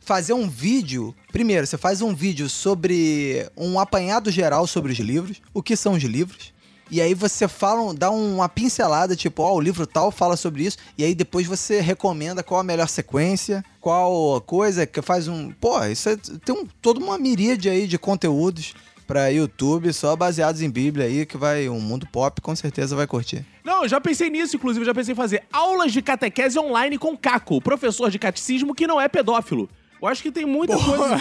[0.00, 1.14] fazer um vídeo.
[1.32, 5.94] Primeiro, você faz um vídeo sobre um apanhado geral sobre os livros, o que são
[5.94, 6.52] os livros.
[6.90, 10.78] E aí você fala, dá uma pincelada, tipo, ó, o livro tal fala sobre isso,
[10.96, 15.50] e aí depois você recomenda qual a melhor sequência, qual coisa, que faz um.
[15.52, 18.74] Pô, isso é, tem um, toda uma miríade aí de conteúdos
[19.06, 21.68] pra YouTube, só baseados em Bíblia aí, que vai.
[21.68, 23.44] Um mundo pop com certeza vai curtir.
[23.64, 26.98] Não, eu já pensei nisso, inclusive, eu já pensei em fazer aulas de catequese online
[26.98, 29.68] com Caco, professor de catecismo que não é pedófilo.
[30.00, 31.16] Eu acho que tem muita coisa.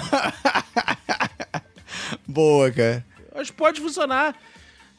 [2.27, 3.05] Boa, cara.
[3.33, 4.35] Acho que pode funcionar.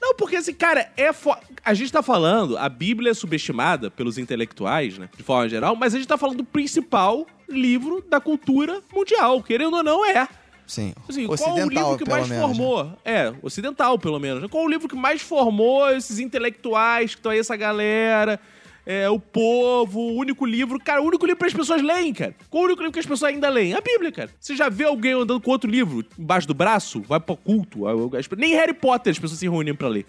[0.06, 1.34] Não, porque assim, cara, é fo...
[1.64, 5.94] a gente tá falando, a Bíblia é subestimada pelos intelectuais, né, de forma geral, mas
[5.94, 10.28] a gente tá falando do principal livro da cultura mundial, querendo ou não, é.
[10.64, 10.94] Sim.
[11.08, 12.54] Assim, qual o livro que mais menos, né?
[12.54, 12.98] formou?
[13.04, 14.42] É, ocidental, pelo menos.
[14.42, 14.48] né?
[14.48, 18.40] Qual o livro que mais formou esses intelectuais que estão aí, essa galera?
[18.88, 20.78] É, o povo, o único livro.
[20.78, 22.36] Cara, o único livro que as pessoas leem, cara.
[22.48, 23.74] Qual o único livro que as pessoas ainda leem?
[23.74, 24.30] A Bíblia, cara.
[24.38, 27.00] Você já vê alguém andando com outro livro embaixo do braço?
[27.02, 27.80] Vai pro culto?
[28.38, 30.06] Nem Harry Potter as pessoas se reúnem pra ler.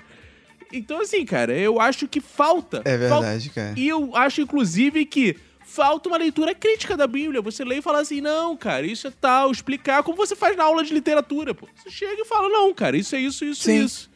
[0.72, 2.82] Então, assim, cara, eu acho que falta.
[2.86, 3.74] É falta- verdade, cara.
[3.76, 7.42] E eu acho, inclusive, que falta uma leitura crítica da Bíblia.
[7.42, 10.64] Você lê e fala assim, não, cara, isso é tal, explicar como você faz na
[10.66, 11.68] aula de literatura, pô.
[11.76, 13.84] Você chega e fala, não, cara, isso é isso, isso, Sim.
[13.84, 14.10] isso.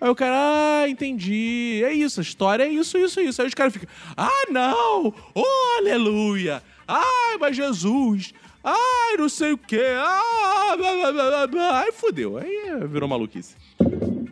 [0.00, 1.82] Aí o cara, ah, entendi.
[1.84, 3.42] É isso, a história é isso, isso, isso.
[3.42, 5.12] Aí os caras ficam, ah, não!
[5.34, 6.62] Oh, aleluia!
[6.86, 8.32] Ai, mas Jesus!
[8.62, 9.82] Ai, não sei o quê!
[9.96, 11.80] Ah, blá, blá, blá.
[11.80, 13.56] Aí fudeu, aí virou maluquice.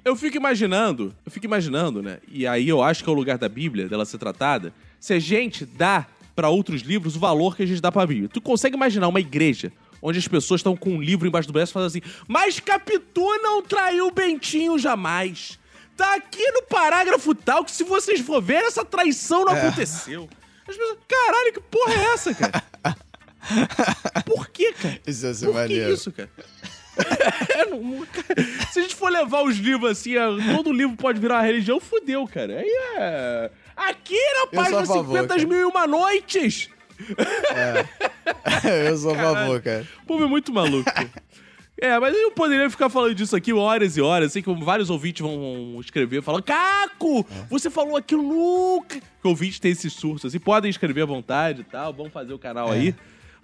[0.05, 2.19] Eu fico imaginando, eu fico imaginando, né?
[2.29, 5.19] E aí eu acho que é o lugar da Bíblia, dela ser tratada, se a
[5.19, 6.07] gente dá
[6.37, 8.29] pra outros livros o valor que a gente dá pra Bíblia.
[8.29, 11.73] Tu consegue imaginar uma igreja onde as pessoas estão com um livro embaixo do braço
[11.73, 15.59] falando assim: Mas Capitu não traiu Bentinho jamais.
[15.97, 20.29] Tá aqui no parágrafo tal que se vocês for ver, essa traição não aconteceu.
[20.69, 22.63] As pessoas, caralho, que porra é essa, cara?
[24.27, 25.01] Por que, cara?
[25.07, 26.31] Isso ser Por que isso, cara?
[27.55, 28.07] É, não-
[28.73, 31.79] Se a gente for levar os livros assim, é, todo livro pode virar uma religião,
[31.79, 32.59] fudeu, cara.
[32.59, 33.51] Aí é.
[33.77, 35.47] Aqui na página favor, 50 cara.
[35.47, 36.71] mil e uma noites!
[38.89, 39.87] Eu sou a favor, cara.
[40.03, 40.91] O povo é muito maluco.
[41.79, 44.33] É, mas eu poderia ficar falando disso aqui horas e horas.
[44.33, 48.99] Sei que vários ouvintes vão escrever falando: Caco, você falou aquilo nunca.
[48.99, 50.39] Que ouvintes têm esses surtos assim.
[50.39, 51.93] Podem escrever à vontade e tal.
[51.93, 52.95] Vamos fazer o canal aí.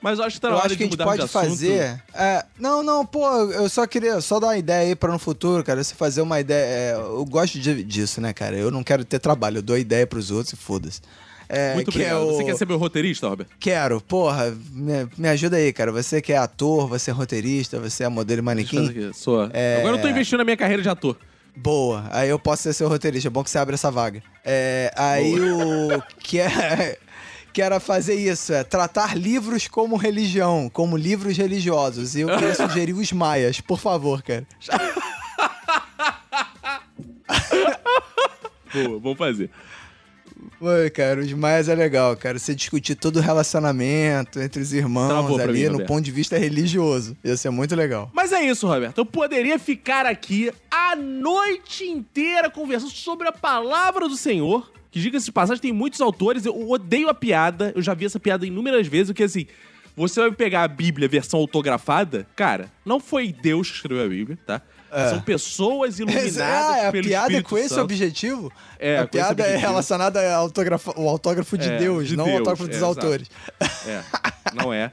[0.00, 0.56] Mas eu acho que tá na É.
[0.56, 1.50] Eu hora acho que a de gente mudar de pode assunto.
[1.50, 2.02] fazer.
[2.14, 5.62] é, não, não, pô, eu só queria só dar uma ideia aí pra no futuro,
[5.62, 5.84] cara.
[5.84, 6.64] Você fazer uma ideia.
[6.64, 8.56] é, eu gosto de- disso, né, cara?
[8.56, 11.02] Eu não quero ter trabalho, eu dou ideia pros outros e foda-se.
[11.54, 12.22] É, Muito que obrigado.
[12.22, 13.46] é o- Você quer ser meu roteirista, Robert?
[13.60, 15.92] Quero, porra, me, me ajuda aí, cara.
[15.92, 19.12] Você que é ator, você é roteirista, você é modelo e manequim.
[19.12, 19.50] Sou.
[19.52, 19.76] É.
[19.80, 21.14] Agora eu tô investindo na minha carreira de ator.
[21.54, 23.28] Boa, aí eu posso ser seu roteirista.
[23.28, 24.22] É bom que você abre essa vaga.
[24.42, 26.02] É, aí o.
[26.20, 26.96] Que, é,
[27.52, 32.16] que era fazer isso, é tratar livros como religião, como livros religiosos.
[32.16, 34.46] E eu queria sugerir os maias, por favor, cara.
[38.72, 39.50] Boa, vamos fazer.
[40.64, 42.38] Oi, cara, os maias é legal, cara.
[42.38, 46.38] Você discutir todo o relacionamento entre os irmãos Travou ali mim, no ponto de vista
[46.38, 47.16] religioso.
[47.24, 48.08] Ia ser muito legal.
[48.14, 48.96] Mas é isso, Roberto.
[48.98, 54.70] Eu poderia ficar aqui a noite inteira conversando sobre a palavra do Senhor.
[54.92, 56.46] Que, diga-se de passagem, tem muitos autores.
[56.46, 57.72] Eu odeio a piada.
[57.74, 59.10] Eu já vi essa piada inúmeras vezes.
[59.10, 59.48] O que, assim,
[59.96, 62.24] você vai pegar a Bíblia, versão autografada.
[62.36, 64.62] Cara, não foi Deus que escreveu a Bíblia, tá?
[64.92, 65.08] É.
[65.08, 67.84] São pessoas iluminadas ah, é a pelo piada é Espírito com esse Santo.
[67.84, 68.52] objetivo?
[68.78, 72.30] É, a piada é relacionada ao autógrafo, ao autógrafo de É, Deus, de não ao
[72.30, 73.30] Deus, autógrafo dos é, autores.
[73.86, 74.02] É,
[74.54, 74.92] não é.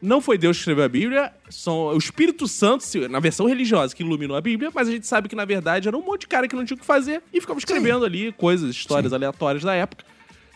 [0.00, 4.04] Não foi Deus que escreveu a Bíblia, são o Espírito Santo, na versão religiosa, que
[4.04, 6.46] iluminou a Bíblia, mas a gente sabe que, na verdade, era um monte de cara
[6.46, 10.04] que não tinha o que fazer e ficava escrevendo ali coisas, histórias aleatórias da época,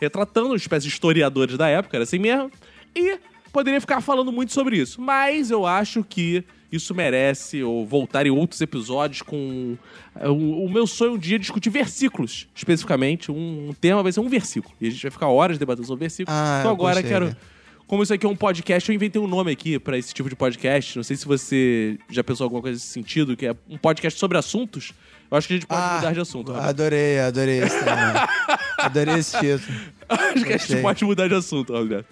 [0.00, 2.52] retratando uma espécie de historiadores da época, era assim mesmo.
[2.94, 3.18] E
[3.52, 8.30] poderia ficar falando muito sobre isso, mas eu acho que isso merece ou voltar em
[8.30, 9.76] outros episódios com.
[10.14, 13.30] é, O, o meu sonho um dia é discutir versículos, especificamente.
[13.32, 14.74] Um, um tema vai ser um versículo.
[14.80, 16.38] E a gente vai ficar horas debatendo sobre versículos.
[16.38, 17.26] Ah, então agora gostei, quero.
[17.26, 17.38] cara.
[17.86, 20.36] Como isso aqui é um podcast, eu inventei um nome aqui pra esse tipo de
[20.36, 20.96] podcast.
[20.96, 24.38] Não sei se você já pensou alguma coisa nesse sentido, que é um podcast sobre
[24.38, 24.92] assuntos.
[25.28, 26.48] Eu acho que a gente pode Ah, mudar de assunto.
[26.52, 26.68] Roberto.
[26.68, 28.28] Adorei, adorei esse tema.
[28.78, 29.78] adorei esse título.
[30.08, 32.06] acho que a gente pode mudar de assunto, Roberto.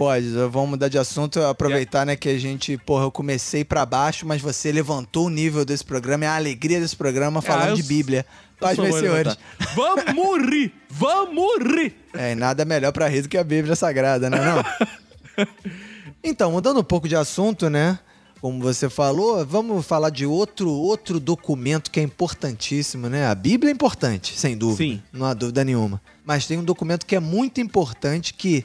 [0.00, 4.26] Pode, vamos mudar de assunto, aproveitar, né, que a gente, porra, eu comecei pra baixo,
[4.26, 7.76] mas você levantou o nível desse programa, é a alegria desse programa falando Ah, eu
[7.76, 8.24] de Bíblia.
[8.58, 9.36] Paz, meus senhores.
[9.76, 10.72] Vamos rir!
[10.88, 11.94] Vamos rir!
[12.14, 15.46] É, e nada melhor pra rir do que a Bíblia Sagrada, né, não?
[16.24, 17.98] então, mudando um pouco de assunto, né?
[18.40, 23.26] como você falou, vamos falar de outro, outro documento que é importantíssimo, né?
[23.26, 24.94] A Bíblia é importante, sem dúvida.
[24.94, 25.02] Sim.
[25.12, 26.00] Não há dúvida nenhuma.
[26.24, 28.64] Mas tem um documento que é muito importante que.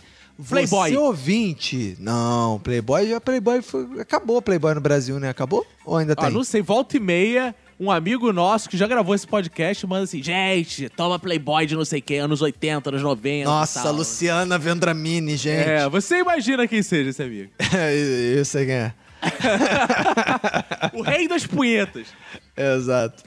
[0.50, 0.92] Playboy.
[0.92, 1.98] Você ouvinte.
[2.00, 5.30] Não, Playboy já Playboy foi, acabou Playboy no Brasil, né?
[5.30, 5.66] Acabou?
[5.86, 6.32] Ou ainda Ó, tem?
[6.32, 10.22] não sei, volta e meia, um amigo nosso que já gravou esse podcast manda assim,
[10.22, 13.94] gente, toma Playboy de não sei quem, anos 80, anos 90 Nossa, tal.
[13.94, 15.70] Luciana Vendramini, gente.
[15.70, 17.52] É, você imagina quem seja esse amigo.
[18.36, 18.94] eu sei quem é.
[20.94, 22.08] o rei das punhetas.
[22.56, 23.24] Exato.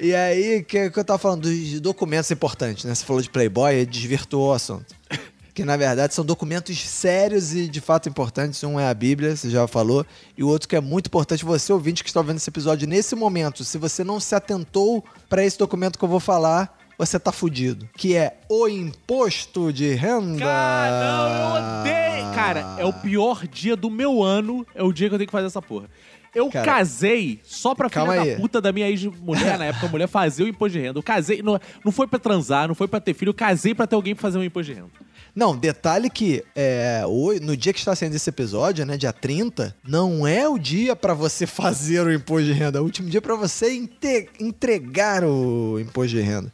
[0.00, 2.94] E aí, que, que eu tava falando dos documentos importantes, né?
[2.94, 4.94] Você falou de Playboy e desvirtuou o assunto.
[5.60, 8.64] Que na verdade são documentos sérios e de fato importantes.
[8.64, 11.70] Um é a Bíblia, você já falou, e o outro que é muito importante, você
[11.70, 15.58] ouvinte que está ouvindo esse episódio nesse momento, se você não se atentou para esse
[15.58, 17.86] documento que eu vou falar, você tá fudido.
[17.94, 20.38] Que é o imposto de renda.
[20.38, 22.34] Cara, não, eu odeio.
[22.34, 25.32] Cara, é o pior dia do meu ano, é o dia que eu tenho que
[25.32, 25.90] fazer essa porra.
[26.34, 28.36] Eu Cara, casei só pra filha calma da aí.
[28.36, 30.98] puta da minha ex-mulher, na época, a mulher fazer o imposto de renda.
[30.98, 33.86] Eu casei, não, não foi pra transar, não foi pra ter filho, eu casei pra
[33.86, 34.90] ter alguém pra fazer um imposto de renda.
[35.40, 39.74] Não, detalhe que é, o- no dia que está saindo esse episódio, né, dia 30,
[39.88, 43.22] não é o dia pra você fazer o imposto de renda, é o último dia
[43.22, 43.88] pra você
[44.38, 46.52] entregar o imposto de renda.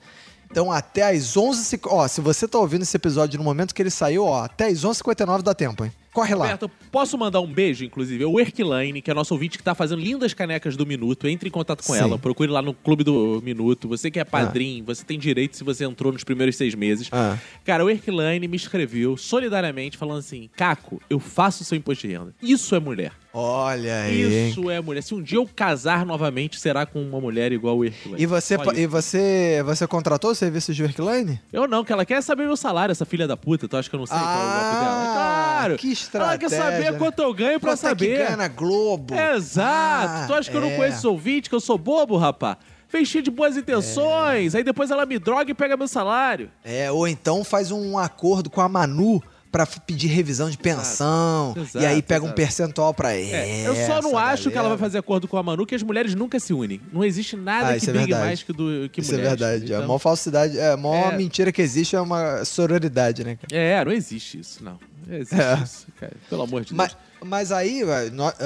[0.49, 3.91] Então, até às 11 Ó, se você tá ouvindo esse episódio no momento que ele
[3.91, 5.93] saiu, ó, até às 11h59 dá tempo, hein?
[6.17, 6.45] Corre lá.
[6.47, 8.25] Roberto, posso mandar um beijo, inclusive?
[8.25, 11.29] É o Erquilaine, que é nosso ouvinte que tá fazendo lindas canecas do Minuto.
[11.29, 11.99] Entre em contato com Sim.
[11.99, 13.87] ela, procure lá no Clube do Minuto.
[13.87, 17.11] Você que é padrinho, você tem direito se você entrou nos primeiros seis meses.
[17.13, 17.37] Ah.
[17.67, 22.15] Cara, o Erquilaine me escreveu solidariamente falando assim: Caco, eu faço o seu imposto de
[22.15, 22.35] renda.
[22.41, 23.13] Isso é mulher.
[23.39, 24.49] Olha aí?
[24.51, 25.03] Isso é mulher.
[25.03, 28.23] Se um dia eu casar novamente, será com uma mulher igual o Erquilaine.
[28.23, 31.39] E você, e você, você contratou o serviço de Workline?
[31.53, 33.69] Eu não, que ela quer saber meu salário, essa filha da puta.
[33.69, 35.05] Tu acha que eu não sei qual é o golpe dela?
[35.05, 35.77] Ah, Claro!
[35.77, 36.99] que Ela quer saber né?
[36.99, 38.19] quanto eu ganho pra Quanto é que saber.
[38.25, 39.15] ganha na Globo?
[39.15, 40.23] Exato!
[40.23, 40.77] Ah, tu acha que eu não é.
[40.77, 42.57] conheço os ouvintes, que eu sou bobo, rapá?
[42.89, 46.51] Fez cheio de boas intenções, aí depois ela me droga e pega meu salário.
[46.65, 49.21] É, ou então faz um acordo com a Manu
[49.57, 51.55] pra f- pedir revisão de pensão.
[51.57, 52.37] Exato, e aí pega um exato.
[52.37, 55.65] percentual pra É, eu só não acho que ela vai fazer acordo com a Manu,
[55.65, 56.79] que as mulheres nunca se unem.
[56.93, 58.27] Não existe nada Ah, que isso é brigue verdade.
[58.27, 59.33] mais que, do, que Isso mulheres.
[59.33, 59.73] é verdade.
[59.73, 61.17] A Então- maior falsidade, é, a maior É.
[61.17, 63.49] mentira que existe é uma sororidade, né, cara?
[63.59, 64.79] É, não existe isso, não.
[65.07, 65.55] Não existe É.
[65.65, 66.13] isso, cara.
[66.29, 67.01] Pelo amor de Mas, Deus.
[67.31, 67.81] mas aí,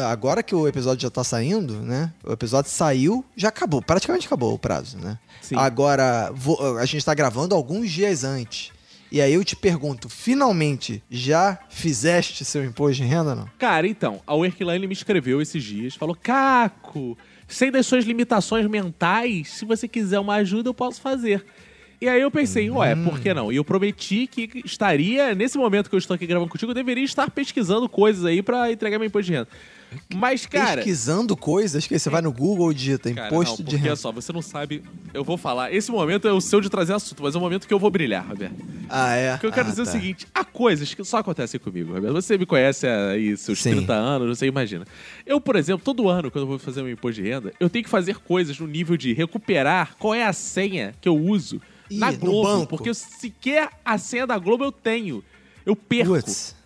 [0.08, 2.12] agora que o episódio já tá saindo, né?
[2.24, 3.82] O episódio saiu, já acabou.
[3.82, 5.18] Praticamente acabou o prazo, né?
[5.42, 5.56] Sim.
[5.56, 6.32] Agora,
[6.80, 8.70] a gente tá gravando alguns dias antes.
[9.11, 13.48] E aí eu te pergunto, finalmente já fizeste seu imposto de renda, não?
[13.58, 19.48] Cara, então, a Workline me escreveu esses dias, falou: Caco, sei das suas limitações mentais,
[19.48, 21.44] se você quiser uma ajuda, eu posso fazer.
[22.00, 23.52] E aí eu pensei, ué, por que não?
[23.52, 27.04] E eu prometi que estaria, nesse momento que eu estou aqui gravando contigo, eu deveria
[27.04, 29.48] estar pesquisando coisas aí pra entregar meu imposto de renda.
[30.14, 30.76] Mas, cara.
[30.76, 33.88] Pesquisando coisas, que você vai no Google e digita Cara, imposto não, de renda.
[33.91, 34.82] olha só, você não sabe.
[35.14, 35.72] Eu vou falar.
[35.72, 37.91] Esse momento é o seu de trazer assunto, mas é o momento que eu vou
[37.91, 38.55] brilhar, Roberto.
[38.88, 39.32] Ah, é?
[39.32, 39.88] Porque eu quero Ah, dizer tá.
[39.88, 42.12] o seguinte: há coisas que só acontecem comigo, Roberto.
[42.14, 43.70] Você me conhece aí seus Sim.
[43.76, 44.84] 30 anos, você imagina.
[45.26, 47.84] Eu, por exemplo, todo ano, quando eu vou fazer meu imposto de renda, eu tenho
[47.84, 51.61] que fazer coisas no nível de recuperar qual é a senha que eu uso
[51.91, 52.66] Ih, na Globo.
[52.66, 55.22] Porque eu- sequer a senha da Globo eu tenho.
[55.66, 56.16] Eu perco.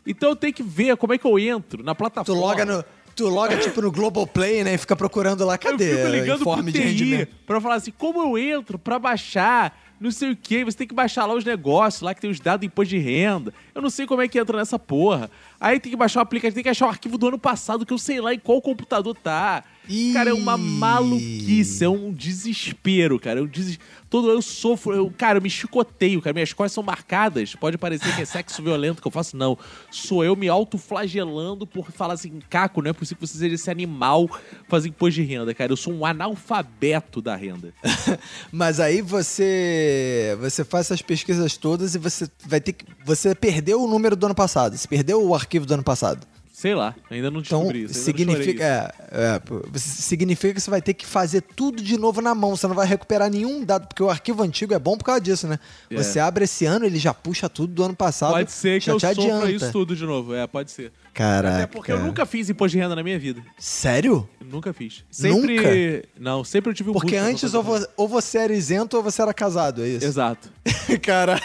[0.07, 2.41] Então eu tenho que ver como é que eu entro na Tu plataforma.
[2.41, 2.85] loga no.
[3.15, 4.75] Tu loga tipo no Globoplay, né?
[4.75, 5.93] E fica procurando lá, cadê?
[5.93, 7.37] Eu fico ligando pro Informe de TI rendimento.
[7.47, 10.65] pra falar assim, como eu entro pra baixar, não sei o quê.
[10.65, 12.99] Você tem que baixar lá os negócios, lá que tem os dados do imposto de
[12.99, 13.55] renda.
[13.75, 15.31] Eu não sei como é que entra nessa porra.
[15.61, 17.93] Aí tem que baixar o aplicativo, tem que achar o arquivo do ano passado, que
[17.93, 19.63] eu sei lá em qual computador tá.
[19.89, 20.13] Ih.
[20.13, 23.41] Cara, é uma maluquice, é um desespero, cara.
[23.41, 23.79] É um des...
[24.09, 26.33] Todo eu sofro, eu, cara, eu me chicoteio, cara.
[26.33, 27.55] Minhas costas são marcadas.
[27.55, 29.59] Pode parecer que é sexo violento que eu faço, não.
[29.91, 33.71] Sou eu me autoflagelando por falar assim, Caco, não é possível que você seja esse
[33.71, 34.29] animal
[34.69, 35.73] fazer imposto de renda, cara.
[35.73, 37.75] Eu sou um analfabeto da renda.
[38.53, 43.83] Mas aí você você faz essas pesquisas todas e você vai ter que você perdeu
[43.83, 46.27] o número do ano passado, você perdeu o arquivo do ano passado.
[46.65, 47.93] Sei lá, ainda não Então descobri isso.
[47.93, 48.65] não chorei significa
[49.13, 52.67] é, é, significa que você vai ter que fazer tudo de novo na mão, você
[52.67, 55.59] não vai recuperar nenhum dado, porque o arquivo antigo é bom por causa disso, né?
[55.91, 55.95] É.
[55.97, 58.33] Você abre esse ano, ele já puxa tudo do ano passado.
[58.33, 60.35] Pode ser que já eu te sofra isso tudo de novo.
[60.35, 60.91] É, pode ser.
[61.13, 61.55] Caraca.
[61.57, 63.43] Até porque eu nunca fiz imposto de renda na minha vida.
[63.59, 64.27] Sério?
[64.41, 65.05] Eu nunca fiz.
[65.11, 66.03] Sempre.
[66.19, 69.21] Não, sempre eu tive um Porque antes ou, vo- ou você era isento ou você
[69.21, 70.07] era casado, é isso?
[70.07, 70.49] Exato.
[71.03, 71.39] Cara.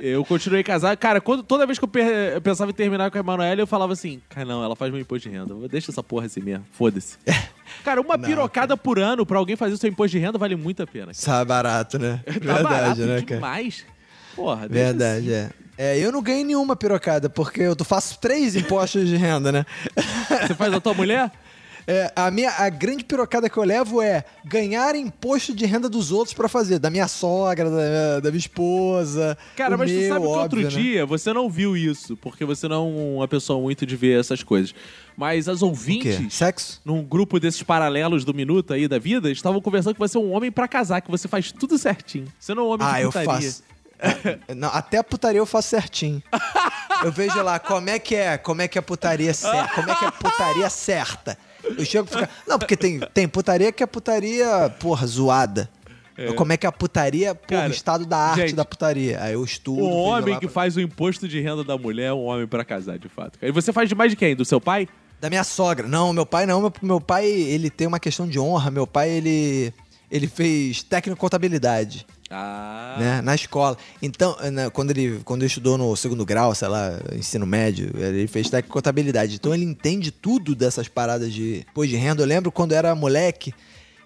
[0.00, 0.96] Eu continuei casado.
[0.96, 1.90] Cara, quando, toda vez que eu,
[2.34, 5.00] eu pensava em terminar com a Emanuele, eu falava assim: Cara, não, ela faz meu
[5.00, 5.54] imposto de renda.
[5.68, 6.64] Deixa essa porra assim mesmo.
[6.72, 7.18] Foda-se.
[7.84, 10.56] Cara, uma Não, pirocada por ano pra alguém fazer o seu imposto de renda vale
[10.56, 11.12] muito a pena.
[11.14, 12.20] Sabe barato, né?
[12.26, 13.34] Tá Verdade, barato né, cara?
[13.36, 13.86] demais.
[14.34, 15.50] Porra, Verdade, é.
[15.78, 19.64] É, eu não ganhei nenhuma pirocada, porque eu faço três impostos de renda, né?
[19.96, 20.46] assim.
[20.48, 21.30] Você faz a tua mulher?
[21.86, 26.12] É, a, minha, a grande pirocada que eu levo é ganhar imposto de renda dos
[26.12, 26.78] outros pra fazer.
[26.78, 29.36] Da minha sogra, da, da minha esposa.
[29.56, 30.68] Cara, mas meu, tu sabe que óbvio, outro né?
[30.68, 34.42] dia você não viu isso, porque você não é uma pessoa muito de ver essas
[34.42, 34.74] coisas.
[35.16, 36.80] Mas as ouvintes, Sexo?
[36.84, 40.32] num grupo desses paralelos do minuto aí da vida, estavam conversando que você é um
[40.32, 42.26] homem pra casar, que você faz tudo certinho.
[42.38, 43.30] Você não é um homem Ah, de eu putaria.
[43.30, 43.62] faço.
[44.48, 46.22] É, Não, até a putaria eu faço certinho.
[47.04, 49.90] Eu vejo lá como é que é, como é que é a putaria certa, como
[49.90, 51.36] é que é a putaria certa.
[51.64, 52.28] Eu chego e fico.
[52.46, 55.68] Não, porque tem, tem putaria que é putaria, porra, zoada.
[56.36, 59.22] Como é que é a putaria, porra, Cara, o estado da arte gente, da putaria.
[59.22, 59.80] Aí eu estudo.
[59.80, 62.46] O vejo homem que pra- faz o imposto de renda da mulher é um homem
[62.46, 63.38] pra casar, de fato.
[63.40, 64.36] E você faz demais de quem?
[64.36, 64.86] Do seu pai?
[65.18, 65.86] Da minha sogra.
[65.88, 66.60] Não, meu pai não.
[66.60, 68.70] Meu, meu pai, ele tem uma questão de honra.
[68.70, 69.72] Meu pai, ele.
[70.10, 72.06] Ele fez técnico contabilidade.
[72.32, 72.96] Ah.
[73.00, 73.76] né, na escola.
[74.00, 74.36] Então,
[74.72, 78.72] quando ele quando ele estudou no segundo grau, sei lá, ensino médio, ele fez técnico
[78.72, 79.34] contabilidade.
[79.34, 82.22] Então ele entende tudo dessas paradas de imposto de renda.
[82.22, 83.52] Eu lembro quando era moleque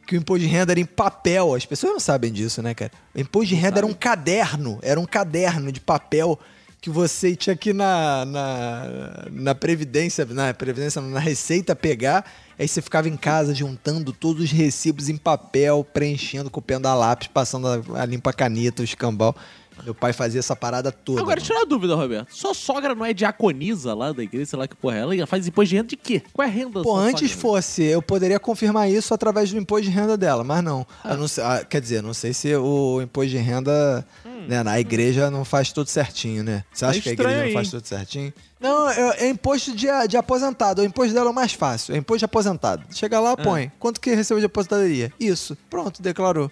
[0.06, 1.54] que o imposto de renda era em papel.
[1.54, 2.90] As pessoas não sabem disso, né, cara?
[3.14, 6.38] O imposto de renda era um caderno, era um caderno de papel
[6.84, 12.82] que você tinha que na, na, na Previdência, na Previdência, na Receita pegar, aí você
[12.82, 18.02] ficava em casa juntando todos os recibos em papel, preenchendo, copiando a lápis, passando a,
[18.02, 19.34] a limpa caneta, o escambau.
[19.82, 21.20] Meu pai fazia essa parada toda.
[21.20, 21.46] Agora, mano.
[21.46, 22.34] tira uma dúvida, Roberto.
[22.34, 25.26] Sua sogra não é diaconisa lá da igreja, sei lá que porra é ela, ela
[25.26, 26.22] faz imposto de renda de quê?
[26.32, 27.42] Qual é a renda da Pô, antes sogra?
[27.42, 30.86] fosse, eu poderia confirmar isso através do imposto de renda dela, mas não.
[31.04, 34.06] Eu não ah, quer dizer, não sei se o imposto de renda
[34.48, 36.64] né, na igreja não faz tudo certinho, né?
[36.72, 37.46] Você acha que a igreja aí.
[37.46, 38.32] não faz tudo certinho?
[38.60, 40.82] Não, é, é imposto de, de aposentado.
[40.82, 41.94] O imposto dela é o mais fácil.
[41.94, 42.84] É imposto de aposentado.
[42.90, 43.70] Chega lá, põe.
[43.78, 45.12] Quanto que recebeu de aposentadoria?
[45.20, 45.56] Isso.
[45.68, 46.50] Pronto, declarou.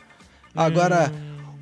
[0.54, 1.10] Agora,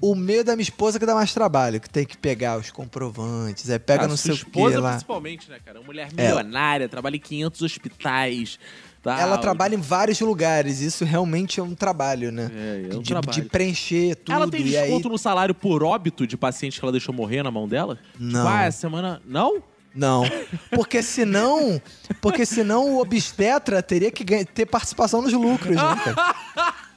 [0.01, 3.69] o meio da minha esposa que dá mais trabalho, que tem que pegar os comprovantes,
[3.71, 4.91] aí pega Ah, não sei o que esposa, lá.
[4.91, 5.79] principalmente, né, cara?
[5.79, 8.59] Uma mulher milionária, trabalha em 500 hospitais.
[9.03, 9.19] Tá?
[9.19, 12.51] Ela trabalha em vários lugares, isso realmente é um trabalho, né?
[12.55, 13.43] É, é um de, trabalho.
[13.43, 14.35] de preencher tudo.
[14.35, 14.83] Ela tem e aí...
[14.83, 17.99] desconto no salário por óbito de paciente que ela deixou morrer na mão dela?
[18.19, 18.47] Não.
[18.47, 19.23] Ah, essa semana.
[19.25, 19.63] Não?
[19.95, 20.23] Não,
[20.71, 21.83] porque senão,
[22.21, 26.35] porque senão o obstetra teria que ter participação nos lucros, né, cara?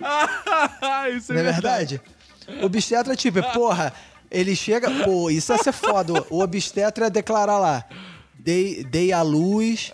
[1.16, 2.00] Isso Não é verdade?
[2.62, 3.92] O obstetra, tipo, porra,
[4.30, 6.24] ele chega, pô, isso ia ser foda.
[6.30, 7.84] O obstetra ia declarar lá,
[8.34, 9.92] dei, dei à luz,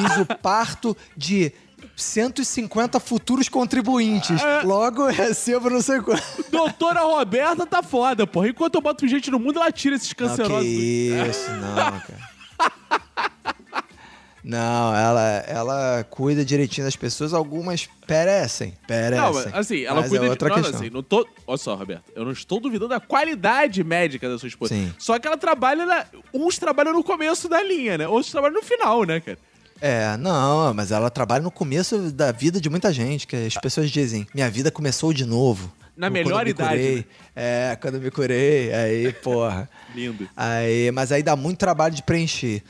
[0.00, 1.52] fiz o parto de
[1.96, 4.40] 150 futuros contribuintes.
[4.64, 6.22] Logo, recebo não sei quanto.
[6.50, 8.48] Doutora Roberta tá foda, porra.
[8.48, 10.62] Enquanto eu boto gente no mundo, ela tira esses Não, cancerosos.
[10.62, 12.28] que isso, não, cara.
[14.48, 18.72] Não, ela, ela cuida direitinho das pessoas, algumas perecem.
[18.86, 19.22] Perecem.
[19.22, 20.30] Não, mas, assim, ela Mas cuida é de.
[20.30, 20.80] outra Não, questão.
[20.80, 21.28] assim, não tô.
[21.46, 24.74] Olha só, Roberto, eu não estou duvidando da qualidade médica da sua esposa.
[24.74, 24.90] Sim.
[24.98, 25.84] Só que ela trabalha.
[25.84, 26.06] Na...
[26.32, 28.08] Uns trabalham no começo da linha, né?
[28.08, 29.36] Outros trabalham no final, né, cara?
[29.82, 33.90] É, não, mas ela trabalha no começo da vida de muita gente, que as pessoas
[33.90, 35.70] dizem, minha vida começou de novo.
[35.94, 36.96] Na melhor me idade, curei.
[36.96, 37.04] né?
[37.36, 39.68] É, quando eu me curei, aí, porra.
[39.94, 40.26] Lindo.
[40.34, 42.62] Aí, mas aí dá muito trabalho de preencher.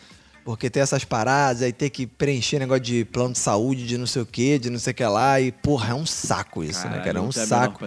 [0.48, 4.06] Porque tem essas paradas, aí tem que preencher negócio de plano de saúde, de não
[4.06, 5.38] sei o que, de não sei o que lá.
[5.38, 7.18] E, porra, é um saco isso, né, cara?
[7.18, 7.78] É um saco.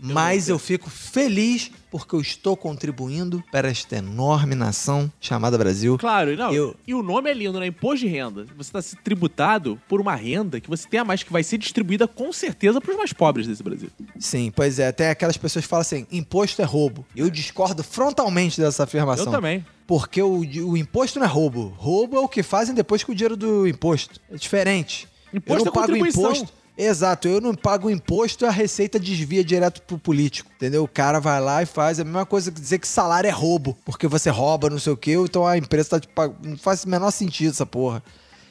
[0.00, 5.96] Mas eu fico feliz porque eu estou contribuindo para esta enorme nação chamada Brasil.
[5.98, 6.52] Claro, e não.
[6.52, 7.66] Eu- E o nome é lindo, né?
[7.66, 8.44] Imposto de renda.
[8.56, 11.58] Você está se tributado por uma renda que você tem a mais, que vai ser
[11.58, 13.88] distribuída com certeza para os mais pobres desse Brasil.
[14.18, 14.92] Sim, pois é.
[14.92, 17.04] Tem aquelas pessoas que falam assim: imposto é roubo.
[17.14, 19.26] Eu discordo frontalmente dessa afirmação.
[19.26, 19.64] Eu também.
[19.86, 21.72] Porque o, o imposto não é roubo.
[21.76, 24.20] Roubo é o que fazem depois com o dinheiro do imposto.
[24.30, 25.08] É diferente.
[25.32, 26.52] Imposto eu não é pago imposto.
[26.76, 30.50] Exato, eu não pago imposto e a receita desvia direto pro político.
[30.56, 30.84] Entendeu?
[30.84, 33.76] O cara vai lá e faz a mesma coisa que dizer que salário é roubo.
[33.84, 36.36] Porque você rouba, não sei o quê, então a empresa tá te pagando.
[36.46, 38.02] Não faz o menor sentido essa porra.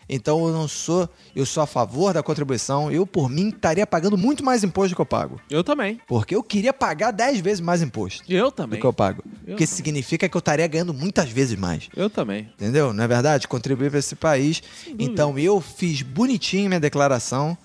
[0.07, 1.09] Então eu não sou.
[1.36, 2.91] Eu sou a favor da contribuição.
[2.91, 5.41] Eu, por mim, estaria pagando muito mais imposto do que eu pago.
[5.49, 5.99] Eu também.
[6.07, 8.80] Porque eu queria pagar 10 vezes mais imposto Eu do também.
[8.80, 9.23] que eu pago.
[9.45, 11.89] Eu isso significa que eu estaria ganhando muitas vezes mais.
[11.95, 12.49] Eu também.
[12.53, 12.93] Entendeu?
[12.93, 13.47] Não é verdade?
[13.47, 14.61] Contribuir para esse país.
[14.99, 17.57] Então eu fiz bonitinho minha declaração.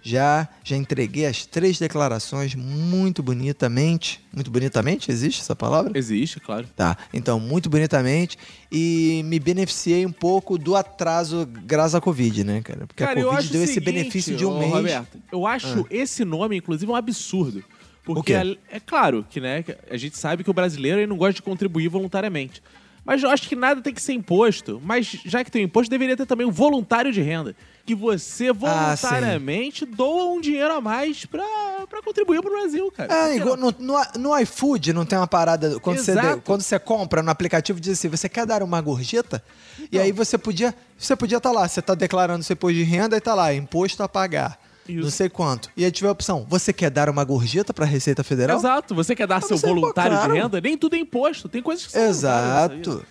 [0.00, 4.24] Já, já entreguei as três declarações muito bonitamente.
[4.32, 5.10] Muito bonitamente?
[5.10, 5.98] Existe essa palavra?
[5.98, 6.66] Existe, claro.
[6.76, 6.96] Tá.
[7.12, 8.38] Então, muito bonitamente.
[8.70, 12.86] E me beneficiei um pouco do atraso graças à Covid, né, cara?
[12.86, 14.72] Porque Cara, a Covid deu o esse seguinte, benefício de um ô, mês.
[14.72, 17.64] Roberto, eu acho esse nome, inclusive, um absurdo.
[18.04, 21.42] Porque é, é claro que, né, a gente sabe que o brasileiro não gosta de
[21.42, 22.62] contribuir voluntariamente.
[23.04, 24.80] Mas eu acho que nada tem que ser imposto.
[24.84, 27.56] Mas já que tem o imposto, deveria ter também um voluntário de renda.
[27.88, 31.42] Que você Ah, voluntariamente doa um dinheiro a mais pra,
[31.88, 33.12] pra contribuir pro Brasil, cara.
[33.12, 35.80] É, que igual no, no, no iFood não tem uma parada.
[35.80, 36.42] Quando você, Exato.
[36.44, 39.42] quando você compra no aplicativo, diz assim: você quer dar uma gorjeta?
[39.78, 40.00] E Então.
[40.02, 40.74] aí você podia.
[40.98, 44.02] Você podia estar lá, você tá declarando seu imposto de renda e tá lá, imposto
[44.02, 44.60] a pagar.
[44.86, 45.00] Isso.
[45.02, 45.70] Não sei quanto.
[45.76, 48.58] E aí tiver a opção: você quer dar uma gorjeta pra Receita Federal?
[48.58, 48.94] Exato.
[48.94, 50.32] Você quer dar seu pô, voluntário claro.
[50.34, 50.60] de renda?
[50.60, 51.48] Nem tudo é imposto.
[51.48, 52.02] Tem coisas que são.
[52.02, 53.04] Exato.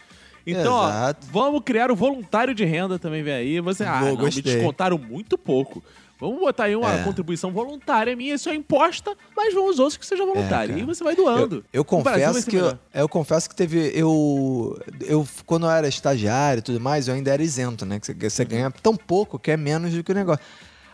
[0.52, 3.60] Então, ó, vamos criar o voluntário de renda também, vem aí.
[3.60, 5.84] Você, ah, Boa, não, me descontaram muito pouco.
[6.20, 7.04] Vamos botar aí uma É.
[7.04, 10.70] contribuição voluntária minha, isso é imposta, mas vamos outros que seja voluntário.
[10.74, 10.80] cara.
[10.80, 11.58] e você vai doando.
[11.72, 12.80] Eu, eu confesso que eu, melhor.
[12.92, 17.32] eu confesso que teve eu eu quando eu era estagiário e tudo mais, eu ainda
[17.32, 18.00] era isento, né?
[18.00, 20.44] Que você, você ganha tão pouco que é menos do que o negócio.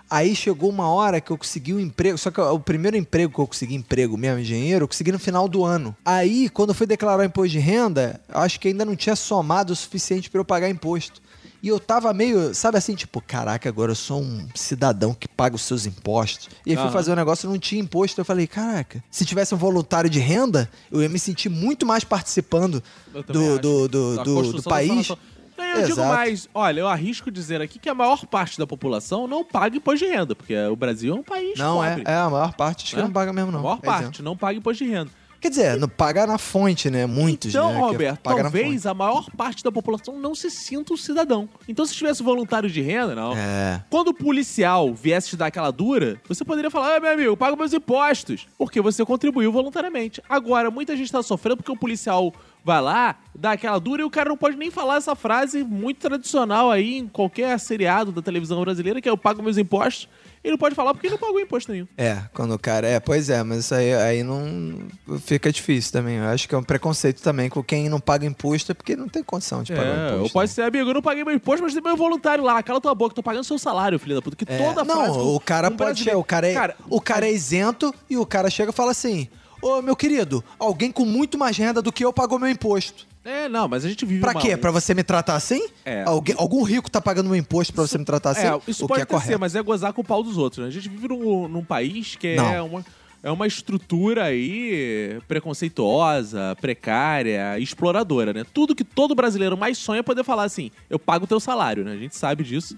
[0.09, 3.39] Aí chegou uma hora que eu consegui um emprego, só que o primeiro emprego que
[3.39, 5.95] eu consegui, emprego mesmo, engenheiro, eu consegui no final do ano.
[6.05, 9.15] Aí, quando eu fui declarar o imposto de renda, eu acho que ainda não tinha
[9.15, 11.21] somado o suficiente para eu pagar imposto.
[11.63, 15.55] E eu tava meio, sabe assim, tipo, caraca, agora eu sou um cidadão que paga
[15.55, 16.49] os seus impostos.
[16.65, 16.91] E aí fui Aham.
[16.91, 18.19] fazer o negócio não tinha imposto.
[18.19, 22.03] Eu falei, caraca, se tivesse um voluntário de renda, eu ia me sentir muito mais
[22.03, 22.83] participando
[23.13, 24.93] do, do, do, do- do país.
[25.07, 25.17] nação.
[25.63, 26.07] Não, eu digo Exato.
[26.15, 30.05] mais, olha, eu arrisco dizer aqui que a maior parte da população não paga imposto
[30.05, 32.03] de renda, porque o Brasil é um país Não, é, pobre.
[32.05, 33.03] é, a maior parte acho que né?
[33.03, 33.59] não paga mesmo, não.
[33.59, 34.23] A maior É parte isento.
[34.23, 35.09] não paga imposto de renda.
[35.43, 37.05] Quer dizer, não paga na fonte, né?
[37.05, 37.79] Muitos, Então, né?
[37.81, 38.41] que Roberto, fonte.
[38.41, 41.49] talvez a maior parte da população não se sinta um cidadão.
[41.67, 43.35] Então, se tivesse voluntário de renda, não.
[43.35, 43.83] É.
[43.89, 47.57] Quando o policial viesse te dar aquela dura, você poderia falar: ah, meu amigo, paga
[47.57, 48.47] meus impostos.
[48.57, 50.23] Porque você contribuiu voluntariamente.
[50.29, 52.33] Agora, muita gente tá sofrendo porque o policial
[52.63, 55.97] vai lá, dá aquela dura e o cara não pode nem falar essa frase muito
[55.99, 60.07] tradicional aí em qualquer seriado da televisão brasileira, que é eu pago meus impostos.
[60.43, 61.87] Ele não pode falar porque ele não pagou imposto nenhum.
[61.97, 62.85] É, quando o cara.
[62.85, 64.87] É, pois é, mas isso aí, aí não.
[65.21, 66.17] Fica difícil também.
[66.17, 69.07] Eu acho que é um preconceito também com quem não paga imposto é porque não
[69.07, 70.23] tem condição de pagar É, imposto.
[70.23, 72.61] ou pode ser, amigo, eu não paguei meu imposto, mas tem meu voluntário lá.
[72.61, 74.35] Cala tua boca, tô pagando seu salário, filho da puta.
[74.35, 75.17] Que É, toda não, frase.
[75.19, 78.25] o cara um pode brasileiro- o cara é, Cara, o cara é isento e o
[78.25, 79.29] cara chega e fala assim:
[79.61, 83.07] Ô meu querido, alguém com muito mais renda do que eu pagou meu imposto.
[83.25, 84.57] É, não, mas a gente vive Pra uma- quê?
[84.57, 85.67] Pra você me tratar assim?
[85.85, 86.03] É.
[86.03, 88.47] Alguém, algum rico tá pagando meu imposto pra você me tratar assim?
[88.47, 90.61] É, isso o pode que é ser, mas é gozar com o pau dos outros.
[90.63, 90.67] Né?
[90.67, 92.67] A gente vive num, num país que é Não.
[92.67, 92.85] uma,
[93.23, 98.43] é uma estrutura aí preconceituosa, precária, exploradora, né?
[98.53, 101.83] Tudo que todo brasileiro mais sonha é poder falar assim, eu pago o teu salário,
[101.85, 101.93] né?
[101.93, 102.75] A gente sabe disso.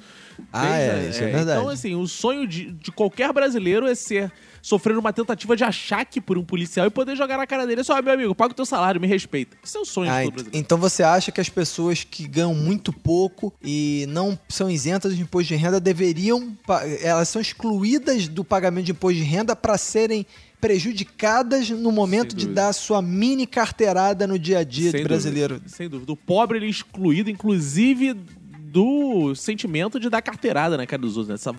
[0.53, 1.59] Ah, é, isso é verdade.
[1.59, 4.31] Então, assim, o sonho de, de qualquer brasileiro é ser
[4.65, 7.83] sofrer uma tentativa de achaque por um policial e poder jogar na cara dele.
[7.83, 9.55] Só, meu amigo, paga o teu salário, me respeita.
[9.63, 10.57] Isso é o sonho Ah, ent- brasileiro.
[10.57, 15.21] então você acha que as pessoas que ganham muito pouco e não são isentas de
[15.21, 16.57] imposto de renda deveriam.
[17.03, 20.25] Elas são excluídas do pagamento de imposto de renda para serem
[20.59, 25.55] prejudicadas no momento de dar sua mini carteirada no dia a dia Sem brasileiro.
[25.55, 26.11] Dúvida, sem dúvida.
[26.11, 28.15] O pobre ele é excluído, inclusive,
[28.75, 31.29] do sentimento de dar carteirada na cara dos outros.
[31.29, 31.35] Né?
[31.35, 31.55] Essa,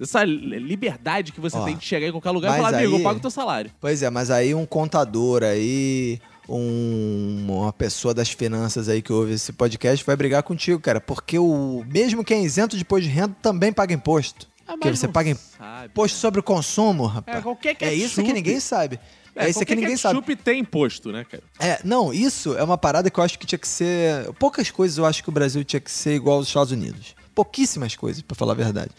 [0.00, 2.94] essa liberdade que você Ó, tem de chegar em qualquer lugar e mas falar, amigo,
[2.96, 3.70] aí- eu pago o teu salário.
[3.80, 9.34] Pois é, mas aí um contador aí, um- uma pessoa das finanças aí que ouve
[9.34, 11.00] esse podcast vai brigar contigo, cara.
[11.00, 14.48] Porque o mesmo quem é isento de imposto de renda também paga imposto.
[14.68, 17.38] Ah, porque você paga sabe, imposto sobre o consumo, rapaz.
[17.38, 18.98] É, qualquer É isso que ninguém sabe.
[19.36, 20.20] É, isso que qualquer ninguém sabe.
[20.20, 21.42] ketchup tem imposto, né, cara?
[21.60, 24.32] É, não, isso é uma parada que eu acho que tinha que ser.
[24.38, 27.14] Poucas coisas eu acho que o Brasil tinha que ser igual aos Estados Unidos.
[27.34, 28.90] Pouquíssimas coisas, pra falar a verdade.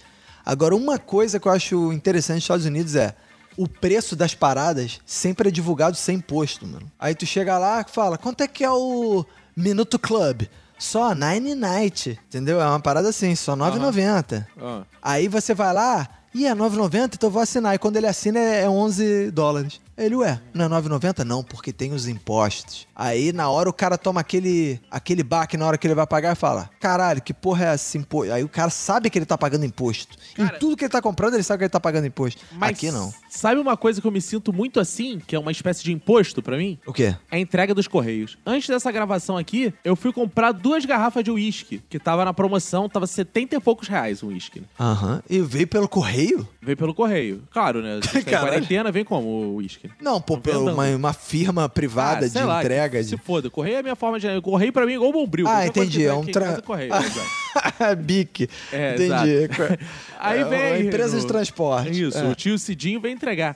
[0.45, 3.15] Agora, uma coisa que eu acho interessante nos Estados Unidos é
[3.57, 6.89] o preço das paradas sempre é divulgado sem imposto, mano.
[6.99, 9.25] Aí tu chega lá e fala, quanto é que é o
[9.55, 10.43] Minuto Club?
[10.77, 12.61] Só 9 night, entendeu?
[12.61, 14.45] É uma parada assim, só 9,90.
[14.61, 14.83] Ah.
[15.01, 17.73] Aí você vai lá, e é 9,90, então eu vou assinar.
[17.75, 19.79] E quando ele assina é é 11 dólares.
[19.97, 21.23] Ele, ué, não é 9,90?
[21.23, 22.85] Não, porque tem os impostos.
[22.95, 26.33] Aí na hora o cara toma aquele, aquele baque na hora que ele vai pagar
[26.33, 28.31] e fala: caralho, que porra é essa imposto?
[28.31, 30.15] Aí o cara sabe que ele tá pagando imposto.
[30.35, 32.43] Cara- em tudo que ele tá comprando, ele sabe que ele tá pagando imposto.
[32.51, 33.11] Mas Aqui não.
[33.27, 36.43] Sabe uma coisa que eu me sinto muito assim, que é uma espécie de imposto
[36.43, 36.77] pra mim?
[36.85, 37.15] O quê?
[37.31, 38.37] É a entrega dos correios.
[38.45, 42.87] Antes dessa gravação aqui, eu fui comprar duas garrafas de uísque, que tava na promoção,
[42.87, 44.59] tava 70 e poucos reais o uísque.
[44.59, 44.65] né?
[44.79, 45.23] Aham.
[45.29, 46.16] E veio pelo correio?
[46.61, 47.43] Veio pelo correio.
[47.51, 47.99] Claro, né?
[48.11, 48.47] Tá em Caralho.
[48.51, 49.89] quarentena, vem como o uísque.
[50.01, 52.97] Não, pô, pela uma, uma firma privada Ah, de sei lá, entrega.
[52.97, 53.09] que De...
[53.09, 54.27] Se foda, correio é a minha forma de.
[54.41, 55.47] Correio pra mim é igual o bombril.
[55.47, 55.97] Ah, Qualquer coisa entendi.
[55.97, 56.45] que É tiver um aqui em tra...
[56.45, 56.91] casa, correio.
[56.95, 57.95] exato.
[58.01, 58.49] Bic.
[58.71, 59.49] É, entendi.
[60.19, 60.59] Aí É vem.
[60.73, 62.01] uma empresa no- de transporte.
[62.03, 62.23] Isso, É.
[62.29, 63.55] o tio Cidinho vem entregar.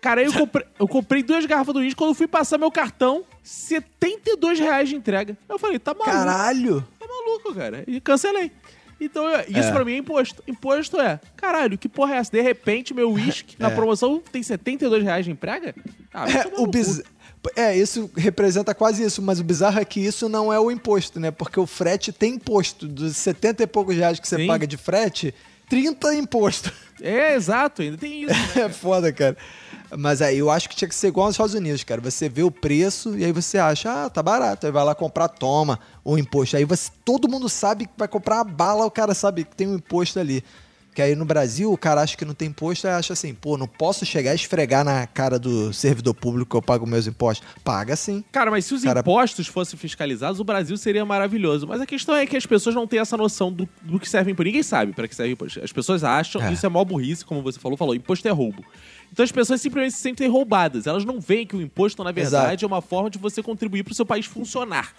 [0.00, 1.94] Cara, aí eu comprei, eu comprei duas garrafas do uísque.
[1.96, 5.36] Quando eu fui passar meu cartão, 72 reais de entrega.
[5.48, 6.10] Eu falei, tá maluco.
[6.10, 6.84] Caralho!
[6.98, 7.84] Tá maluco, cara.
[7.86, 8.50] E cancelei.
[9.04, 9.72] Então, isso É.
[9.72, 10.42] pra mim é imposto.
[10.46, 12.30] Imposto é, caralho, que porra é essa?
[12.30, 13.74] De repente, meu uísque na É.
[13.74, 15.74] promoção tem 72 reais de emprega?
[16.12, 17.02] Ah, É, o biz...
[17.56, 21.18] é, isso representa quase isso, mas o bizarro é que isso não é o imposto,
[21.18, 21.30] né?
[21.30, 22.86] Porque o frete tem imposto.
[22.86, 24.46] Dos 70 e poucos reais que você Sim.
[24.46, 25.34] paga de frete,
[25.68, 26.72] 30 é imposto.
[27.00, 28.32] É, exato, ainda tem isso.
[28.32, 28.64] né?
[28.66, 29.36] É foda, cara.
[29.98, 32.00] Mas aí eu acho que tinha que ser igual nos Estados Unidos, cara.
[32.00, 34.66] Você vê o preço e aí você acha, ah, tá barato.
[34.66, 36.56] Aí vai lá comprar, toma o imposto.
[36.56, 39.66] Aí você, todo mundo sabe que vai comprar uma bala, o cara sabe que tem
[39.68, 40.42] um imposto ali.
[40.94, 43.56] Que aí no Brasil o cara acha que não tem imposto, aí acha assim, pô,
[43.56, 47.46] não posso chegar e esfregar na cara do servidor público que eu pago meus impostos.
[47.64, 48.22] Paga sim.
[48.30, 51.66] Cara, mas se os Cara- impostos fossem fiscalizados, o Brasil seria maravilhoso.
[51.66, 54.32] Mas a questão é que as pessoas não têm essa noção do, do que serve
[54.32, 54.44] imposto.
[54.48, 55.64] Ninguém sabe para que serve imposto.
[55.64, 56.52] As pessoas acham, É.
[56.52, 58.62] isso é mó burrice, como você falou, falou, imposto é roubo.
[59.12, 60.86] Então as pessoas simplesmente se sentem roubadas.
[60.86, 63.92] Elas não veem que o imposto, na verdade, é uma forma de você contribuir para
[63.92, 64.92] o seu país funcionar.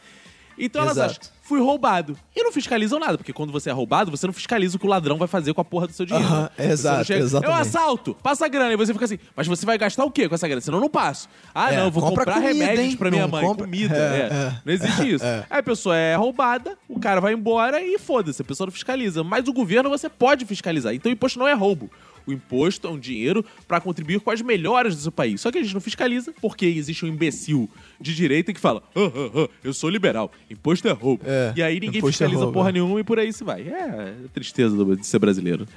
[0.55, 1.19] Então elas Exato.
[1.19, 2.15] acham, fui roubado.
[2.35, 4.89] E não fiscalizam nada, porque quando você é roubado, você não fiscaliza o que o
[4.89, 6.29] ladrão vai fazer com a porra do seu dinheiro.
[6.29, 7.59] Não exato, chega, É um exatamente.
[7.59, 8.71] assalto, passa a grana.
[8.71, 10.61] E você fica assim, mas você vai gastar o quê com essa grana?
[10.61, 11.27] Senão eu não passo.
[11.55, 12.97] Ah, É, não, eu vou compra comprar comida, remédios hein?
[12.97, 13.43] pra minha Não mãe.
[13.43, 14.35] compra- Comida, É, é.
[14.47, 14.55] é.
[14.63, 15.25] Não existe isso.
[15.25, 15.43] É.
[15.49, 19.23] Aí a pessoa é roubada, o cara vai embora e foda-se, a pessoa não fiscaliza.
[19.23, 20.93] Mas o governo você pode fiscalizar.
[20.93, 21.89] Então o imposto não é roubo.
[22.25, 25.41] O imposto é um dinheiro pra contribuir com as melhores do seu país.
[25.41, 27.69] Só que a gente não fiscaliza porque existe um imbecil
[27.99, 31.23] de direita que fala: "Ah, ah, ah, eu sou liberal, imposto é roubo.
[31.25, 32.73] É, e aí ninguém é fiscaliza roubo, porra é.
[32.73, 33.61] nenhuma e por aí se vai.
[33.67, 35.67] É a tristeza de ser brasileiro.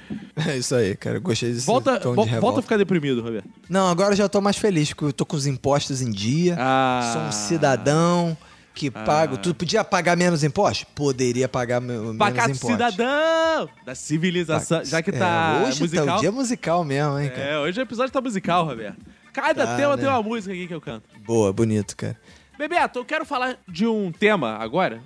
[0.47, 1.17] É isso aí, cara.
[1.17, 2.59] Eu gostei desse Volta, tom vo- de volta revolta.
[2.59, 3.49] a ficar deprimido, Roberto.
[3.69, 6.55] Não, agora eu já tô mais feliz, porque eu tô com os impostos em dia.
[6.59, 7.11] Ah.
[7.13, 8.37] Sou um cidadão
[8.77, 9.37] que pago.
[9.37, 10.85] Tu podia pagar menos impostos?
[10.95, 12.69] Poderia pagar me- menos Pacato impostos.
[12.71, 14.85] cidadão da civilização.
[14.85, 16.05] Já que tá É, hoje musical.
[16.05, 17.41] tá o dia musical mesmo, hein, cara?
[17.41, 18.97] É, hoje o episódio tá musical, Roberto.
[19.33, 20.01] Cada Tá, tema né?
[20.01, 21.03] tem uma música aqui que eu canto.
[21.25, 22.17] Boa, bonito, cara.
[22.57, 25.01] Bebeto, eu quero falar de um tema agora.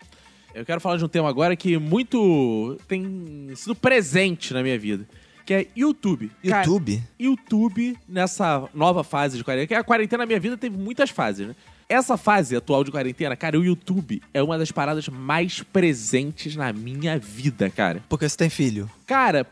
[0.53, 5.05] Eu quero falar de um tema agora que muito tem sido presente na minha vida.
[5.45, 6.31] Que é YouTube.
[6.47, 7.03] Cara, YouTube?
[7.19, 9.67] YouTube nessa nova fase de quarentena.
[9.67, 11.55] Que a quarentena na minha vida teve muitas fases, né?
[11.91, 16.71] Essa fase atual de quarentena, cara, o YouTube é uma das paradas mais presentes na
[16.71, 18.01] minha vida, cara.
[18.07, 18.89] Porque você tem filho.
[19.05, 19.45] Cara,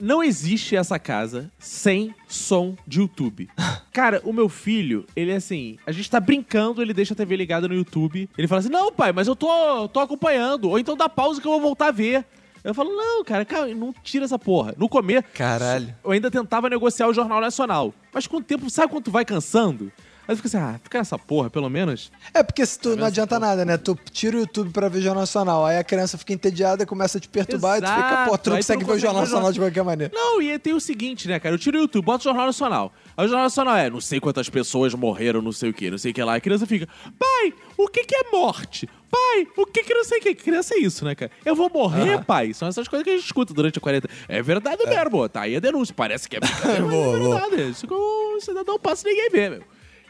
[0.00, 3.50] não existe essa casa sem som de YouTube.
[3.92, 7.36] Cara, o meu filho, ele é assim, a gente tá brincando, ele deixa a TV
[7.36, 8.30] ligada no YouTube.
[8.36, 11.46] Ele fala assim: "Não, pai, mas eu tô tô acompanhando, ou então dá pausa que
[11.46, 12.24] eu vou voltar a ver".
[12.64, 14.74] Eu falo: "Não, cara, cara, não tira essa porra".
[14.78, 15.94] No começo, Caralho.
[16.02, 17.92] eu ainda tentava negociar o Jornal Nacional.
[18.10, 19.92] Mas com o tempo, sabe quando tu vai cansando?
[20.26, 22.10] Aí fica assim, ah, fica nessa porra, pelo menos.
[22.32, 23.76] É porque se tu não adianta nada, né?
[23.76, 27.20] Tu tira o YouTube pra ver Jornal Nacional, aí a criança fica entediada, começa a
[27.20, 29.22] te perturbar e tu fica, pô, tu não Exato, tu consegue não ver o Jornal
[29.22, 30.12] Nacional de qualquer maneira.
[30.14, 31.54] Não, e tem o seguinte, né, cara?
[31.54, 32.92] Eu tiro o YouTube, boto o Jornal Nacional.
[33.16, 35.98] Aí o Jornal Nacional é, não sei quantas pessoas morreram, não sei o que, não
[35.98, 36.36] sei o que lá.
[36.36, 38.88] A criança fica, pai, o que que é morte?
[39.10, 40.34] Pai, o que que não sei o que?
[40.34, 41.30] Criança é isso, né, cara?
[41.44, 42.52] Eu vou morrer, pai?
[42.52, 44.08] São essas coisas que a gente escuta durante a 40.
[44.26, 45.94] É verdade mesmo, tá aí a denúncia.
[45.94, 47.40] Parece que é brincadeira, Boa, é boa.
[47.48, 47.70] verdade.
[47.70, 49.62] Isso que o cidadão passa e ninguém vê, meu.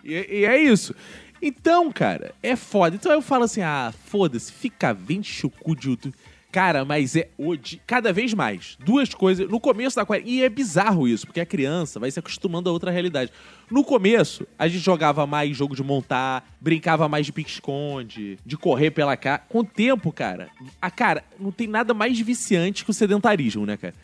[0.05, 0.95] E, e é isso.
[1.41, 2.97] Então, cara, é foda.
[2.97, 6.15] Então eu falo assim, ah, foda-se, fica vendo chucu de YouTube.
[6.55, 8.79] Cara, mas é hoje, cada vez mais.
[8.79, 9.49] Duas coisas.
[9.49, 10.37] No começo da quarentena.
[10.37, 13.33] E é bizarro isso, porque a criança vai se acostumando a outra realidade.
[13.69, 18.93] No começo, a gente jogava mais jogo de montar, brincava mais de pique-esconde, de correr
[18.93, 19.43] pela casa.
[19.49, 20.49] Com o tempo, cara,
[20.81, 23.95] a cara, não tem nada mais viciante que o sedentarismo, né, cara?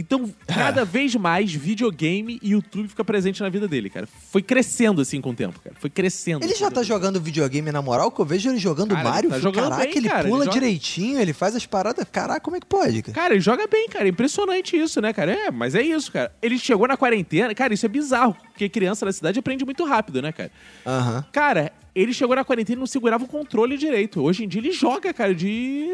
[0.00, 4.06] Então, cada vez mais videogame e YouTube fica presente na vida dele, cara.
[4.30, 5.74] Foi crescendo assim com o tempo, cara.
[5.80, 6.44] Foi crescendo.
[6.44, 9.28] Ele já tá jogando videogame na moral, que eu vejo ele jogando Cara, Mario.
[9.30, 11.66] tá eu fico, jogando Caraca, bem, ele cara, pula ele joga- direitinho, ele faz as
[11.66, 12.06] paradas.
[12.12, 13.12] Caraca, como é que pode, cara?
[13.14, 14.06] Cara, ele joga bem, cara.
[14.08, 15.32] Impressionante isso, né, cara?
[15.32, 16.32] É, mas é isso, cara.
[16.40, 17.52] Ele chegou na quarentena.
[17.52, 20.52] Cara, isso é bizarro, porque criança na cidade aprende muito rápido, né, cara?
[20.86, 21.24] Aham.
[21.32, 24.22] Cara, ele chegou na quarentena e não segurava o controle direito.
[24.22, 25.88] Hoje em dia ele joga, cara, de.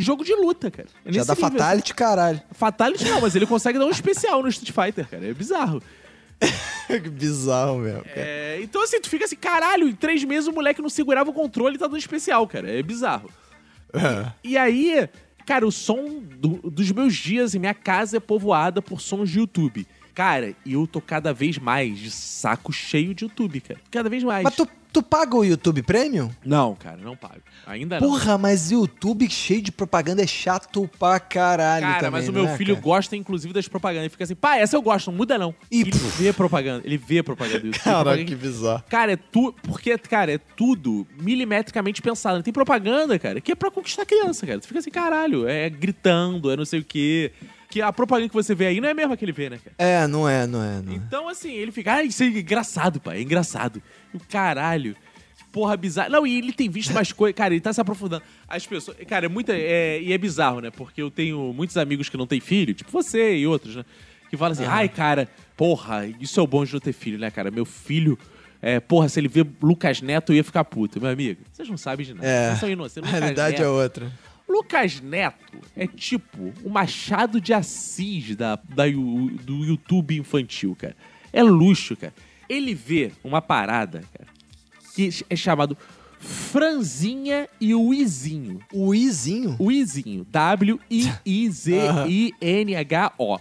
[0.00, 0.88] Jogo de luta, cara.
[1.04, 1.50] É Já dá nível.
[1.50, 2.40] fatality, caralho.
[2.52, 5.26] Fatality não, mas ele consegue dar um especial no Street Fighter, cara.
[5.28, 5.82] É bizarro.
[6.88, 8.12] que bizarro mesmo, cara.
[8.16, 11.34] É, então, assim, tu fica assim, caralho, em três meses o moleque não segurava o
[11.34, 12.70] controle e tá dando especial, cara.
[12.70, 13.30] É bizarro.
[13.92, 14.32] É.
[14.42, 15.08] E aí,
[15.46, 19.38] cara, o som do- dos meus dias em minha casa é povoada por sons de
[19.40, 19.86] YouTube.
[20.14, 23.80] Cara, e eu tô cada vez mais de saco cheio de YouTube, cara.
[23.90, 24.44] Cada vez mais.
[24.44, 26.30] Mas tu, tu paga o YouTube Premium?
[26.44, 27.40] Não, cara, não pago.
[27.66, 28.08] Ainda não.
[28.08, 32.46] Porra, mas YouTube cheio de propaganda é chato pra caralho Cara, também, mas o meu
[32.46, 32.84] é, filho cara?
[32.84, 34.04] gosta, inclusive, das propagandas.
[34.04, 35.54] Ele fica assim, pai, essa eu gosto, não muda não.
[35.70, 36.22] Ih, ele puf.
[36.22, 37.82] vê propaganda, ele vê propaganda do YouTube.
[37.84, 38.84] Caraca, que bizarro.
[38.88, 42.42] Cara, é tu, porque, cara, é tudo milimetricamente pensado.
[42.42, 44.58] Tem propaganda, cara, que é pra conquistar criança, cara.
[44.58, 47.32] Tu fica assim, caralho, é gritando, é não sei o quê.
[47.70, 49.58] Que a propaganda que você vê aí não é a mesma que ele vê, né,
[49.62, 49.74] cara?
[49.78, 50.96] É, não é, não é, não é.
[50.96, 53.80] Então, assim, ele fica, ah, isso é engraçado, pai, é engraçado.
[54.12, 54.96] E o caralho.
[55.52, 56.08] porra bizarra.
[56.08, 57.36] Não, e ele tem visto mais coisas.
[57.36, 58.22] Cara, ele tá se aprofundando.
[58.48, 58.96] As pessoas.
[59.08, 59.52] Cara, é muita.
[59.56, 60.70] É, e é bizarro, né?
[60.70, 63.84] Porque eu tenho muitos amigos que não têm filho, tipo você e outros, né?
[64.28, 67.30] Que falam assim, ai, cara, porra, isso é o bom de não ter filho, né,
[67.30, 67.50] cara?
[67.50, 68.18] Meu filho.
[68.62, 71.00] É, porra, se ele ver Lucas Neto, eu ia ficar puto.
[71.00, 72.26] Meu amigo, vocês não sabem de nada.
[72.26, 72.48] É.
[72.48, 73.08] Vocês são inocentes.
[73.08, 74.12] A realidade Neto- é outra.
[74.50, 80.96] Lucas Neto é tipo o Machado de Assis da, da, do YouTube infantil, cara.
[81.32, 82.12] É luxo, cara.
[82.48, 84.28] Ele vê uma parada, cara,
[84.94, 85.78] que é chamado
[86.18, 88.58] Franzinha e o Izinho.
[88.72, 89.54] O Izinho?
[89.58, 90.26] O Izinho.
[90.28, 91.20] W-I-I-Z-I-N-H-O.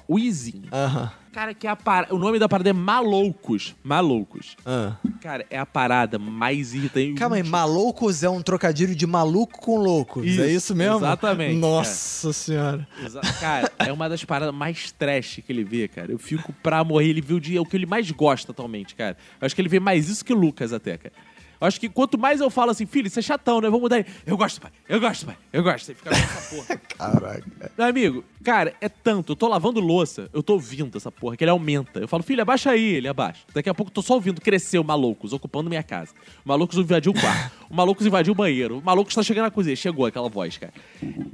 [0.07, 0.69] O Izinho.
[0.71, 1.11] Aham.
[1.31, 2.07] Cara, que é a par...
[2.11, 3.75] o nome da parada é Maloucos.
[3.83, 4.55] Maloucos.
[4.65, 4.95] Ah.
[5.21, 7.13] Cara, é a parada mais irritante.
[7.13, 10.25] Calma aí, malucos é um trocadilho de maluco com loucos.
[10.25, 10.97] Isso, é isso mesmo?
[10.97, 12.87] exatamente, Nossa senhora.
[13.05, 16.11] Exa- Cara, é uma das paradas mais trash que ele vê, cara.
[16.11, 17.09] Eu fico pra morrer.
[17.09, 19.15] Ele vê o, dia, o que ele mais gosta atualmente, cara.
[19.39, 21.13] Eu acho que ele vê mais isso que o Lucas até, cara.
[21.59, 23.67] Eu acho que quanto mais eu falo assim, filho, isso é chatão, né?
[23.67, 23.99] Vamos mudar.
[23.99, 24.07] ele.
[24.25, 24.71] Eu gosto, pai.
[24.87, 25.37] Eu gosto, pai.
[25.51, 25.85] Eu gosto.
[25.85, 26.77] Você fica vendo essa porra.
[26.97, 27.71] Caraca.
[27.77, 29.33] Meu amigo, cara, é tanto.
[29.33, 31.99] Eu tô lavando louça, eu tô ouvindo essa porra, que ele aumenta.
[31.99, 33.41] Eu falo, filho, abaixa aí, ele abaixa.
[33.53, 36.13] Daqui a pouco eu tô só ouvindo crescer o Malucos, ocupando minha casa.
[36.45, 37.51] O Malucos invadiu o quarto.
[37.69, 38.77] O Malucos invadiu o banheiro.
[38.77, 39.75] O Malucos tá chegando na cozinha.
[39.75, 40.73] Chegou aquela voz, cara.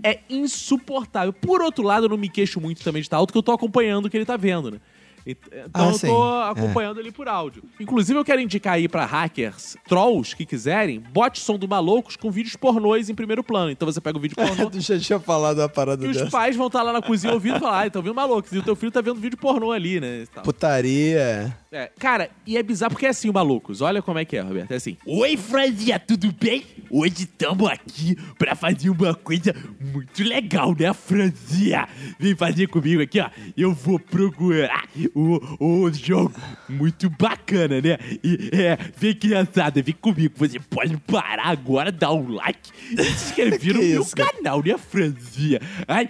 [0.04, 1.32] É insuportável.
[1.34, 3.52] Por outro lado, eu não me queixo muito também de estar alto, que eu tô
[3.52, 4.80] acompanhando o que ele tá vendo, né?
[5.26, 6.08] Ent- Então Ah, eu sim.
[6.08, 6.50] tô É.
[6.52, 7.64] acompanhando ele por áudio.
[7.80, 12.30] Inclusive, eu quero indicar aí pra hackers, trolls que quiserem, bote som do Malucos com
[12.30, 13.72] vídeos pornôs em primeiro plano.
[13.72, 16.30] Então você pega o vídeo pornô, Tu já tinha falado uma parada e os dessa.
[16.30, 18.52] pais vão estar lá na cozinha ouvindo e falar, ah, estão vendo malucos.
[18.52, 20.24] E o teu filho tá vendo vídeo pornô ali, né?
[20.24, 20.42] e.
[20.44, 21.58] Putaria.
[21.76, 23.82] É, cara, e é bizarro porque é assim o malucos.
[23.82, 24.72] Olha como é que é, Roberto.
[24.72, 24.96] É assim.
[25.06, 26.64] Oi, Franzinha, tudo bem?
[26.90, 31.86] Hoje estamos aqui pra fazer uma coisa muito legal, né, Franzinha?
[32.18, 33.30] Vem fazer comigo aqui, ó.
[33.58, 37.98] Eu vou procurar o, o jogo muito bacana, né?
[38.24, 40.34] E é, vem criançada, vem comigo.
[40.38, 44.78] Você pode parar agora, dar um like e se inscrever no meu isso, canal, né,
[44.78, 45.60] Franzinha?
[45.86, 46.10] Ai,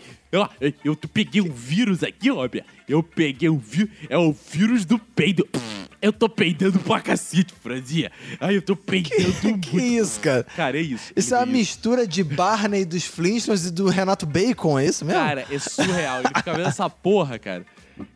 [0.83, 2.65] eu tô- peguei um vírus aqui, ó, Bia.
[2.87, 5.47] Eu peguei um vírus, é o vírus do peido.
[6.01, 8.11] Eu tô peidando pra cacete, Franzinha.
[8.39, 9.69] Ai, eu tô peidando muito.
[9.71, 10.43] Que isso, cara?
[10.55, 11.11] Cara, é isso.
[11.15, 14.85] Isso é Ele uma vê mistura de Barney dos Flintstones e do Renato Bacon, é
[14.85, 15.19] isso mesmo?
[15.21, 16.19] Cara, é surreal.
[16.19, 17.65] Ele fica vendo essa porra, cara.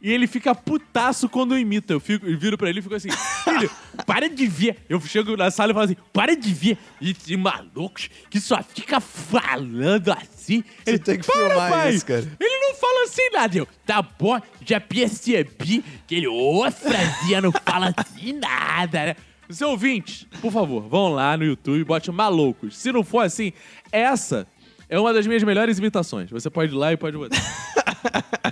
[0.02, 1.94] E ele fica putaço quando imita.
[1.94, 3.10] Eu, fico, eu viro pra ele e fico assim,
[3.44, 3.70] filho,
[4.06, 4.78] para de ver.
[4.90, 9.00] Eu chego na sala e falo assim, para de ver esses malucos que só fica
[9.00, 10.64] falando assim.
[10.84, 12.28] Você ele, tem que "Para, filmar pai." isso, cara.
[12.40, 13.58] Ele não fala assim nada.
[13.58, 19.16] Eu, tá bom, já percebi que ele, ô, Franzinha, não fala assim nada, né?
[19.48, 22.78] Os ouvintes, por favor, vão lá no YouTube e bote malucos.
[22.78, 23.52] Se não for assim,
[23.92, 24.46] essa
[24.88, 26.30] é uma das minhas melhores imitações.
[26.30, 27.36] Você pode ir lá e pode botar.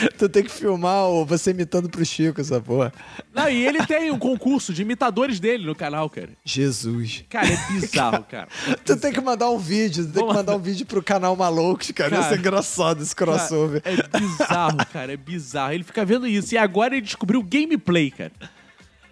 [0.18, 2.92] Tu tem que filmar o- você imitando pro Chico, essa porra.
[3.34, 6.30] Não, e ele tem um concurso de imitadores dele no canal, cara.
[6.44, 7.24] Jesus.
[7.28, 8.48] Cara, é bizarro, cara.
[8.84, 11.90] Tu tem que mandar um vídeo, tu tem que mandar um vídeo pro canal Malucos,
[11.92, 12.14] cara.
[12.14, 12.34] Isso Cara.
[12.34, 13.82] é engraçado, esse crossover.
[13.82, 15.72] Cara, é bizarro, cara, é bizarro.
[15.72, 16.54] Ele fica vendo isso.
[16.54, 18.32] E agora ele descobriu gameplay, cara.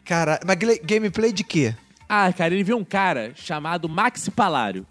[0.04, 1.74] Cara, mas gameplay de quê?
[2.08, 4.86] Ah, cara, ele vê um cara chamado Maxi Palário.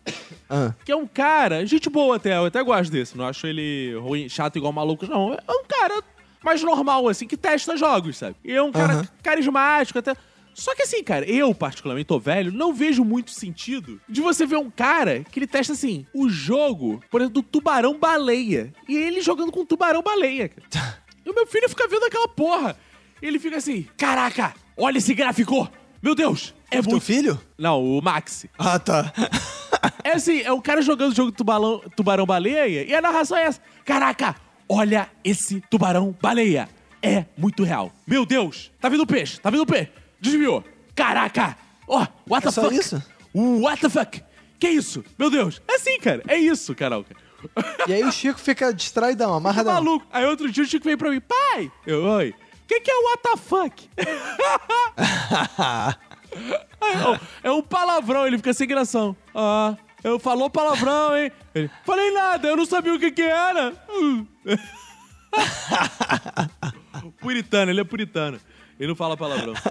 [0.50, 3.18] Ah, Que é um cara, gente boa até, eu até gosto desse.
[3.18, 5.34] Não acho ele ruim, chato igual maluco, não.
[5.34, 6.04] É um cara
[6.44, 8.36] mais normal, assim, que testa jogos, sabe?
[8.46, 9.08] E é um cara Aham.
[9.24, 10.16] carismático até.
[10.54, 14.56] Só que assim, cara, eu, particularmente, tô velho, não vejo muito sentido de você ver
[14.58, 18.74] um cara que ele testa, assim, o jogo, por exemplo, do Tubarão Baleia.
[18.88, 20.98] E ele jogando com Tubarão Baleia, cara.
[21.26, 22.76] E o meu filho fica vendo aquela porra.
[23.22, 25.70] Ele fica assim, caraca, olha esse gráfico!
[26.02, 27.04] Meu Deus, é teu muito...
[27.06, 27.40] filho?
[27.58, 28.50] Não, o Maxi.
[28.58, 29.12] Ah, tá.
[30.04, 33.44] É assim, é o cara jogando o jogo tubarão, tubarão baleia e a narração é
[33.44, 33.62] essa.
[33.86, 34.36] Caraca,
[34.68, 36.68] olha esse tubarão baleia.
[37.02, 37.92] É muito real.
[38.06, 39.92] Meu Deus, tá vindo peixe, tá vindo peixe.
[40.20, 40.64] Desviou.
[40.96, 41.56] Caraca.
[41.88, 42.76] Ó, what the É só fuck?
[42.76, 43.04] isso?
[43.34, 44.24] What the fuck?
[44.60, 45.04] Que isso?
[45.18, 45.62] Meu Deus.
[45.68, 46.24] É assim, cara.
[46.28, 47.06] É isso, Carol.
[47.88, 49.74] E aí o Chico fica distraidão, amarradão.
[49.76, 50.06] maluco.
[50.12, 51.22] Aí outro dia o Chico veio pra mim.
[51.22, 51.72] Pai!
[51.86, 52.30] Eu, oi.
[52.32, 53.90] O que, que é o what
[57.44, 59.16] é um palavrão, ele fica sem gração.
[59.34, 61.32] Ah, eu falou palavrão, hein?
[61.54, 63.74] Ele, falei nada, eu não sabia o que que era.
[63.90, 64.26] Hum.
[67.20, 68.40] puritano, ele é puritano.
[68.80, 69.54] Ele não fala palavrão.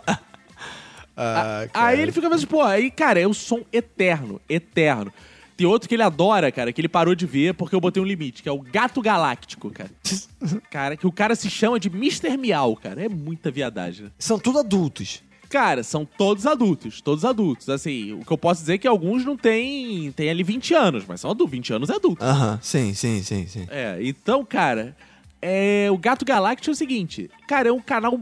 [1.18, 1.86] Ah, cara.
[1.86, 5.10] Aí ele fica pensando, pô, aí, cara, é o som eterno, eterno.
[5.56, 8.06] Tem outro que ele adora, cara, que ele parou de ver porque eu botei um
[8.06, 9.90] limite, que é o Gato Galáctico, cara.
[10.70, 12.36] cara, que o cara se chama de Mr.
[12.36, 13.02] Miau, cara.
[13.02, 14.10] É muita viadagem, né?
[14.18, 15.22] São tudo adultos.
[15.48, 17.68] Cara, são todos adultos, todos adultos.
[17.68, 21.04] Assim, o que eu posso dizer é que alguns não têm, têm ali 20 anos,
[21.06, 22.24] mas são adultos, 20 anos é adulto.
[22.24, 23.66] Aham, sim, sim, sim, sim.
[23.70, 24.96] É, então, cara,
[25.40, 28.20] é, o Gato Galáctico é o seguinte, cara, é um canal...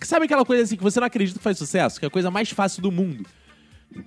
[0.00, 1.98] Sabe aquela coisa assim que você não acredita que faz sucesso?
[1.98, 3.24] Que é a coisa mais fácil do mundo.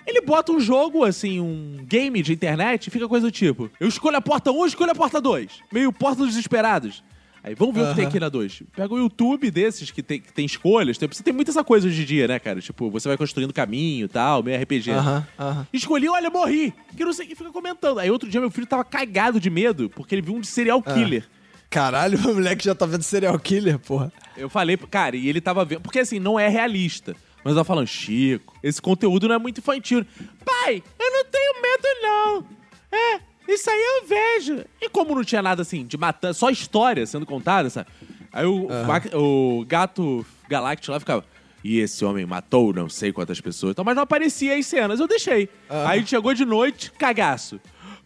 [0.06, 3.88] Ele bota um jogo, assim, um game de internet e fica coisa do tipo: eu
[3.88, 5.52] escolho a porta 1, eu escolho a porta 2.
[5.72, 7.04] Meio porta dos desesperados.
[7.46, 8.64] Aí vamos ver o que tem aqui na 2.
[8.76, 10.98] Pega o YouTube desses que tem, que tem escolhas.
[10.98, 12.60] Tem, você tem muita essa coisa hoje em dia, né, cara?
[12.60, 14.90] Tipo, você vai construindo caminho e tal, meio RPG.
[14.90, 15.68] Aham, aham.
[15.72, 16.74] Escolhi, olha, morri.
[16.98, 18.00] Que não sei o que fica comentando.
[18.00, 20.82] Aí outro dia meu filho tava cagado de medo porque ele viu um de serial
[20.82, 21.24] killer.
[21.70, 24.12] Caralho, o moleque já tá vendo serial killer, porra.
[24.36, 25.82] Eu falei, cara, e ele tava vendo.
[25.82, 27.16] Porque assim, não é realista.
[27.44, 30.04] Mas eu tava falando, Chico, esse conteúdo não é muito infantil.
[30.44, 32.46] Pai, eu não tenho medo, não.
[32.92, 34.66] É, isso aí eu vejo.
[34.82, 37.90] E como não tinha nada assim, de matar, só história sendo contada, sabe?
[38.34, 41.24] Aí o, ma- o gato galáctico lá ficava.
[41.64, 43.72] E esse homem matou não sei quantas pessoas.
[43.72, 45.50] Então, mas não aparecia as cenas, eu deixei.
[45.88, 47.60] Aí chegou de noite, cagaço.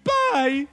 [0.03, 0.67] Pai,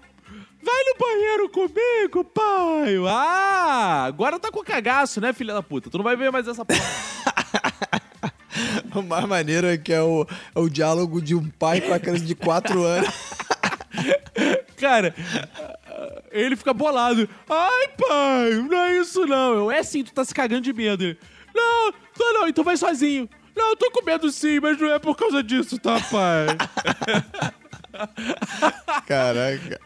[0.62, 2.96] Vai no banheiro comigo, pai!
[3.08, 5.88] Ah, agora tá com cagaço, né, filha da puta?
[5.88, 6.80] Tu não vai ver mais essa porra.
[8.94, 11.98] O mais maneiro é que é o, é o diálogo de um pai com a
[11.98, 13.10] criança de 4 anos.
[14.76, 15.14] Cara,
[16.30, 17.28] ele fica bolado.
[17.48, 19.54] Ai, pai, não é isso não.
[19.54, 21.04] Eu, é sim, tu tá se cagando de medo.
[21.04, 21.18] Ele,
[21.54, 23.28] não, tô não, então vai sozinho.
[23.56, 26.46] Não, eu tô com medo sim, mas não é por causa disso, tá, pai?
[29.06, 29.80] Caraca.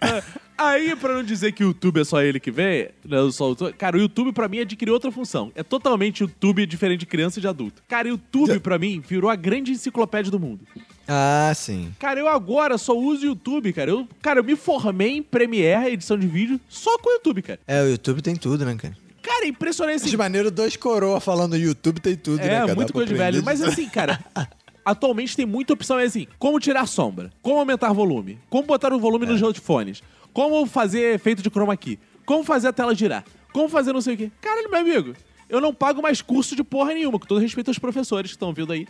[0.58, 3.48] Aí, pra não dizer que o YouTube é só ele que vê, não só o
[3.50, 5.52] YouTube, cara, o YouTube pra mim adquiriu outra função.
[5.54, 7.82] É totalmente YouTube diferente de criança e de adulto.
[7.88, 10.66] Cara, o YouTube pra mim virou a grande enciclopédia do mundo.
[11.12, 11.92] Ah, sim.
[11.98, 13.90] Cara, eu agora só uso o YouTube, cara.
[13.90, 17.58] Eu, cara, eu me formei em Premiere, edição de vídeo, só com o YouTube, cara.
[17.66, 18.96] É, o YouTube tem tudo, né, cara?
[19.20, 19.96] Cara, é impressionante.
[19.96, 22.66] Assim, De maneiro, dois coroa falando YouTube tem tudo, né, é, cara?
[22.68, 23.42] Dá muito coisa de velho.
[23.44, 24.24] Mas assim, cara,
[24.84, 28.98] atualmente tem muita opção é assim, como tirar sombra, como aumentar volume, como botar o
[29.00, 29.28] volume É.
[29.30, 30.02] nos headphones,
[30.32, 34.14] como fazer efeito de chroma key, como fazer a tela girar, como fazer não sei
[34.14, 34.30] o quê.
[34.40, 35.14] Caralho, meu amigo,
[35.48, 38.52] eu não pago mais curso de porra nenhuma, com todo respeito aos professores que estão
[38.52, 38.86] vindo aí.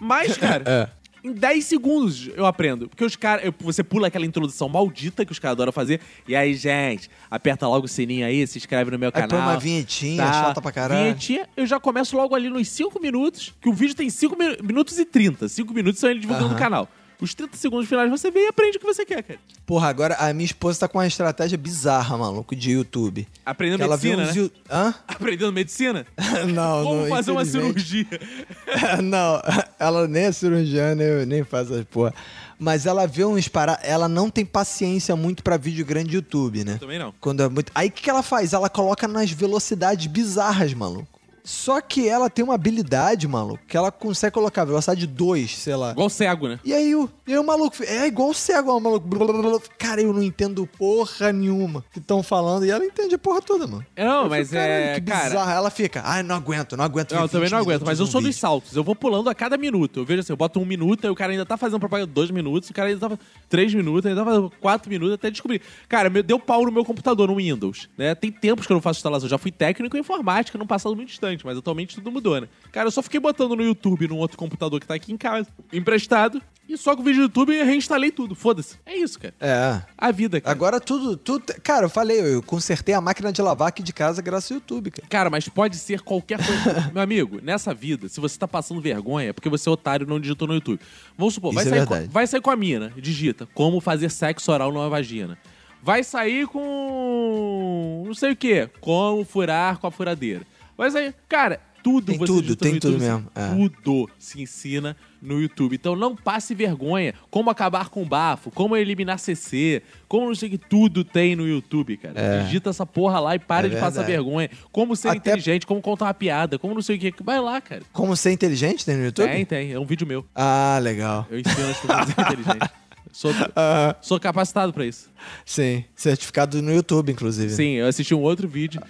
[0.00, 0.88] Mas, cara, É.
[1.24, 2.88] em 10 segundos eu aprendo.
[2.88, 3.50] Porque os caras.
[3.60, 6.00] Você pula aquela introdução maldita que os caras adoram fazer.
[6.28, 9.28] E aí, gente, aperta logo o sininho aí, se inscreve no meu Aí canal.
[9.28, 11.02] põe uma vinhetinha, chata pra caralho.
[11.02, 14.98] Vinhetinha, eu já começo logo ali nos 5 minutos, que o vídeo tem 5 minutos
[14.98, 15.48] e 30.
[15.48, 16.88] 5 minutos são ele divulgando o canal.
[17.24, 19.40] Os 30 segundos finais você vê e aprende o que você quer, cara.
[19.64, 23.26] Porra, agora a minha esposa tá com uma estratégia bizarra, maluco, de YouTube.
[23.46, 24.60] Aprendendo Que ela vê medicina, uns né?
[24.70, 24.94] Hã?
[25.08, 26.06] Aprendendo medicina?
[26.52, 27.08] não, Como não.
[27.08, 28.06] fazer uma cirurgia?
[29.02, 29.40] não,
[29.78, 32.12] ela nem é cirurgiã, nem, nem faz essas porra.
[32.58, 36.62] Mas ela vê uns para, ela não tem paciência muito pra vídeo grande de YouTube,
[36.62, 36.76] né?
[36.78, 37.14] Também não.
[37.22, 37.72] Quando é muito.
[37.74, 38.52] Aí o que, que ela faz?
[38.52, 41.08] Ela coloca nas velocidades bizarras, maluco.
[41.46, 45.90] Só que ela tem uma habilidade, maluco, que ela consegue colocar velocidade 2, sei lá.
[45.90, 46.58] Igual cego, né?
[46.64, 49.06] E aí, o, e aí o maluco, é igual o cego, o maluco.
[49.06, 49.60] blá, blá, blá.
[49.78, 52.64] Cara, eu não entendo porra nenhuma que estão falando.
[52.64, 53.84] E ela entende a porra toda, mano.
[53.96, 54.94] Não, Eu mas fico, "Caralho, é.
[54.94, 55.52] Que Cara, bizarra.
[55.52, 57.12] Ela fica, ai, não aguento, não aguento.
[57.14, 58.74] Não, eu também 20 não aguento, mas eu sou dos vídeo." saltos.
[58.74, 60.00] Eu vou pulando a cada minuto.
[60.00, 62.30] Eu vejo assim, eu boto um minuto, aí o cara ainda tá fazendo propaganda dois
[62.30, 65.60] minutos, o cara ainda tá fazendo três minutos, ainda tá fazendo quatro minutos até descobrir.
[65.88, 68.14] Cara, deu pau no meu computador, no Windows, né?
[68.14, 69.26] Tem tempos que eu não faço instalação.
[69.26, 72.48] Eu já fui técnico em informática num passado muito distante, mas atualmente tudo mudou, né?
[72.70, 75.48] Cara, eu só fiquei botando no YouTube, num outro computador que tá aqui em casa,
[75.72, 78.34] emprestado, e só com o vídeo do YouTube eu reinstalei tudo.
[78.34, 78.76] Foda-se.
[78.86, 79.34] É isso, cara.
[79.40, 79.82] É.
[79.98, 80.50] A vida, cara.
[80.50, 81.44] Agora tudo, tudo.
[81.62, 84.90] Cara, eu falei, eu consertei a máquina de lavar aqui de casa graças ao YouTube,
[84.90, 85.08] cara.
[85.08, 86.90] Cara, mas pode ser qualquer coisa.
[86.92, 90.08] Meu amigo, nessa vida, se você tá passando vergonha, é porque você é otário e
[90.08, 90.80] não digitou no YouTube.
[91.18, 94.10] Vamos supor, vai, Isso é sair com, vai sair com a mina, digita como fazer
[94.10, 95.38] sexo oral numa vagina.
[95.82, 98.04] Vai sair com.
[98.06, 100.40] não sei o quê, como furar com a furadeira.
[100.76, 101.14] Vai sair.
[101.28, 103.48] Cara, tudo Tem você tudo, tem YouTube, tudo você- mesmo, é.
[103.50, 105.74] Tudo se ensina no YouTube.
[105.76, 107.12] Então não passe vergonha.
[107.30, 111.46] Como acabar com bafo, como eliminar CC, como não sei o que, tudo tem no
[111.46, 112.14] YouTube, cara.
[112.18, 112.42] É.
[112.44, 114.48] Digita essa porra lá e para É de passar vergonha.
[114.72, 117.12] Como ser Até- inteligente, como contar uma piada, como não sei o que.
[117.22, 117.82] Vai lá, cara.
[117.92, 119.28] Como ser inteligente tem no YouTube?
[119.30, 119.72] Tem, tem.
[119.72, 120.24] É um vídeo meu.
[120.34, 121.26] Ah, legal.
[121.30, 122.70] Eu ensino as pessoas a ser inteligente.
[123.12, 125.08] Sou, Ah, sou capacitado pra isso.
[125.46, 125.84] sim.
[125.94, 127.48] Certificado no YouTube, inclusive.
[127.54, 128.82] Sim, eu assisti um outro vídeo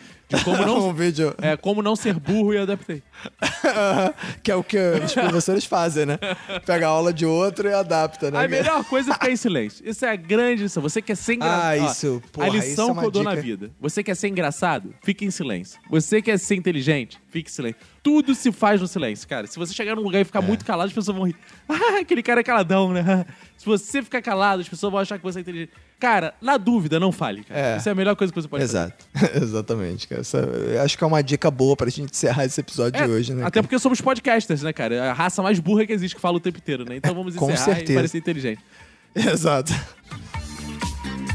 [0.43, 3.03] como não, um vídeo é, como não ser burro e adaptei.
[4.43, 6.19] que é o que os professores fazem, né?
[6.67, 8.45] Pega a aula de outro e adapta, né?
[8.45, 9.85] A melhor coisa é ficar em silêncio.
[9.89, 10.83] Isso é a grande lição.
[10.83, 11.65] Você quer ser engraçado.
[11.65, 13.43] Ah, isso, porra, A isso lição é que eu dou na dica.
[13.43, 13.71] vida.
[13.81, 14.95] Você quer ser engraçado?
[15.03, 15.79] Fique em silêncio.
[15.91, 17.19] Você quer ser inteligente?
[17.31, 17.81] Fique em silêncio.
[18.03, 19.47] Tudo se faz no silêncio, cara.
[19.47, 20.25] Se você chegar num lugar e É.
[20.25, 21.37] ficar muito calado, as pessoas vão rir.
[21.69, 23.25] Ah, aquele cara é caladão, né?
[23.57, 25.73] Se você ficar calado, as pessoas vão achar que você é inteligente.
[26.05, 27.59] Cara, na dúvida, não fale, cara.
[27.61, 27.77] É.
[27.79, 28.77] Isso é a melhor coisa que você pode fazer.
[28.79, 29.05] Exato.
[29.43, 30.21] Exatamente, cara.
[30.21, 33.11] Essa- eu acho que é uma dica boa pra gente encerrar esse episódio É, de
[33.11, 33.43] hoje, né?
[33.43, 33.63] Até cara?
[33.63, 34.95] porque somos podcasters, né, cara?
[34.97, 36.97] É a raça mais burra que existe que fala o tempo inteiro, né?
[36.97, 37.99] Então vamos Com encerrar e certeza.
[37.99, 38.61] parecer inteligente.
[39.17, 39.73] Exato.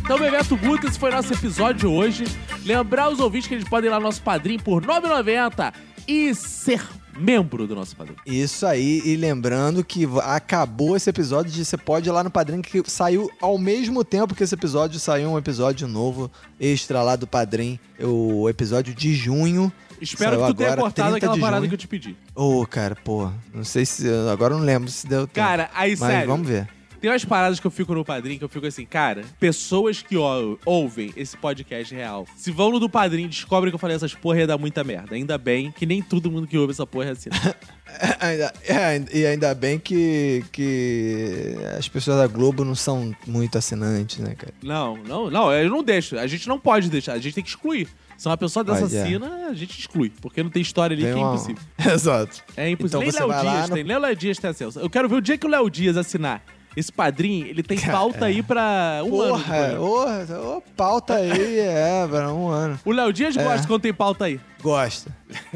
[0.03, 2.25] Então, Bebeto Guta, esse foi nosso episódio de hoje.
[2.65, 5.73] Lembrar os ouvintes que eles podem ir lá no nosso padrinho por R$ 9,90
[6.07, 6.81] e ser
[7.19, 8.17] membro do nosso padrinho.
[8.25, 12.61] Isso aí, e lembrando que acabou esse episódio, de- você pode ir lá no Padrim,
[12.61, 17.27] que saiu ao mesmo tempo que esse episódio, saiu um episódio novo, extra lá do
[17.27, 19.71] Padrim, o episódio de junho.
[20.01, 22.15] Espero Saiu que tu tenha cortado 30 aquela parada que eu te pedi.
[22.33, 25.33] Ô, cara, pô, não sei se, agora eu não lembro se deu tempo.
[25.45, 26.27] Cara, aí Mas sério.
[26.27, 26.69] vamos ver.
[27.01, 30.17] Tem umas paradas que eu fico no padrinho que eu fico assim, cara, pessoas que
[30.17, 33.95] ó, ouvem esse podcast real, se vão no do padrinho e descobrem que eu falei
[33.95, 35.15] essas porra ia dar muita merda.
[35.15, 37.29] Ainda bem que nem todo mundo que ouve essa porra é assim.
[38.19, 44.19] Ainda- é, e ainda bem que, que as pessoas da Globo não são muito assinantes,
[44.19, 44.53] né, cara?
[44.61, 46.17] não, não, não, eu não deixo.
[46.17, 47.87] A gente não pode deixar, a gente tem que excluir.
[48.17, 49.01] Se uma pessoa dessa Mas é.
[49.03, 50.11] assina, a gente exclui.
[50.21, 51.63] Porque não tem história ali Tem que é uma- impossível.
[51.93, 52.43] Exato.
[52.57, 53.01] É impossível.
[53.01, 54.79] Então nem Léo lá Dias no- tem, nem o Léo Dias tem acesso.
[54.79, 56.43] Eu quero ver o dia que o Léo Dias assinar
[56.79, 59.31] esse padrinho, ele tem pauta aí pra um ano.
[59.33, 59.79] Porra, programa.
[59.79, 62.79] ô, ô, pauta aí, é, pra um ano.
[62.85, 63.43] O Léo Dias É.
[63.43, 64.39] gosta quando tem pauta aí.
[64.61, 65.09] Gosta.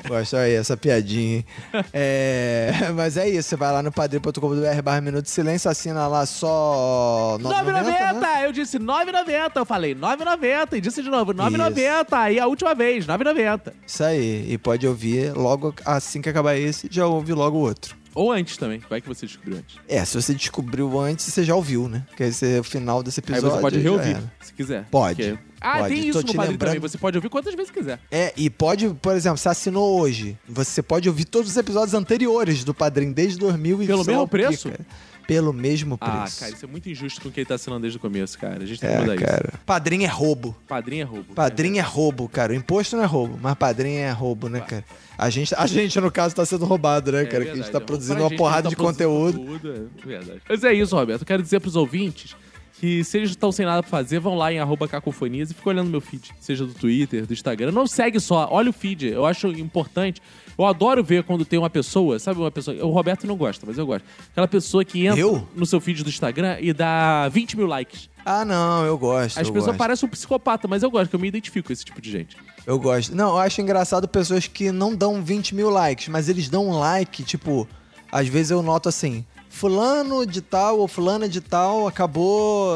[0.08, 1.44] Gosta aí, essa piadinha?
[1.92, 6.26] É, mas é isso, você vai lá no padrim.com.br barra Minuto de Silêncio, assina lá
[6.26, 8.14] só 9,90, 9,90!
[8.20, 8.46] né?
[8.46, 9.52] Eu disse 9,90.
[9.56, 12.08] Eu falei 9,90 e disse de novo 9,90.
[12.12, 13.74] Aí a última vez, 9,90.
[13.86, 17.96] Isso aí, e pode ouvir logo assim que acabar esse, já ouve logo o outro.
[18.16, 18.82] Ou antes também.
[18.90, 19.76] Vai que você descobriu antes.
[19.88, 22.04] É, se você descobriu antes, você já ouviu, né?
[22.10, 23.56] Porque esse é o final desse Aí episódio.
[23.56, 24.86] você pode reouvir, se quiser.
[24.92, 25.94] Pode, Porque- Ah, pode.
[25.96, 26.90] tem Tô isso te no padrinho lembrando- também.
[26.90, 28.00] Você pode ouvir quantas vezes quiser.
[28.12, 32.64] É, e pode, por exemplo, você assinou hoje, você pode ouvir todos os episódios anteriores
[32.64, 34.70] do Padrim desde 2000 e Pelo mesmo preço?
[34.70, 34.86] cara.
[35.28, 36.14] Pelo mesmo preço.
[36.14, 38.64] Ah, cara, isso é muito injusto com quem tá assinando desde o começo, cara.
[38.64, 39.26] A gente tem que É, mudar isso.
[39.26, 39.54] cara.
[39.66, 40.56] Padrim é roubo.
[40.68, 41.34] Padrinho é roubo.
[41.34, 42.52] Padrim é roubo, cara.
[42.54, 44.84] O imposto não é roubo, mas padrinho é roubo, né, cara?
[45.18, 47.46] A gente, a gente no caso, tá sendo roubado, né, É cara?
[47.46, 47.82] que a gente tá é.
[47.82, 49.60] produzindo uma gente, porrada a de tá conteúdo.
[50.04, 50.42] É verdade.
[50.50, 51.22] Mas é isso, Roberto.
[51.22, 52.36] Eu quero dizer pros ouvintes
[52.80, 55.72] que se eles estão sem nada pra fazer, vão lá em arroba cacofonias e ficam
[55.72, 56.32] olhando meu feed.
[56.42, 57.72] Seja do Twitter, do Instagram.
[57.72, 59.08] Não segue só, olha o feed.
[59.08, 60.22] Eu acho importante.
[60.58, 62.78] Eu adoro ver quando tem uma pessoa, sabe uma pessoa...
[62.86, 64.06] O Roberto não gosta, mas eu gosto.
[64.32, 65.48] Aquela pessoa que entra Eu?
[65.56, 68.10] no seu feed do Instagram e dá 20 mil likes.
[68.26, 69.40] Ah, não, eu gosto.
[69.40, 69.78] As eu pessoas gosto.
[69.78, 72.38] parecem um psicopata, mas eu gosto, que eu me identifico com esse tipo de gente.
[72.66, 73.16] Eu gosto.
[73.16, 76.80] Não, eu acho engraçado pessoas que não dão 20 mil likes, mas eles dão um
[76.80, 77.68] like, tipo,
[78.12, 82.72] às vezes eu noto assim, fulano de tal ou fulana de tal acabou,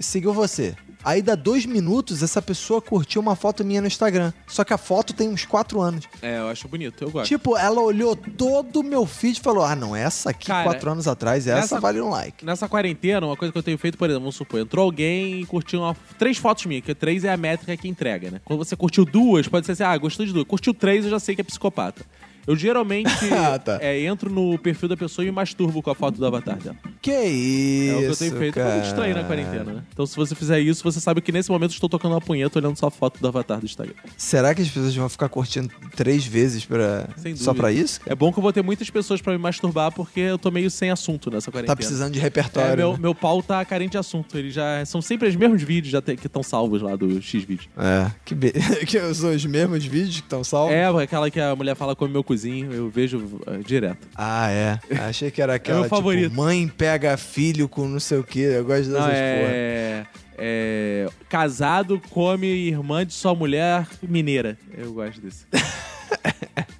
[0.00, 0.74] seguiu você.
[1.04, 4.32] Aí dá dois minutos, essa pessoa curtiu uma foto minha no Instagram.
[4.46, 6.04] Só que a foto tem uns quatro anos.
[6.20, 7.28] É, eu acho bonito, eu gosto.
[7.28, 10.90] Tipo, ela olhou todo o meu feed e falou: Ah, não, essa aqui, Cara, quatro
[10.90, 12.44] anos atrás, essa nessa- vale um like.
[12.44, 15.46] Nessa quarentena, uma coisa que eu tenho feito, por exemplo, vamos supor, entrou alguém e
[15.46, 18.40] curtiu uma- três fotos minhas, que três é a métrica que entrega, né?
[18.44, 20.46] Quando você curtiu duas, pode ser assim, ah, gostou de duas.
[20.46, 22.04] Curtiu três, eu já sei que é psicopata.
[22.46, 23.78] Eu geralmente Ah, tá.
[23.80, 26.76] é, entro no perfil da pessoa e me masturbo com a foto do avatar dela.
[27.00, 27.92] Que isso.
[27.92, 28.58] É o que eu tenho feito.
[28.58, 28.74] É cara.
[28.74, 29.82] muito estranho na quarentena, né?
[29.92, 32.58] Então, se você fizer isso, você sabe que nesse momento eu estou tocando uma punheta
[32.58, 33.94] olhando só a foto do avatar do Instagram.
[34.16, 37.08] Será que as pessoas vão ficar curtindo três vezes pra...
[37.16, 38.00] Sem só pra isso?
[38.06, 40.70] É bom que eu vou ter muitas pessoas pra me masturbar, porque eu tô meio
[40.70, 41.72] sem assunto nessa quarentena.
[41.74, 42.76] Tá precisando de É, repertório.
[42.76, 42.98] meu, né?
[43.00, 44.36] meu pau tá carente de assunto.
[44.36, 47.68] Eles já são sempre os mesmos vídeos já tem- que estão salvos lá do X-Vídeo.
[47.76, 48.52] É, que, be...
[48.86, 50.74] que são os mesmos vídeos que estão salvos?
[50.74, 54.08] É, aquela que a mulher fala come meu cozinho, eu vejo eh, direto.
[54.14, 54.78] Ah, é.
[55.08, 56.30] Achei que era aquela, meu favorito.
[56.30, 58.40] tipo, mãe pega filho com não sei o que.
[58.40, 60.06] Eu gosto dessas Não, é,
[60.38, 61.08] é.
[61.28, 64.58] Casado come irmã de sua mulher mineira.
[64.76, 65.46] Eu gosto desse.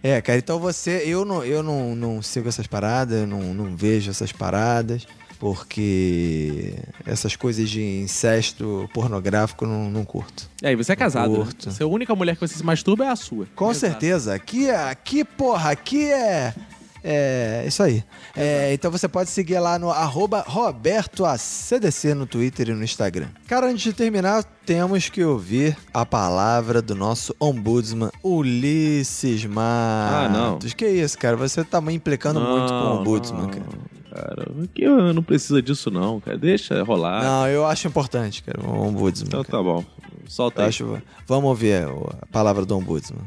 [0.00, 1.02] É, cara, então você...
[1.04, 5.04] Eu não, eu não, não sigo essas paradas, eu não, não vejo essas paradas.
[5.38, 6.74] Porque
[7.06, 10.50] essas coisas de incesto pornográfico não, não curto.
[10.62, 11.30] E aí, você é casado.
[11.30, 11.36] Né?
[11.38, 11.70] Curto.
[11.70, 13.46] Você, a única mulher que você se masturba é a sua.
[13.54, 13.80] Com Exato.
[13.92, 14.34] certeza.
[14.34, 16.54] Aqui, é- aqui, porra, aqui é.
[17.04, 18.02] É isso aí.
[18.36, 23.28] É, então você pode seguir lá no arroba RobertoACDC no Twitter e no Instagram.
[23.46, 30.16] Cara, antes de terminar, temos que ouvir a palavra do nosso ombudsman, Ulisses Matos.
[30.16, 30.58] Ah, não.
[30.58, 31.36] Que isso, cara?
[31.36, 33.64] Você tá me implicando muito com o ombudsman, não, cara.
[34.18, 36.36] Cara, aqui eu não precisa disso não, cara.
[36.36, 37.22] Deixa rolar.
[37.22, 39.28] Não, eu acho importante, cara, o ombudsman.
[39.28, 39.58] Então cara.
[39.58, 39.84] tá bom.
[40.26, 40.68] Solta Eu aí.
[40.70, 41.02] acho...
[41.26, 41.84] Vamos ouvir
[42.20, 43.22] a palavra do ombudsman.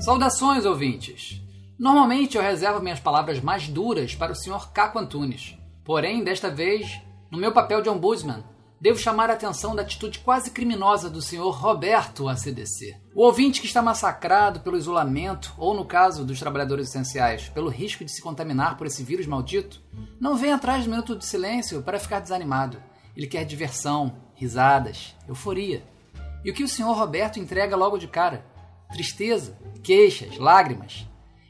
[0.00, 1.40] Saudações, ouvintes!
[1.78, 4.72] Normalmente eu reservo minhas palavras mais duras para o Sr.
[4.72, 5.54] Caco Antunes.
[5.84, 7.00] Porém, desta vez,
[7.30, 8.42] no meu papel de ombudsman,
[8.80, 11.50] devo chamar a atenção da atitude quase criminosa do Sr.
[11.50, 12.96] Roberto ACDC.
[13.14, 18.04] O ouvinte que está massacrado pelo isolamento, ou no caso dos trabalhadores essenciais, pelo risco
[18.04, 19.82] de se contaminar por esse vírus maldito,
[20.20, 22.82] não vem atrás do minuto de silêncio para ficar desanimado.
[23.16, 25.82] Ele quer diversão, risadas, euforia.
[26.44, 26.92] E o que o Sr.
[26.92, 28.44] Roberto entrega logo de cara?
[28.92, 31.06] Tristeza, queixas, lágrimas.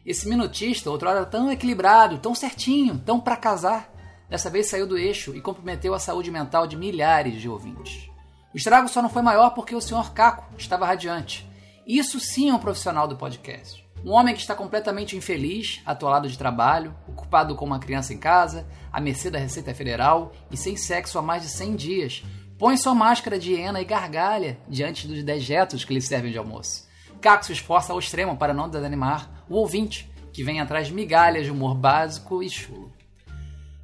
[0.06, 3.92] Esse minutista, outrora tão equilibrado, tão certinho, tão pra casar,
[4.28, 8.10] dessa vez saiu do eixo e comprometeu a saúde mental de milhares de ouvintes.
[8.52, 10.12] O estrago só não foi maior porque o Sr.
[10.12, 11.48] Caco estava radiante.
[11.86, 13.86] Isso sim é um profissional do podcast.
[14.04, 18.66] Um homem que está completamente infeliz, atolado de trabalho, ocupado com uma criança em casa,
[18.92, 22.24] à mercê da Receita Federal e sem sexo há mais de 100 dias,
[22.58, 26.86] põe sua máscara de hiena e gargalha diante dos dejetos que lhe servem de almoço.
[27.20, 31.44] Caco se esforça ao extremo para não desanimar o ouvinte, que vem atrás de migalhas
[31.44, 32.95] de humor básico e chulo.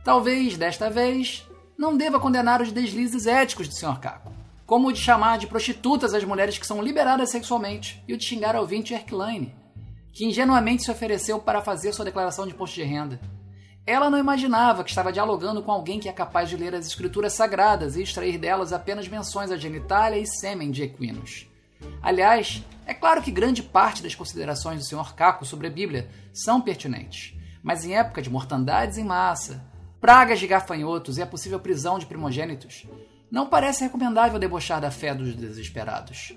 [0.04, 1.46] Talvez, desta vez,
[1.78, 4.00] não deva condenar os deslizes éticos do Sr.
[4.00, 4.32] Caco,
[4.66, 8.24] como o de chamar de prostitutas as mulheres que são liberadas sexualmente e o de
[8.24, 9.54] xingar ao ouvinte Erkline,
[10.12, 13.20] que ingenuamente se ofereceu para fazer sua declaração de imposto de renda.
[13.86, 17.32] Ela não imaginava que estava dialogando com alguém que é capaz de ler as escrituras
[17.32, 21.46] sagradas e extrair delas apenas menções à genitália e sêmen de equinos.
[22.02, 25.14] Aliás, é claro que grande parte das considerações do Sr.
[25.14, 29.71] Caco sobre a Bíblia são pertinentes, mas em época de mortandades em massa,
[30.02, 32.84] pragas de gafanhotos e a possível prisão de primogênitos,
[33.30, 36.36] não parece recomendável debochar da fé dos desesperados.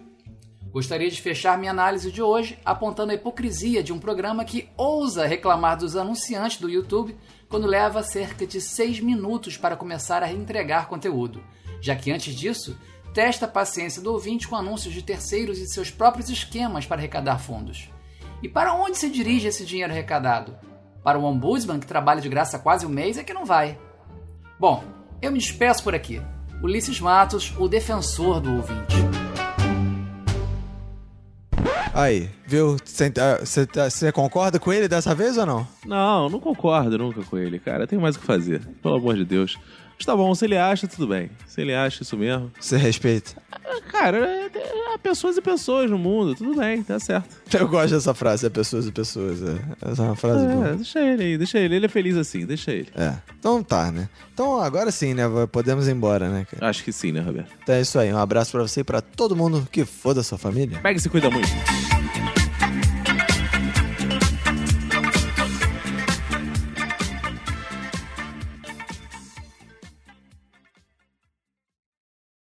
[0.71, 5.25] Gostaria de fechar minha análise de hoje apontando a hipocrisia de um programa que ousa
[5.25, 7.17] reclamar dos anunciantes do YouTube
[7.49, 11.43] quando leva cerca de 6 minutos para começar a entregar conteúdo,
[11.81, 12.77] já que antes disso
[13.15, 17.39] testa a paciência do ouvinte com anúncios de terceiros e seus próprios esquemas para arrecadar
[17.39, 17.89] fundos.
[18.43, 20.55] E para onde se dirige esse dinheiro arrecadado?
[21.05, 23.77] Para o ombudsman que trabalha de graça quase um mês é que não vai.
[24.59, 24.83] Bom,
[25.21, 26.19] eu me despeço por aqui.
[26.63, 28.95] Ulisses Matos, o defensor do ouvinte.
[31.93, 32.75] Aí, viu?
[32.83, 35.67] Você concorda com ele dessa vez ou não?
[35.85, 37.85] Não, não concordo nunca com ele, cara.
[37.85, 38.65] Tem mais o que fazer.
[38.81, 39.59] Pelo amor de Deus.
[39.97, 41.29] Mas tá bom, se ele acha, tudo bem.
[41.47, 42.51] Se ele acha isso mesmo.
[42.59, 43.31] Você respeita?
[43.91, 47.29] Cara, é, é, é pessoas e pessoas no mundo, tudo bem, tá certo.
[47.53, 49.41] Eu gosto dessa frase, é pessoas e pessoas.
[49.41, 49.91] É.
[49.91, 50.73] Essa é uma frase É, boa.
[50.75, 51.75] deixa ele aí, deixa ele.
[51.77, 52.89] Ele é feliz assim, deixa ele.
[52.95, 53.13] É.
[53.39, 54.09] Então tá, né?
[54.33, 55.23] Então agora sim, né?
[55.51, 56.69] Podemos ir embora, né, cara?
[56.69, 57.49] Acho que sim, né, Roberto?
[57.63, 58.13] Então é isso aí.
[58.13, 60.79] Um abraço pra você e pra todo mundo que for da sua família.
[60.81, 61.47] Pega e se cuida muito.